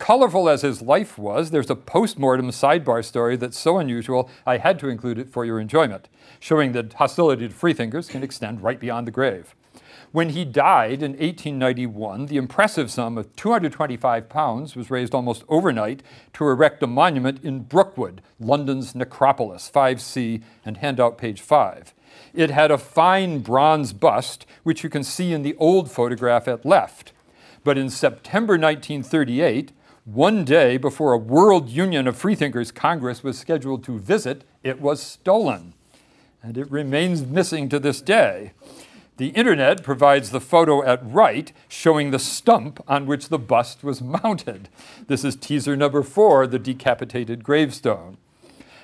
Colorful 0.01 0.49
as 0.49 0.63
his 0.63 0.81
life 0.81 1.19
was, 1.19 1.51
there's 1.51 1.69
a 1.69 1.75
post-mortem 1.75 2.49
sidebar 2.49 3.05
story 3.05 3.35
that's 3.35 3.59
so 3.59 3.77
unusual 3.77 4.31
I 4.47 4.57
had 4.57 4.79
to 4.79 4.89
include 4.89 5.19
it 5.19 5.29
for 5.29 5.45
your 5.45 5.59
enjoyment, 5.59 6.09
showing 6.39 6.71
that 6.71 6.93
hostility 6.93 7.47
to 7.47 7.53
freethinkers 7.53 8.09
can 8.09 8.23
extend 8.23 8.63
right 8.63 8.79
beyond 8.79 9.05
the 9.05 9.11
grave. 9.11 9.53
When 10.11 10.29
he 10.29 10.43
died 10.43 11.03
in 11.03 11.11
1891, 11.11 12.25
the 12.25 12.37
impressive 12.37 12.89
sum 12.89 13.15
of 13.15 13.35
225 13.35 14.27
pounds 14.27 14.75
was 14.75 14.89
raised 14.89 15.13
almost 15.13 15.43
overnight 15.47 16.01
to 16.33 16.47
erect 16.47 16.81
a 16.81 16.87
monument 16.87 17.43
in 17.43 17.59
Brookwood, 17.59 18.23
London's 18.39 18.95
necropolis, 18.95 19.69
5C, 19.71 20.41
and 20.65 20.77
handout 20.77 21.19
page 21.19 21.41
5. 21.41 21.93
It 22.33 22.49
had 22.49 22.71
a 22.71 22.79
fine 22.79 23.41
bronze 23.41 23.93
bust, 23.93 24.47
which 24.63 24.83
you 24.83 24.89
can 24.89 25.03
see 25.03 25.31
in 25.31 25.43
the 25.43 25.55
old 25.57 25.91
photograph 25.91 26.47
at 26.47 26.65
left. 26.65 27.13
But 27.63 27.77
in 27.77 27.91
September 27.91 28.53
1938, 28.53 29.73
one 30.05 30.43
day 30.43 30.77
before 30.77 31.13
a 31.13 31.17
World 31.17 31.69
Union 31.69 32.07
of 32.07 32.17
Freethinkers 32.17 32.71
Congress 32.71 33.23
was 33.23 33.37
scheduled 33.37 33.83
to 33.83 33.99
visit, 33.99 34.43
it 34.63 34.81
was 34.81 35.01
stolen. 35.01 35.73
And 36.41 36.57
it 36.57 36.71
remains 36.71 37.25
missing 37.25 37.69
to 37.69 37.79
this 37.79 38.01
day. 38.01 38.53
The 39.17 39.27
internet 39.29 39.83
provides 39.83 40.31
the 40.31 40.41
photo 40.41 40.83
at 40.83 40.99
right 41.05 41.53
showing 41.67 42.09
the 42.09 42.17
stump 42.17 42.83
on 42.87 43.05
which 43.05 43.29
the 43.29 43.37
bust 43.37 43.83
was 43.83 44.01
mounted. 44.01 44.69
This 45.05 45.23
is 45.23 45.35
teaser 45.35 45.75
number 45.75 46.01
four, 46.01 46.47
the 46.47 46.57
decapitated 46.57 47.43
gravestone. 47.43 48.17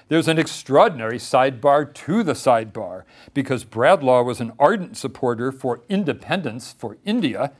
There's 0.09 0.28
an 0.28 0.38
extraordinary 0.38 1.18
sidebar 1.18 1.93
to 1.93 2.24
the 2.24 2.34
sidebar 2.34 3.03
because 3.34 3.65
Bradlaugh 3.65 4.24
was 4.24 4.39
an 4.39 4.53
ardent 4.59 4.95
supporter 4.95 5.51
for 5.51 5.82
independence 5.89 6.76
for 6.78 6.97
India 7.03 7.51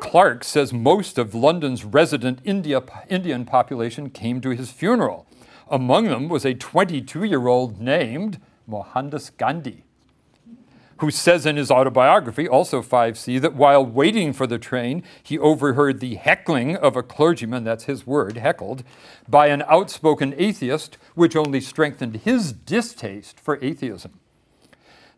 Clark 0.00 0.44
says 0.44 0.72
most 0.72 1.18
of 1.18 1.34
London's 1.34 1.84
resident 1.84 2.40
India, 2.42 2.82
Indian 3.08 3.44
population 3.44 4.10
came 4.10 4.40
to 4.40 4.50
his 4.50 4.72
funeral. 4.72 5.26
Among 5.68 6.06
them 6.06 6.28
was 6.28 6.44
a 6.44 6.54
22 6.54 7.22
year 7.24 7.46
old 7.46 7.80
named 7.80 8.40
Mohandas 8.66 9.30
Gandhi, 9.30 9.84
who 10.98 11.10
says 11.10 11.46
in 11.46 11.56
his 11.56 11.70
autobiography, 11.70 12.48
also 12.48 12.82
5C, 12.82 13.40
that 13.40 13.54
while 13.54 13.84
waiting 13.84 14.32
for 14.32 14.46
the 14.46 14.58
train, 14.58 15.02
he 15.22 15.38
overheard 15.38 16.00
the 16.00 16.16
heckling 16.16 16.76
of 16.76 16.96
a 16.96 17.02
clergyman, 17.02 17.64
that's 17.64 17.84
his 17.84 18.06
word, 18.06 18.36
heckled, 18.36 18.82
by 19.28 19.46
an 19.48 19.62
outspoken 19.68 20.34
atheist, 20.36 20.96
which 21.14 21.36
only 21.36 21.60
strengthened 21.60 22.16
his 22.16 22.52
distaste 22.52 23.38
for 23.38 23.62
atheism. 23.62 24.19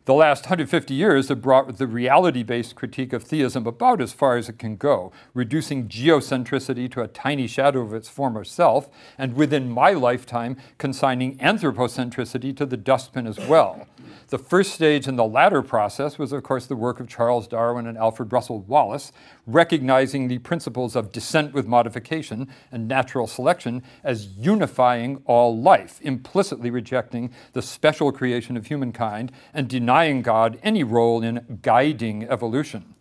The 0.05 0.15
last 0.15 0.47
150 0.47 0.95
years 0.95 1.29
have 1.29 1.41
brought 1.41 1.79
the 1.79 1.87
reality 1.87 2.43
based 2.43 2.75
critique 2.75 3.13
of 3.13 3.23
theism 3.23 3.69
about 3.69 4.01
as 4.01 4.13
far 4.13 4.37
as 4.37 4.49
it 4.49 4.59
can 4.59 4.75
go, 4.75 5.13
reducing 5.33 5.87
geocentricity 5.87 6.91
to 6.91 7.03
a 7.03 7.07
tiny 7.07 7.47
shadow 7.47 7.83
of 7.83 7.95
its 7.95 8.09
former 8.09 8.43
self, 8.43 8.91
and 9.17 9.37
within 9.37 9.71
my 9.71 9.93
lifetime, 9.93 10.57
consigning 10.77 11.39
anthropocentricity 11.39 12.57
to 12.57 12.67
the 12.67 12.77
dustbin 12.77 13.29
as 13.29 13.39
well. 13.39 13.87
The 14.29 14.39
first 14.39 14.73
stage 14.73 15.07
in 15.07 15.17
the 15.17 15.25
latter 15.25 15.63
process 15.63 16.19
was, 16.19 16.33
of 16.33 16.43
course, 16.43 16.67
the 16.67 16.77
work 16.77 17.01
of 17.01 17.09
Charles 17.09 17.47
Darwin 17.47 17.87
and 17.87 17.99
Alfred 17.99 18.33
Russel 18.33 18.61
Wallace, 18.61 19.13
recognizing 19.47 20.29
the 20.29 20.39
principles 20.39 20.97
of 20.97 21.13
descent 21.13 21.53
with 21.53 21.67
modification 21.67 22.49
and 22.71 22.89
natural 22.89 23.27
selection 23.27 23.83
as 24.03 24.27
unifying 24.37 25.23
all 25.27 25.57
life, 25.57 26.01
implicitly 26.03 26.71
rejecting 26.71 27.31
the 27.53 27.63
special 27.63 28.13
creation 28.13 28.57
of 28.57 28.67
humankind 28.67 29.33
and 29.53 29.69
denying 29.69 30.23
God 30.23 30.59
any 30.63 30.85
role 30.85 31.23
in 31.23 31.61
guiding 31.63 32.25
evolution. 32.25 32.95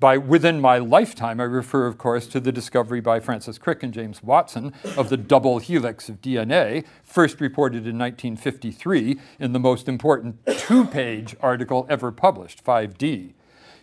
By 0.00 0.18
within 0.18 0.60
my 0.60 0.78
lifetime, 0.78 1.40
I 1.40 1.44
refer, 1.44 1.86
of 1.86 1.98
course, 1.98 2.26
to 2.28 2.40
the 2.40 2.52
discovery 2.52 3.00
by 3.00 3.20
Francis 3.20 3.58
Crick 3.58 3.82
and 3.82 3.92
James 3.92 4.22
Watson 4.22 4.72
of 4.96 5.08
the 5.08 5.16
double 5.16 5.58
helix 5.58 6.08
of 6.08 6.20
DNA, 6.20 6.84
first 7.02 7.40
reported 7.40 7.86
in 7.86 7.98
1953 7.98 9.18
in 9.38 9.52
the 9.52 9.58
most 9.58 9.88
important 9.88 10.38
two 10.58 10.84
page 10.84 11.36
article 11.40 11.86
ever 11.88 12.12
published, 12.12 12.64
5D. 12.64 13.32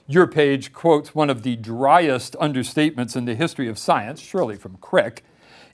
Your 0.08 0.28
page 0.28 0.74
quotes 0.74 1.16
one 1.16 1.30
of 1.30 1.44
the 1.44 1.56
driest 1.56 2.36
understatements 2.42 3.16
in 3.16 3.26
the 3.26 3.36
history 3.36 3.68
of 3.70 3.78
science, 3.78 4.20
surely 4.20 4.58
from 4.58 4.78
Crick. 4.78 5.24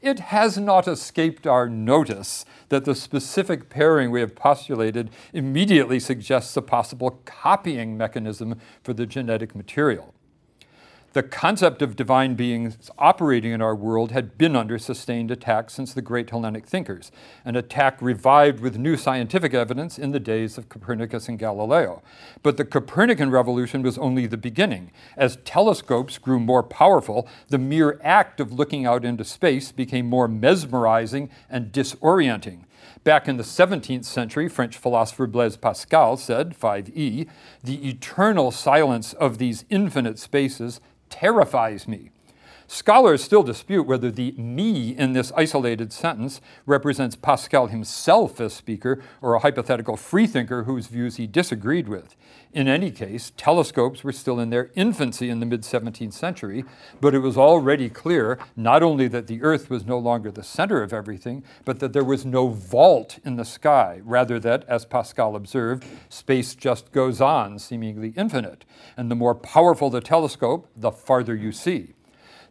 It 0.08 0.20
has 0.20 0.58
not 0.58 0.88
escaped 0.88 1.45
our 1.45 1.68
notice 1.68 2.45
that 2.70 2.86
the 2.86 2.95
specific 2.95 3.70
pairing 3.70 4.10
we 4.10 4.22
have 4.22 4.36
postulated 4.36 5.10
immediately 5.34 5.99
suggests 5.99 6.55
a 6.55 6.62
possible 6.62 7.20
copying 7.26 7.97
mechanism 7.97 8.58
for 8.82 8.93
the 8.93 9.05
genetic 9.05 9.53
material 9.53 10.14
the 11.18 11.24
concept 11.24 11.82
of 11.82 11.95
divine 11.95 12.36
beings 12.36 12.78
operating 12.99 13.51
in 13.51 13.59
our 13.59 13.74
world 13.74 14.11
had 14.11 14.38
been 14.38 14.55
under 14.55 14.78
sustained 14.78 15.32
attack 15.32 15.72
since 15.72 15.91
the 15.91 16.01
great 16.03 16.30
Hellenic 16.30 16.68
thinkers, 16.68 17.11
an 17.43 17.55
attack 17.55 17.99
revived 18.03 18.59
with 18.59 18.78
new 18.78 18.95
scientific 18.95 19.51
evidence 19.55 19.97
in 19.97 20.11
the 20.11 20.20
days 20.20 20.59
of 20.59 20.70
Copernicus 20.70 21.28
and 21.28 21.39
Galileo. 21.39 22.03
But 22.43 22.57
the 22.57 22.65
Copernican 22.65 23.32
revolution 23.32 23.82
was 23.82 23.97
only 23.97 24.28
the 24.28 24.38
beginning. 24.38 24.91
As 25.15 25.38
telescopes 25.38 26.20
grew 26.20 26.39
more 26.39 26.61
powerful, 26.61 27.28
the 27.49 27.57
mere 27.57 27.99
act 28.03 28.39
of 28.39 28.53
looking 28.53 28.86
out 28.86 29.03
into 29.03 29.24
space 29.24 29.72
became 29.72 30.05
more 30.05 30.28
mesmerizing 30.28 31.32
and 31.49 31.72
disorienting. 31.72 32.65
Back 33.03 33.28
in 33.28 33.38
the 33.38 33.43
17th 33.43 34.05
century, 34.05 34.47
French 34.47 34.78
philosopher 34.78 35.26
Blaise 35.26 35.57
Pascal 35.57 36.15
said, 36.15 36.55
5e, 36.55 37.28
the 37.63 37.89
eternal 37.89 38.51
silence 38.51 39.13
of 39.13 39.39
these 39.39 39.65
infinite 39.72 40.20
spaces 40.20 40.80
terrifies 41.10 41.88
me. 41.88 42.12
Scholars 42.70 43.24
still 43.24 43.43
dispute 43.43 43.84
whether 43.84 44.11
the 44.11 44.34
me 44.34 44.89
in 44.89 45.13
this 45.13 45.32
isolated 45.38 45.93
sentence 45.93 46.41
represents 46.65 47.15
Pascal 47.15 47.68
himself 47.68 48.41
as 48.41 48.53
speaker 48.53 49.01
or 49.22 49.36
a 49.36 49.39
hypothetical 49.39 49.95
freethinker 49.95 50.63
whose 50.63 50.88
views 50.88 51.15
he 51.15 51.28
disagreed 51.28 51.88
with. 51.88 52.18
In 52.51 52.68
any 52.68 52.91
case, 52.91 53.32
telescopes 53.38 54.03
were 54.03 54.11
still 54.11 54.38
in 54.38 54.49
their 54.49 54.70
infancy 54.76 55.30
in 55.30 55.39
the 55.39 55.45
mid 55.45 55.61
17th 55.61 56.11
century, 56.11 56.65
but 56.99 57.15
it 57.15 57.20
was 57.20 57.38
already 57.38 57.89
clear 57.89 58.38
not 58.57 58.84
only 58.84 59.07
that 59.07 59.28
the 59.28 59.41
Earth 59.43 59.70
was 59.70 59.86
no 59.86 59.97
longer 59.97 60.30
the 60.30 60.43
center 60.43 60.84
of 60.84 60.91
everything, 60.91 61.45
but 61.63 61.80
that 61.80 61.93
there 61.93 62.03
was 62.03 62.26
no 62.26 62.49
vault 62.49 63.20
in 63.24 63.38
the 63.38 63.45
sky, 63.45 64.01
rather, 64.03 64.39
that, 64.41 64.68
as 64.68 64.84
Pascal 64.84 65.38
observed, 65.38 65.86
space 66.09 66.53
just 66.53 66.91
goes 66.91 67.22
on, 67.22 67.59
seemingly 67.59 68.13
infinite. 68.18 68.65
And 68.97 69.09
the 69.09 69.15
more 69.15 69.36
powerful 69.36 69.89
the 69.89 70.01
telescope, 70.01 70.70
the 70.76 70.91
farther 70.91 71.36
you 71.36 71.53
see. 71.53 71.93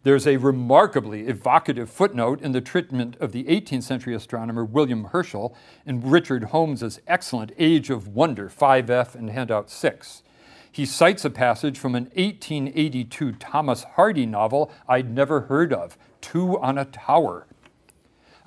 There's 0.06 0.28
a 0.28 0.36
remarkably 0.36 1.26
evocative 1.26 1.90
footnote 1.90 2.40
in 2.40 2.52
the 2.52 2.60
treatment 2.60 3.16
of 3.16 3.32
the 3.32 3.42
18th 3.42 3.82
century 3.82 4.14
astronomer 4.14 4.64
William 4.64 5.06
Herschel 5.06 5.56
in 5.84 6.00
Richard 6.00 6.44
Holmes's 6.44 7.00
excellent 7.08 7.50
Age 7.58 7.90
of 7.90 8.06
Wonder, 8.06 8.48
5F 8.48 9.16
and 9.16 9.30
handout 9.30 9.68
6. 9.68 10.22
He 10.70 10.86
cites 10.86 11.24
a 11.24 11.30
passage 11.30 11.76
from 11.76 11.96
an 11.96 12.04
1882 12.14 13.32
Thomas 13.32 13.82
Hardy 13.82 14.26
novel 14.26 14.70
I'd 14.88 15.10
never 15.10 15.40
heard 15.40 15.72
of, 15.72 15.98
Two 16.20 16.56
on 16.60 16.78
a 16.78 16.84
Tower. 16.84 17.48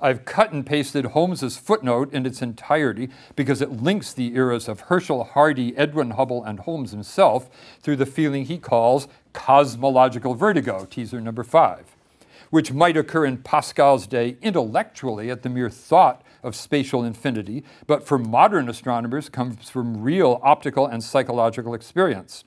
I've 0.02 0.24
cut 0.24 0.52
and 0.52 0.64
pasted 0.64 1.06
Holmes's 1.06 1.58
footnote 1.58 2.12
in 2.12 2.24
its 2.24 2.40
entirety 2.40 3.10
because 3.36 3.60
it 3.60 3.82
links 3.82 4.12
the 4.12 4.34
eras 4.34 4.66
of 4.66 4.80
Herschel, 4.82 5.24
Hardy, 5.24 5.76
Edwin 5.76 6.12
Hubble, 6.12 6.42
and 6.42 6.60
Holmes 6.60 6.92
himself 6.92 7.50
through 7.82 7.96
the 7.96 8.06
feeling 8.06 8.46
he 8.46 8.56
calls 8.56 9.08
cosmological 9.34 10.34
vertigo, 10.34 10.86
teaser 10.86 11.20
number 11.20 11.44
five, 11.44 11.94
which 12.48 12.72
might 12.72 12.96
occur 12.96 13.26
in 13.26 13.38
Pascal's 13.38 14.06
day 14.06 14.36
intellectually 14.40 15.30
at 15.30 15.42
the 15.42 15.50
mere 15.50 15.68
thought 15.68 16.22
of 16.42 16.56
spatial 16.56 17.04
infinity, 17.04 17.62
but 17.86 18.06
for 18.06 18.16
modern 18.18 18.70
astronomers 18.70 19.28
comes 19.28 19.68
from 19.68 20.00
real 20.00 20.40
optical 20.42 20.86
and 20.86 21.04
psychological 21.04 21.74
experience. 21.74 22.44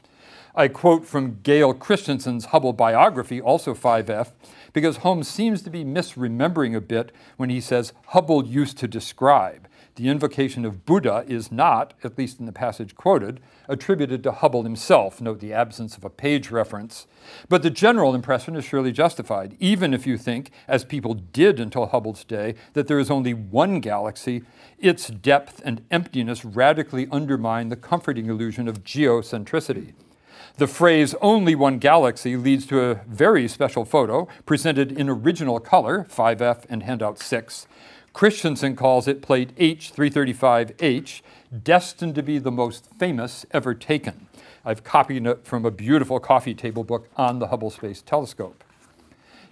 I 0.55 0.67
quote 0.67 1.05
from 1.05 1.39
Gale 1.41 1.73
Christianson's 1.73 2.45
Hubble 2.45 2.73
biography, 2.73 3.41
also 3.41 3.73
5F, 3.73 4.31
because 4.73 4.97
Holmes 4.97 5.27
seems 5.27 5.61
to 5.61 5.69
be 5.69 5.85
misremembering 5.85 6.75
a 6.75 6.81
bit 6.81 7.11
when 7.37 7.49
he 7.49 7.61
says 7.61 7.93
Hubble 8.07 8.45
used 8.45 8.77
to 8.79 8.87
describe. 8.87 9.67
The 9.95 10.09
invocation 10.09 10.65
of 10.65 10.87
Buddha 10.87 11.23
is 11.27 11.51
not, 11.51 11.93
at 12.03 12.17
least 12.17 12.39
in 12.39 12.47
the 12.47 12.51
passage 12.51 12.95
quoted, 12.95 13.39
attributed 13.69 14.23
to 14.23 14.31
Hubble 14.31 14.63
himself. 14.63 15.21
Note 15.21 15.39
the 15.39 15.53
absence 15.53 15.95
of 15.95 16.03
a 16.03 16.09
page 16.09 16.49
reference. 16.49 17.05
But 17.47 17.61
the 17.61 17.69
general 17.69 18.15
impression 18.15 18.55
is 18.55 18.65
surely 18.65 18.91
justified, 18.91 19.55
even 19.59 19.93
if 19.93 20.07
you 20.07 20.17
think, 20.17 20.49
as 20.67 20.83
people 20.83 21.13
did 21.13 21.59
until 21.59 21.85
Hubble's 21.85 22.23
day, 22.23 22.55
that 22.73 22.87
there 22.87 22.97
is 22.97 23.11
only 23.11 23.35
one 23.35 23.79
galaxy. 23.81 24.41
Its 24.79 25.09
depth 25.09 25.61
and 25.63 25.85
emptiness 25.91 26.43
radically 26.43 27.07
undermine 27.11 27.69
the 27.69 27.75
comforting 27.75 28.25
illusion 28.25 28.67
of 28.67 28.83
geocentricity. 28.83 29.93
The 30.57 30.67
phrase 30.67 31.15
only 31.21 31.55
one 31.55 31.79
galaxy 31.79 32.35
leads 32.35 32.65
to 32.67 32.81
a 32.81 32.95
very 33.07 33.47
special 33.47 33.85
photo 33.85 34.27
presented 34.45 34.91
in 34.91 35.09
original 35.09 35.59
color, 35.59 36.05
5F 36.09 36.65
and 36.69 36.83
handout 36.83 37.19
6. 37.19 37.67
Christianson 38.13 38.75
calls 38.75 39.07
it 39.07 39.23
plate 39.23 39.55
H335H, 39.55 41.21
destined 41.63 42.13
to 42.15 42.23
be 42.23 42.37
the 42.37 42.51
most 42.51 42.87
famous 42.99 43.45
ever 43.51 43.73
taken. 43.73 44.27
I've 44.63 44.83
copied 44.83 45.25
it 45.25 45.45
from 45.45 45.65
a 45.65 45.71
beautiful 45.71 46.19
coffee 46.19 46.53
table 46.53 46.83
book 46.83 47.09
on 47.17 47.39
the 47.39 47.47
Hubble 47.47 47.71
Space 47.71 48.01
Telescope. 48.01 48.63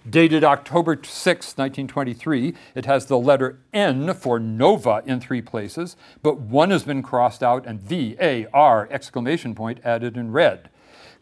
Dated 0.08 0.42
October 0.42 0.98
6, 1.00 1.56
1923, 1.56 2.54
it 2.74 2.86
has 2.86 3.06
the 3.06 3.18
letter 3.18 3.60
N 3.72 4.14
for 4.14 4.40
nova 4.40 5.02
in 5.06 5.20
three 5.20 5.42
places, 5.42 5.96
but 6.22 6.40
one 6.40 6.70
has 6.70 6.82
been 6.82 7.02
crossed 7.02 7.42
out 7.42 7.66
and 7.66 7.80
V 7.80 8.16
A 8.20 8.46
R 8.52 8.88
exclamation 8.90 9.54
point 9.54 9.78
added 9.84 10.16
in 10.16 10.32
red. 10.32 10.70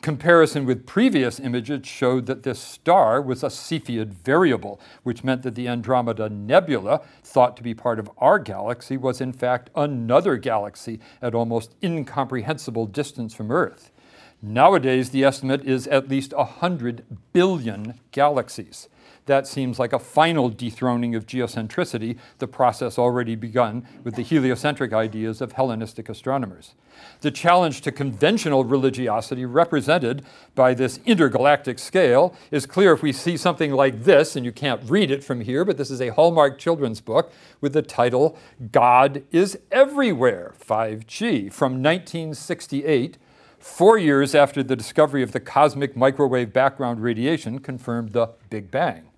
Comparison 0.02 0.64
with 0.64 0.86
previous 0.86 1.38
images 1.38 1.86
showed 1.86 2.24
that 2.24 2.42
this 2.42 2.58
star 2.58 3.20
was 3.20 3.42
a 3.42 3.48
Cepheid 3.48 4.14
variable, 4.14 4.80
which 5.02 5.22
meant 5.22 5.42
that 5.42 5.54
the 5.54 5.68
Andromeda 5.68 6.30
Nebula, 6.30 7.02
thought 7.22 7.54
to 7.58 7.62
be 7.62 7.74
part 7.74 7.98
of 7.98 8.10
our 8.16 8.38
galaxy, 8.38 8.96
was 8.96 9.20
in 9.20 9.34
fact 9.34 9.68
another 9.74 10.38
galaxy 10.38 11.00
at 11.20 11.34
almost 11.34 11.74
incomprehensible 11.82 12.86
distance 12.86 13.34
from 13.34 13.50
Earth. 13.50 13.92
Nowadays, 14.40 15.10
the 15.10 15.22
estimate 15.22 15.64
is 15.64 15.86
at 15.88 16.08
least 16.08 16.32
100 16.32 17.04
billion 17.34 18.00
galaxies. 18.10 18.88
That 19.30 19.46
seems 19.46 19.78
like 19.78 19.92
a 19.92 20.00
final 20.00 20.48
dethroning 20.48 21.14
of 21.14 21.24
geocentricity, 21.24 22.18
the 22.38 22.48
process 22.48 22.98
already 22.98 23.36
begun 23.36 23.86
with 24.02 24.16
the 24.16 24.24
heliocentric 24.24 24.92
ideas 24.92 25.40
of 25.40 25.52
Hellenistic 25.52 26.08
astronomers. 26.08 26.74
The 27.20 27.30
challenge 27.30 27.82
to 27.82 27.92
conventional 27.92 28.64
religiosity 28.64 29.44
represented 29.44 30.24
by 30.56 30.74
this 30.74 30.98
intergalactic 31.06 31.78
scale 31.78 32.34
is 32.50 32.66
clear 32.66 32.92
if 32.92 33.04
we 33.04 33.12
see 33.12 33.36
something 33.36 33.70
like 33.70 34.02
this, 34.02 34.34
and 34.34 34.44
you 34.44 34.50
can't 34.50 34.82
read 34.90 35.12
it 35.12 35.22
from 35.22 35.42
here, 35.42 35.64
but 35.64 35.76
this 35.76 35.92
is 35.92 36.00
a 36.00 36.08
Hallmark 36.08 36.58
children's 36.58 37.00
book 37.00 37.32
with 37.60 37.72
the 37.72 37.82
title 37.82 38.36
God 38.72 39.22
is 39.30 39.60
Everywhere 39.70 40.54
5G 40.58 41.52
from 41.52 41.74
1968 41.74 43.16
four 43.60 43.96
years 43.96 44.34
after 44.34 44.64
the 44.64 44.74
discovery 44.74 45.22
of 45.22 45.30
the 45.30 45.38
cosmic 45.38 45.96
microwave 45.96 46.52
background 46.52 47.00
radiation 47.00 47.60
confirmed 47.60 48.12
the 48.12 48.26
Big 48.48 48.72
Bang. 48.72 49.09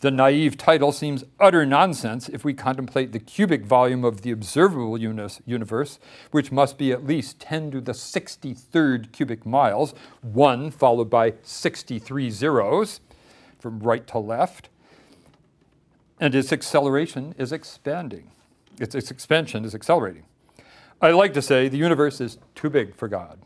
The 0.00 0.10
naive 0.10 0.56
title 0.56 0.92
seems 0.92 1.24
utter 1.38 1.66
nonsense 1.66 2.30
if 2.30 2.42
we 2.42 2.54
contemplate 2.54 3.12
the 3.12 3.18
cubic 3.18 3.66
volume 3.66 4.02
of 4.02 4.22
the 4.22 4.30
observable 4.30 4.98
universe, 4.98 5.98
which 6.30 6.50
must 6.50 6.78
be 6.78 6.90
at 6.90 7.06
least 7.06 7.38
10 7.38 7.70
to 7.72 7.80
the 7.82 7.92
63rd 7.92 9.12
cubic 9.12 9.44
miles, 9.44 9.92
one 10.22 10.70
followed 10.70 11.10
by 11.10 11.34
63 11.42 12.30
zeros 12.30 13.00
from 13.58 13.80
right 13.80 14.06
to 14.06 14.18
left. 14.18 14.70
And 16.18 16.34
its 16.34 16.50
acceleration 16.50 17.34
is 17.36 17.52
expanding. 17.52 18.30
Its, 18.78 18.94
expansion 18.94 19.66
is 19.66 19.74
accelerating. 19.74 20.24
I 21.02 21.10
like 21.10 21.34
to 21.34 21.42
say 21.42 21.68
the 21.68 21.76
universe 21.76 22.22
is 22.22 22.38
too 22.54 22.70
big 22.70 22.94
for 22.94 23.06
God. 23.06 23.38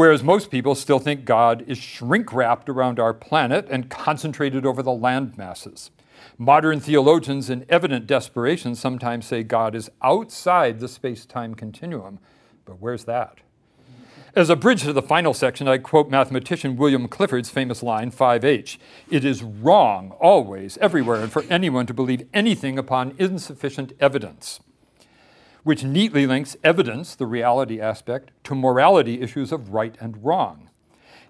Whereas 0.00 0.22
most 0.22 0.50
people 0.50 0.74
still 0.74 0.98
think 0.98 1.26
God 1.26 1.62
is 1.66 1.76
shrink 1.76 2.32
wrapped 2.32 2.70
around 2.70 2.98
our 2.98 3.12
planet 3.12 3.66
and 3.68 3.90
concentrated 3.90 4.64
over 4.64 4.82
the 4.82 4.94
land 4.94 5.36
masses. 5.36 5.90
Modern 6.38 6.80
theologians, 6.80 7.50
in 7.50 7.66
evident 7.68 8.06
desperation, 8.06 8.74
sometimes 8.74 9.26
say 9.26 9.42
God 9.42 9.74
is 9.74 9.90
outside 10.00 10.80
the 10.80 10.88
space 10.88 11.26
time 11.26 11.54
continuum. 11.54 12.18
But 12.64 12.80
where's 12.80 13.04
that? 13.04 13.40
As 14.34 14.48
a 14.48 14.56
bridge 14.56 14.84
to 14.84 14.94
the 14.94 15.02
final 15.02 15.34
section, 15.34 15.68
I 15.68 15.76
quote 15.76 16.08
mathematician 16.08 16.76
William 16.76 17.06
Clifford's 17.06 17.50
famous 17.50 17.82
line 17.82 18.10
5H 18.10 18.78
It 19.10 19.22
is 19.22 19.42
wrong, 19.42 20.12
always, 20.12 20.78
everywhere, 20.78 21.20
and 21.20 21.30
for 21.30 21.44
anyone 21.50 21.84
to 21.84 21.92
believe 21.92 22.26
anything 22.32 22.78
upon 22.78 23.14
insufficient 23.18 23.92
evidence 24.00 24.60
which 25.62 25.84
neatly 25.84 26.26
links 26.26 26.56
evidence, 26.64 27.14
the 27.14 27.26
reality 27.26 27.80
aspect, 27.80 28.30
to 28.44 28.54
morality 28.54 29.20
issues 29.20 29.52
of 29.52 29.72
right 29.72 29.96
and 30.00 30.24
wrong. 30.24 30.70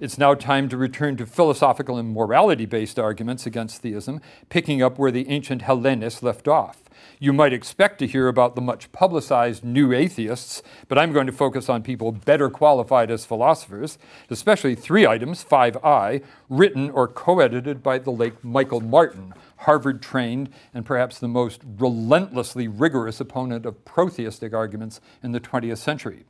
It's 0.00 0.16
now 0.16 0.32
time 0.32 0.70
to 0.70 0.78
return 0.78 1.18
to 1.18 1.26
philosophical 1.26 1.98
and 1.98 2.14
morality 2.14 2.64
based 2.64 2.98
arguments 2.98 3.44
against 3.44 3.82
theism, 3.82 4.22
picking 4.48 4.82
up 4.82 4.98
where 4.98 5.10
the 5.10 5.28
ancient 5.28 5.60
Hellenists 5.60 6.22
left 6.22 6.48
off. 6.48 6.84
You 7.18 7.34
might 7.34 7.52
expect 7.52 7.98
to 7.98 8.06
hear 8.06 8.26
about 8.28 8.54
the 8.54 8.62
much 8.62 8.92
publicized 8.92 9.62
new 9.62 9.92
atheists, 9.92 10.62
but 10.88 10.96
I'm 10.96 11.12
going 11.12 11.26
to 11.26 11.32
focus 11.32 11.68
on 11.68 11.82
people 11.82 12.12
better 12.12 12.48
qualified 12.48 13.10
as 13.10 13.26
philosophers, 13.26 13.98
especially 14.30 14.74
three 14.74 15.06
items, 15.06 15.44
5i, 15.44 16.24
written 16.48 16.88
or 16.88 17.06
co 17.06 17.40
edited 17.40 17.82
by 17.82 17.98
the 17.98 18.10
late 18.10 18.42
Michael 18.42 18.80
Martin, 18.80 19.34
Harvard 19.60 20.00
trained, 20.02 20.50
and 20.72 20.86
perhaps 20.86 21.18
the 21.18 21.28
most 21.28 21.62
relentlessly 21.78 22.66
rigorous 22.66 23.20
opponent 23.20 23.66
of 23.66 23.84
protheistic 23.84 24.54
arguments 24.54 25.00
in 25.22 25.32
the 25.32 25.40
20th 25.40 25.78
century. 25.78 26.24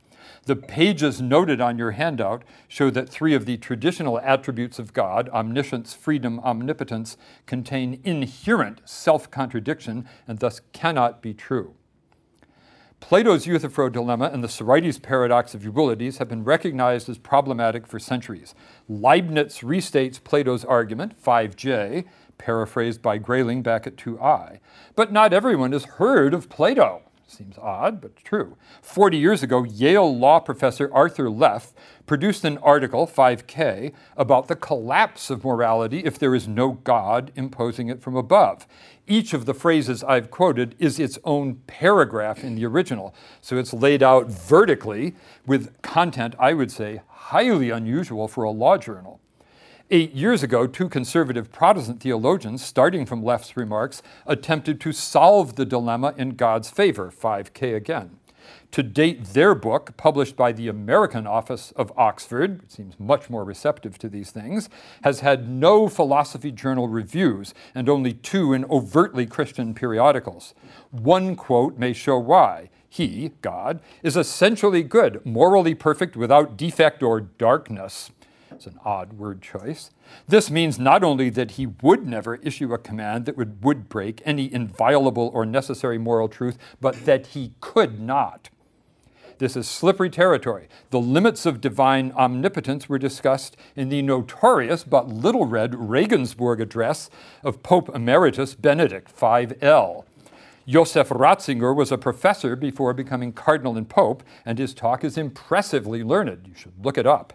The 0.45 0.55
pages 0.55 1.21
noted 1.21 1.61
on 1.61 1.77
your 1.77 1.91
handout 1.91 2.43
show 2.67 2.89
that 2.91 3.09
three 3.09 3.33
of 3.33 3.45
the 3.45 3.57
traditional 3.57 4.19
attributes 4.19 4.79
of 4.79 4.93
God, 4.93 5.29
omniscience, 5.29 5.93
freedom, 5.93 6.39
omnipotence, 6.41 7.17
contain 7.45 8.01
inherent 8.03 8.81
self 8.85 9.31
contradiction 9.31 10.07
and 10.27 10.39
thus 10.39 10.61
cannot 10.73 11.21
be 11.21 11.33
true. 11.33 11.75
Plato's 12.99 13.47
Euthyphro 13.47 13.91
dilemma 13.91 14.29
and 14.31 14.43
the 14.43 14.47
Sorites 14.47 14.99
paradox 14.99 15.55
of 15.55 15.63
Eubulides 15.63 16.19
have 16.19 16.29
been 16.29 16.43
recognized 16.43 17.09
as 17.09 17.17
problematic 17.17 17.87
for 17.87 17.97
centuries. 17.97 18.53
Leibniz 18.87 19.59
restates 19.59 20.23
Plato's 20.23 20.63
argument, 20.63 21.21
5J, 21.21 22.05
paraphrased 22.41 23.03
by 23.03 23.19
Grayling 23.19 23.61
back 23.61 23.85
at 23.85 23.95
2i. 23.95 24.57
But 24.95 25.11
not 25.11 25.31
everyone 25.31 25.73
has 25.73 25.85
heard 25.85 26.33
of 26.33 26.49
Plato. 26.49 27.03
Seems 27.27 27.57
odd, 27.59 28.01
but 28.01 28.17
true. 28.17 28.57
40 28.81 29.17
years 29.17 29.43
ago, 29.43 29.63
Yale 29.63 30.17
law 30.17 30.39
professor 30.39 30.89
Arthur 30.91 31.29
Leff 31.29 31.71
produced 32.05 32.43
an 32.43 32.57
article, 32.57 33.07
5K, 33.07 33.93
about 34.17 34.47
the 34.47 34.55
collapse 34.55 35.29
of 35.29 35.45
morality 35.45 35.99
if 35.99 36.19
there 36.19 36.35
is 36.35 36.47
no 36.47 36.71
God 36.71 37.31
imposing 37.35 37.87
it 37.87 38.01
from 38.01 38.17
above. 38.17 38.67
Each 39.07 39.33
of 39.33 39.45
the 39.45 39.53
phrases 39.53 40.03
I've 40.03 40.31
quoted 40.31 40.75
is 40.77 40.99
its 40.99 41.19
own 41.23 41.55
paragraph 41.67 42.43
in 42.43 42.55
the 42.55 42.65
original, 42.65 43.15
so 43.39 43.57
it's 43.57 43.71
laid 43.71 44.03
out 44.03 44.27
vertically 44.27 45.15
with 45.45 45.79
content, 45.81 46.35
I 46.37 46.53
would 46.53 46.71
say, 46.71 47.01
highly 47.07 47.69
unusual 47.69 48.27
for 48.27 48.43
a 48.43 48.51
law 48.51 48.77
journal. 48.77 49.21
Eight 49.93 50.13
years 50.13 50.41
ago, 50.41 50.67
two 50.67 50.87
conservative 50.87 51.51
Protestant 51.51 51.99
theologians, 51.99 52.63
starting 52.63 53.05
from 53.05 53.25
Leff's 53.25 53.57
remarks, 53.57 54.01
attempted 54.25 54.79
to 54.79 54.93
solve 54.93 55.57
the 55.57 55.65
dilemma 55.65 56.13
in 56.15 56.35
God's 56.35 56.69
favor, 56.69 57.11
5K 57.11 57.75
again. 57.75 58.11
To 58.71 58.83
date, 58.83 59.25
their 59.33 59.53
book, 59.53 59.97
published 59.97 60.37
by 60.37 60.53
the 60.53 60.69
American 60.69 61.27
office 61.27 61.73
of 61.75 61.91
Oxford, 61.97 62.63
it 62.63 62.71
seems 62.71 62.97
much 63.01 63.29
more 63.29 63.43
receptive 63.43 63.97
to 63.97 64.07
these 64.07 64.31
things, 64.31 64.69
has 65.03 65.19
had 65.19 65.49
no 65.49 65.89
philosophy 65.89 66.53
journal 66.53 66.87
reviews 66.87 67.53
and 67.75 67.89
only 67.89 68.13
two 68.13 68.53
in 68.53 68.63
overtly 68.69 69.25
Christian 69.25 69.73
periodicals. 69.73 70.53
One 70.91 71.35
quote 71.35 71.77
may 71.77 71.91
show 71.91 72.17
why. 72.17 72.69
He, 72.87 73.33
God, 73.41 73.81
is 74.03 74.15
essentially 74.15 74.83
good, 74.83 75.25
morally 75.25 75.75
perfect 75.75 76.15
without 76.15 76.55
defect 76.55 77.03
or 77.03 77.19
darkness. 77.19 78.09
It's 78.51 78.67
an 78.67 78.79
odd 78.83 79.13
word 79.13 79.41
choice. 79.41 79.91
This 80.27 80.51
means 80.51 80.77
not 80.77 81.03
only 81.03 81.29
that 81.29 81.51
he 81.51 81.65
would 81.65 82.05
never 82.05 82.35
issue 82.35 82.73
a 82.73 82.77
command 82.77 83.25
that 83.25 83.37
would, 83.37 83.63
would 83.63 83.89
break 83.89 84.21
any 84.25 84.51
inviolable 84.51 85.31
or 85.33 85.45
necessary 85.45 85.97
moral 85.97 86.27
truth, 86.27 86.57
but 86.79 87.05
that 87.05 87.27
he 87.27 87.53
could 87.61 87.99
not. 87.99 88.49
This 89.37 89.55
is 89.55 89.67
slippery 89.67 90.11
territory. 90.11 90.67
The 90.91 90.99
limits 90.99 91.47
of 91.47 91.61
divine 91.61 92.11
omnipotence 92.11 92.87
were 92.87 92.99
discussed 92.99 93.57
in 93.75 93.89
the 93.89 94.03
notorious 94.03 94.83
but 94.83 95.07
little 95.07 95.45
read 95.45 95.73
Regensburg 95.73 96.61
address 96.61 97.09
of 97.43 97.63
Pope 97.63 97.89
Emeritus 97.95 98.53
Benedict 98.53 99.11
5L. 99.17 100.03
Josef 100.67 101.09
Ratzinger 101.09 101.75
was 101.75 101.91
a 101.91 101.97
professor 101.97 102.55
before 102.55 102.93
becoming 102.93 103.33
cardinal 103.33 103.77
and 103.77 103.89
pope, 103.89 104.21
and 104.45 104.59
his 104.59 104.75
talk 104.75 105.03
is 105.03 105.17
impressively 105.17 106.03
learned. 106.03 106.45
You 106.47 106.53
should 106.53 106.73
look 106.85 106.99
it 106.99 107.07
up. 107.07 107.33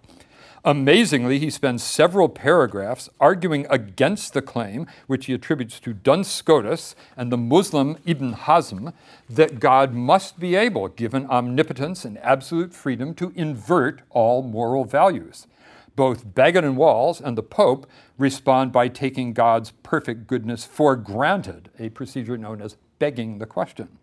Amazingly, 0.66 1.38
he 1.38 1.48
spends 1.48 1.84
several 1.84 2.28
paragraphs 2.28 3.08
arguing 3.20 3.68
against 3.70 4.34
the 4.34 4.42
claim, 4.42 4.88
which 5.06 5.26
he 5.26 5.32
attributes 5.32 5.78
to 5.78 5.92
Duns 5.94 6.26
Scotus 6.26 6.96
and 7.16 7.30
the 7.30 7.36
Muslim 7.36 7.98
Ibn 8.04 8.34
Hazm, 8.34 8.92
that 9.30 9.60
God 9.60 9.94
must 9.94 10.40
be 10.40 10.56
able, 10.56 10.88
given 10.88 11.24
omnipotence 11.30 12.04
and 12.04 12.18
absolute 12.18 12.74
freedom, 12.74 13.14
to 13.14 13.32
invert 13.36 14.02
all 14.10 14.42
moral 14.42 14.84
values. 14.84 15.46
Both 15.94 16.34
Baggett 16.34 16.64
and 16.64 16.76
Walls 16.76 17.20
and 17.20 17.38
the 17.38 17.44
Pope 17.44 17.88
respond 18.18 18.72
by 18.72 18.88
taking 18.88 19.34
God's 19.34 19.70
perfect 19.84 20.26
goodness 20.26 20.64
for 20.64 20.96
granted, 20.96 21.70
a 21.78 21.90
procedure 21.90 22.36
known 22.36 22.60
as 22.60 22.76
begging 22.98 23.38
the 23.38 23.46
question. 23.46 23.98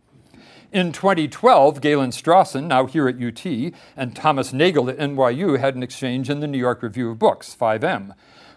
In 0.72 0.92
2012, 0.92 1.82
Galen 1.82 2.10
Strawson, 2.10 2.66
now 2.66 2.86
here 2.86 3.08
at 3.08 3.22
UT, 3.22 3.46
and 3.96 4.16
Thomas 4.16 4.52
Nagel 4.52 4.90
at 4.90 4.98
NYU 4.98 5.60
had 5.60 5.76
an 5.76 5.84
exchange 5.84 6.30
in 6.30 6.40
the 6.40 6.48
New 6.48 6.58
York 6.58 6.82
Review 6.82 7.12
of 7.12 7.20
Books, 7.20 7.56
5M. 7.60 8.14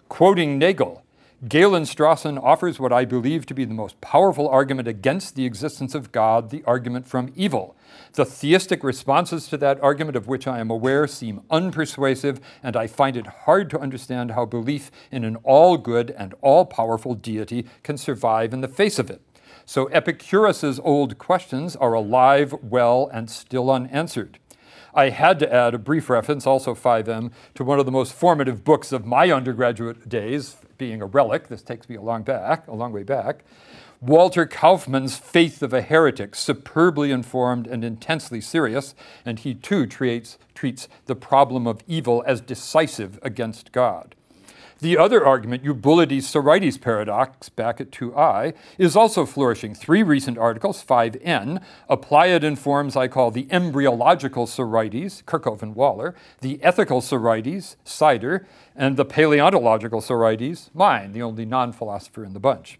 Quoting 0.09 0.59
Nagel, 0.59 1.03
Galen 1.47 1.82
Strawson 1.82 2.43
offers 2.43 2.80
what 2.80 2.95
I 2.95 3.05
believe 3.05 3.45
to 3.47 3.55
be 3.55 3.66
the 3.66 3.74
most 3.74 4.01
powerful 4.01 4.49
argument 4.49 4.89
against 4.89 5.34
the 5.34 5.45
existence 5.45 5.95
of 5.95 6.11
God, 6.11 6.49
the 6.49 6.64
argument 6.64 7.07
from 7.07 7.30
evil. 7.37 7.76
The 8.14 8.24
theistic 8.24 8.82
responses 8.82 9.47
to 9.49 9.59
that 9.59 9.78
argument, 9.82 10.16
of 10.16 10.26
which 10.26 10.47
I 10.47 10.61
am 10.61 10.70
aware, 10.70 11.07
seem 11.07 11.43
unpersuasive, 11.51 12.41
and 12.62 12.74
I 12.74 12.87
find 12.87 13.18
it 13.18 13.26
hard 13.26 13.68
to 13.70 13.78
understand 13.78 14.30
how 14.30 14.47
belief 14.47 14.91
in 15.12 15.24
an 15.24 15.37
all 15.45 15.76
good 15.76 16.11
and 16.12 16.34
all 16.41 16.64
powerful 16.64 17.14
deity 17.14 17.66
can 17.82 17.99
survive 17.99 18.55
in 18.55 18.62
the 18.62 18.68
face 18.68 18.99
of 18.99 19.11
it. 19.11 19.20
So 19.69 19.87
Epicurus's 19.87 20.79
old 20.79 21.19
questions 21.19 21.75
are 21.75 21.93
alive, 21.93 22.55
well, 22.62 23.11
and 23.12 23.29
still 23.29 23.69
unanswered. 23.69 24.39
I 24.95 25.11
had 25.11 25.41
to 25.41 25.53
add 25.53 25.75
a 25.75 25.79
brief 25.79 26.09
reference, 26.09 26.47
also 26.47 26.73
5M, 26.73 27.33
to 27.57 27.64
one 27.64 27.81
of 27.81 27.85
the 27.85 27.93
most 27.93 28.12
formative 28.12 28.62
books 28.62 28.93
of 28.93 29.05
my 29.05 29.33
undergraduate 29.33 30.09
days, 30.09 30.57
being 30.79 31.03
a 31.03 31.07
relic. 31.07 31.49
This 31.49 31.62
takes 31.62 31.89
me 31.89 31.97
a 31.97 32.01
long 32.01 32.23
back, 32.23 32.69
a 32.69 32.75
long 32.75 32.93
way 32.93 33.03
back. 33.03 33.45
Walter 34.01 34.47
Kaufmann's 34.47 35.19
Faith 35.19 35.62
of 35.62 35.73
a 35.73 35.83
Heretic, 35.83 36.37
superbly 36.37 37.11
informed 37.11 37.67
and 37.67 37.85
intensely 37.85 38.41
serious, 38.41 38.95
and 39.25 39.41
he 39.41 39.53
too 39.53 39.85
treats, 39.85 40.39
treats 40.55 40.87
the 41.07 41.17
problem 41.17 41.67
of 41.67 41.83
evil 41.89 42.23
as 42.25 42.41
decisive 42.41 43.19
against 43.21 43.73
God. 43.73 44.14
The 44.79 44.99
other 44.99 45.24
argument, 45.24 45.64
Eubulides 45.64 46.24
Sorites 46.24 46.77
paradox, 46.77 47.49
back 47.49 47.81
at 47.81 47.91
2i, 47.91 48.53
is 48.77 48.95
also 48.95 49.24
flourishing. 49.24 49.74
Three 49.74 50.03
recent 50.03 50.37
articles, 50.37 50.85
5n, 50.85 51.62
apply 51.89 52.27
it 52.27 52.45
in 52.45 52.57
forms 52.57 52.95
I 52.95 53.09
call 53.09 53.31
the 53.31 53.49
embryological 53.51 54.47
Sorites, 54.47 55.22
Kerckhoven 55.22 55.62
and 55.62 55.74
Waller, 55.74 56.14
the 56.43 56.62
ethical 56.62 57.01
Sorites, 57.01 57.77
Sider, 57.85 58.47
and 58.74 58.99
the 58.99 59.07
paleontological 59.07 60.03
Sorites, 60.03 60.70
mine, 60.74 61.12
the 61.12 61.22
only 61.22 61.47
non 61.47 61.72
philosopher 61.72 62.22
in 62.22 62.35
the 62.35 62.41
bunch. 62.41 62.79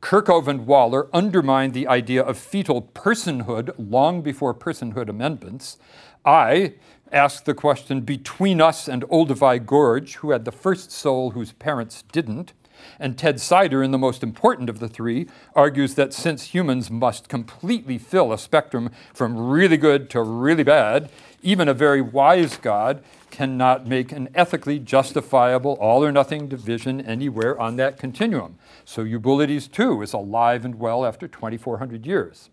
Kerckhoven 0.00 0.48
and 0.48 0.66
Waller 0.66 1.08
undermined 1.12 1.74
the 1.74 1.86
idea 1.88 2.22
of 2.22 2.38
fetal 2.38 2.80
personhood 2.80 3.74
long 3.78 4.22
before 4.22 4.54
personhood 4.54 5.10
amendments. 5.10 5.76
I 6.24 6.74
asked 7.14 7.44
the 7.44 7.54
question 7.54 8.00
between 8.00 8.60
us 8.60 8.88
and 8.88 9.04
Olduvai 9.04 9.64
Gorge, 9.64 10.16
who 10.16 10.32
had 10.32 10.44
the 10.44 10.52
first 10.52 10.90
soul 10.90 11.30
whose 11.30 11.52
parents 11.52 12.02
didn't. 12.12 12.52
And 12.98 13.16
Ted 13.16 13.40
Sider, 13.40 13.82
in 13.82 13.92
the 13.92 13.98
most 13.98 14.22
important 14.22 14.68
of 14.68 14.80
the 14.80 14.88
three, 14.88 15.26
argues 15.54 15.94
that 15.94 16.12
since 16.12 16.54
humans 16.54 16.90
must 16.90 17.28
completely 17.28 17.98
fill 17.98 18.32
a 18.32 18.38
spectrum 18.38 18.90
from 19.14 19.38
really 19.38 19.76
good 19.76 20.10
to 20.10 20.22
really 20.22 20.64
bad, 20.64 21.08
even 21.42 21.68
a 21.68 21.74
very 21.74 22.00
wise 22.00 22.56
God 22.56 23.02
cannot 23.30 23.86
make 23.86 24.12
an 24.12 24.28
ethically 24.34 24.78
justifiable 24.78 25.74
all 25.80 26.04
or 26.04 26.12
nothing 26.12 26.48
division 26.48 27.00
anywhere 27.00 27.58
on 27.58 27.76
that 27.76 27.98
continuum. 27.98 28.58
So 28.84 29.04
Eubulides, 29.04 29.70
too, 29.70 30.02
is 30.02 30.12
alive 30.12 30.64
and 30.64 30.74
well 30.74 31.06
after 31.06 31.26
2,400 31.28 32.06
years. 32.06 32.50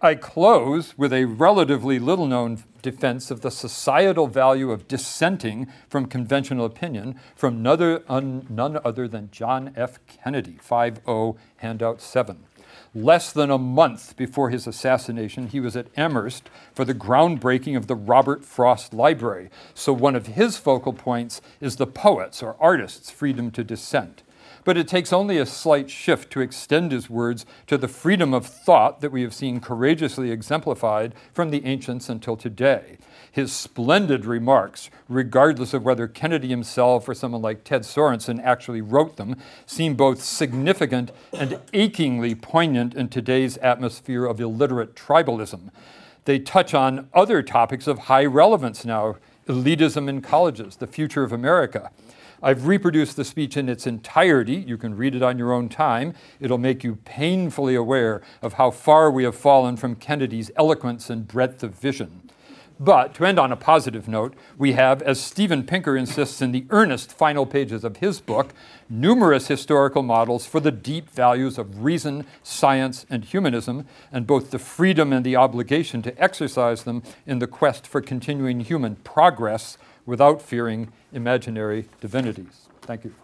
I 0.00 0.14
close 0.14 0.96
with 0.96 1.12
a 1.12 1.24
relatively 1.24 1.98
little 1.98 2.28
known 2.28 2.62
defense 2.82 3.32
of 3.32 3.40
the 3.40 3.50
societal 3.50 4.28
value 4.28 4.70
of 4.70 4.86
dissenting 4.86 5.66
from 5.88 6.06
conventional 6.06 6.64
opinion 6.64 7.18
from 7.34 7.64
none, 7.64 8.78
other 8.84 9.08
than 9.08 9.30
John 9.32 9.72
F. 9.74 9.98
Kennedy, 10.06 10.56
5 10.60 11.00
0, 11.04 11.36
handout 11.56 12.00
7. 12.00 12.44
Less 12.94 13.32
than 13.32 13.50
a 13.50 13.58
month 13.58 14.16
before 14.16 14.50
his 14.50 14.68
assassination, 14.68 15.48
he 15.48 15.58
was 15.58 15.76
at 15.76 15.88
Amherst 15.96 16.48
for 16.72 16.84
the 16.84 16.94
groundbreaking 16.94 17.76
of 17.76 17.88
the 17.88 17.96
Robert 17.96 18.44
Frost 18.44 18.94
Library. 18.94 19.50
So, 19.74 19.92
one 19.92 20.14
of 20.14 20.28
his 20.28 20.56
focal 20.58 20.92
points 20.92 21.40
is 21.60 21.74
the 21.74 21.88
poets 21.88 22.40
or 22.40 22.54
artists' 22.60 23.10
freedom 23.10 23.50
to 23.50 23.64
dissent 23.64 24.22
but 24.68 24.76
it 24.76 24.86
takes 24.86 25.14
only 25.14 25.38
a 25.38 25.46
slight 25.46 25.88
shift 25.88 26.30
to 26.30 26.42
extend 26.42 26.92
his 26.92 27.08
words 27.08 27.46
to 27.66 27.78
the 27.78 27.88
freedom 27.88 28.34
of 28.34 28.44
thought 28.44 29.00
that 29.00 29.10
we 29.10 29.22
have 29.22 29.32
seen 29.32 29.60
courageously 29.60 30.30
exemplified 30.30 31.14
from 31.32 31.48
the 31.48 31.64
ancients 31.64 32.10
until 32.10 32.36
today. 32.36 32.98
His 33.32 33.50
splendid 33.50 34.26
remarks, 34.26 34.90
regardless 35.08 35.72
of 35.72 35.84
whether 35.84 36.06
Kennedy 36.06 36.48
himself 36.48 37.08
or 37.08 37.14
someone 37.14 37.40
like 37.40 37.64
Ted 37.64 37.80
Sorensen 37.80 38.44
actually 38.44 38.82
wrote 38.82 39.16
them, 39.16 39.36
seem 39.64 39.94
both 39.94 40.22
significant 40.22 41.12
and 41.32 41.58
achingly 41.72 42.34
poignant 42.34 42.94
in 42.94 43.08
today's 43.08 43.56
atmosphere 43.56 44.26
of 44.26 44.38
illiterate 44.38 44.94
tribalism. 44.94 45.70
They 46.26 46.38
touch 46.38 46.74
on 46.74 47.08
other 47.14 47.42
topics 47.42 47.86
of 47.86 48.00
high 48.00 48.26
relevance 48.26 48.84
now 48.84 49.16
elitism 49.48 50.10
in 50.10 50.20
colleges, 50.20 50.76
the 50.76 50.86
future 50.86 51.22
of 51.22 51.32
America. 51.32 51.90
I've 52.42 52.66
reproduced 52.66 53.16
the 53.16 53.24
speech 53.24 53.56
in 53.56 53.68
its 53.68 53.86
entirety. 53.86 54.54
You 54.54 54.76
can 54.76 54.96
read 54.96 55.14
it 55.14 55.22
on 55.22 55.38
your 55.38 55.52
own 55.52 55.68
time. 55.68 56.14
It'll 56.40 56.58
make 56.58 56.84
you 56.84 56.96
painfully 57.04 57.74
aware 57.74 58.22
of 58.42 58.54
how 58.54 58.70
far 58.70 59.10
we 59.10 59.24
have 59.24 59.34
fallen 59.34 59.76
from 59.76 59.96
Kennedy's 59.96 60.50
eloquence 60.56 61.10
and 61.10 61.26
breadth 61.26 61.62
of 61.62 61.74
vision. 61.74 62.28
But 62.80 63.14
to 63.14 63.26
end 63.26 63.40
on 63.40 63.50
a 63.50 63.56
positive 63.56 64.06
note, 64.06 64.34
we 64.56 64.74
have, 64.74 65.02
as 65.02 65.20
Steven 65.20 65.64
Pinker 65.64 65.96
insists 65.96 66.40
in 66.40 66.52
the 66.52 66.64
earnest 66.70 67.12
final 67.12 67.44
pages 67.44 67.82
of 67.82 67.96
his 67.96 68.20
book, 68.20 68.54
numerous 68.88 69.48
historical 69.48 70.04
models 70.04 70.46
for 70.46 70.60
the 70.60 70.70
deep 70.70 71.10
values 71.10 71.58
of 71.58 71.82
reason, 71.82 72.24
science, 72.44 73.04
and 73.10 73.24
humanism, 73.24 73.84
and 74.12 74.28
both 74.28 74.52
the 74.52 74.60
freedom 74.60 75.12
and 75.12 75.26
the 75.26 75.34
obligation 75.34 76.02
to 76.02 76.22
exercise 76.22 76.84
them 76.84 77.02
in 77.26 77.40
the 77.40 77.48
quest 77.48 77.84
for 77.84 78.00
continuing 78.00 78.60
human 78.60 78.94
progress 78.96 79.76
without 80.08 80.40
fearing 80.40 80.90
imaginary 81.12 81.84
divinities. 82.00 82.68
Thank 82.80 83.04
you. 83.04 83.14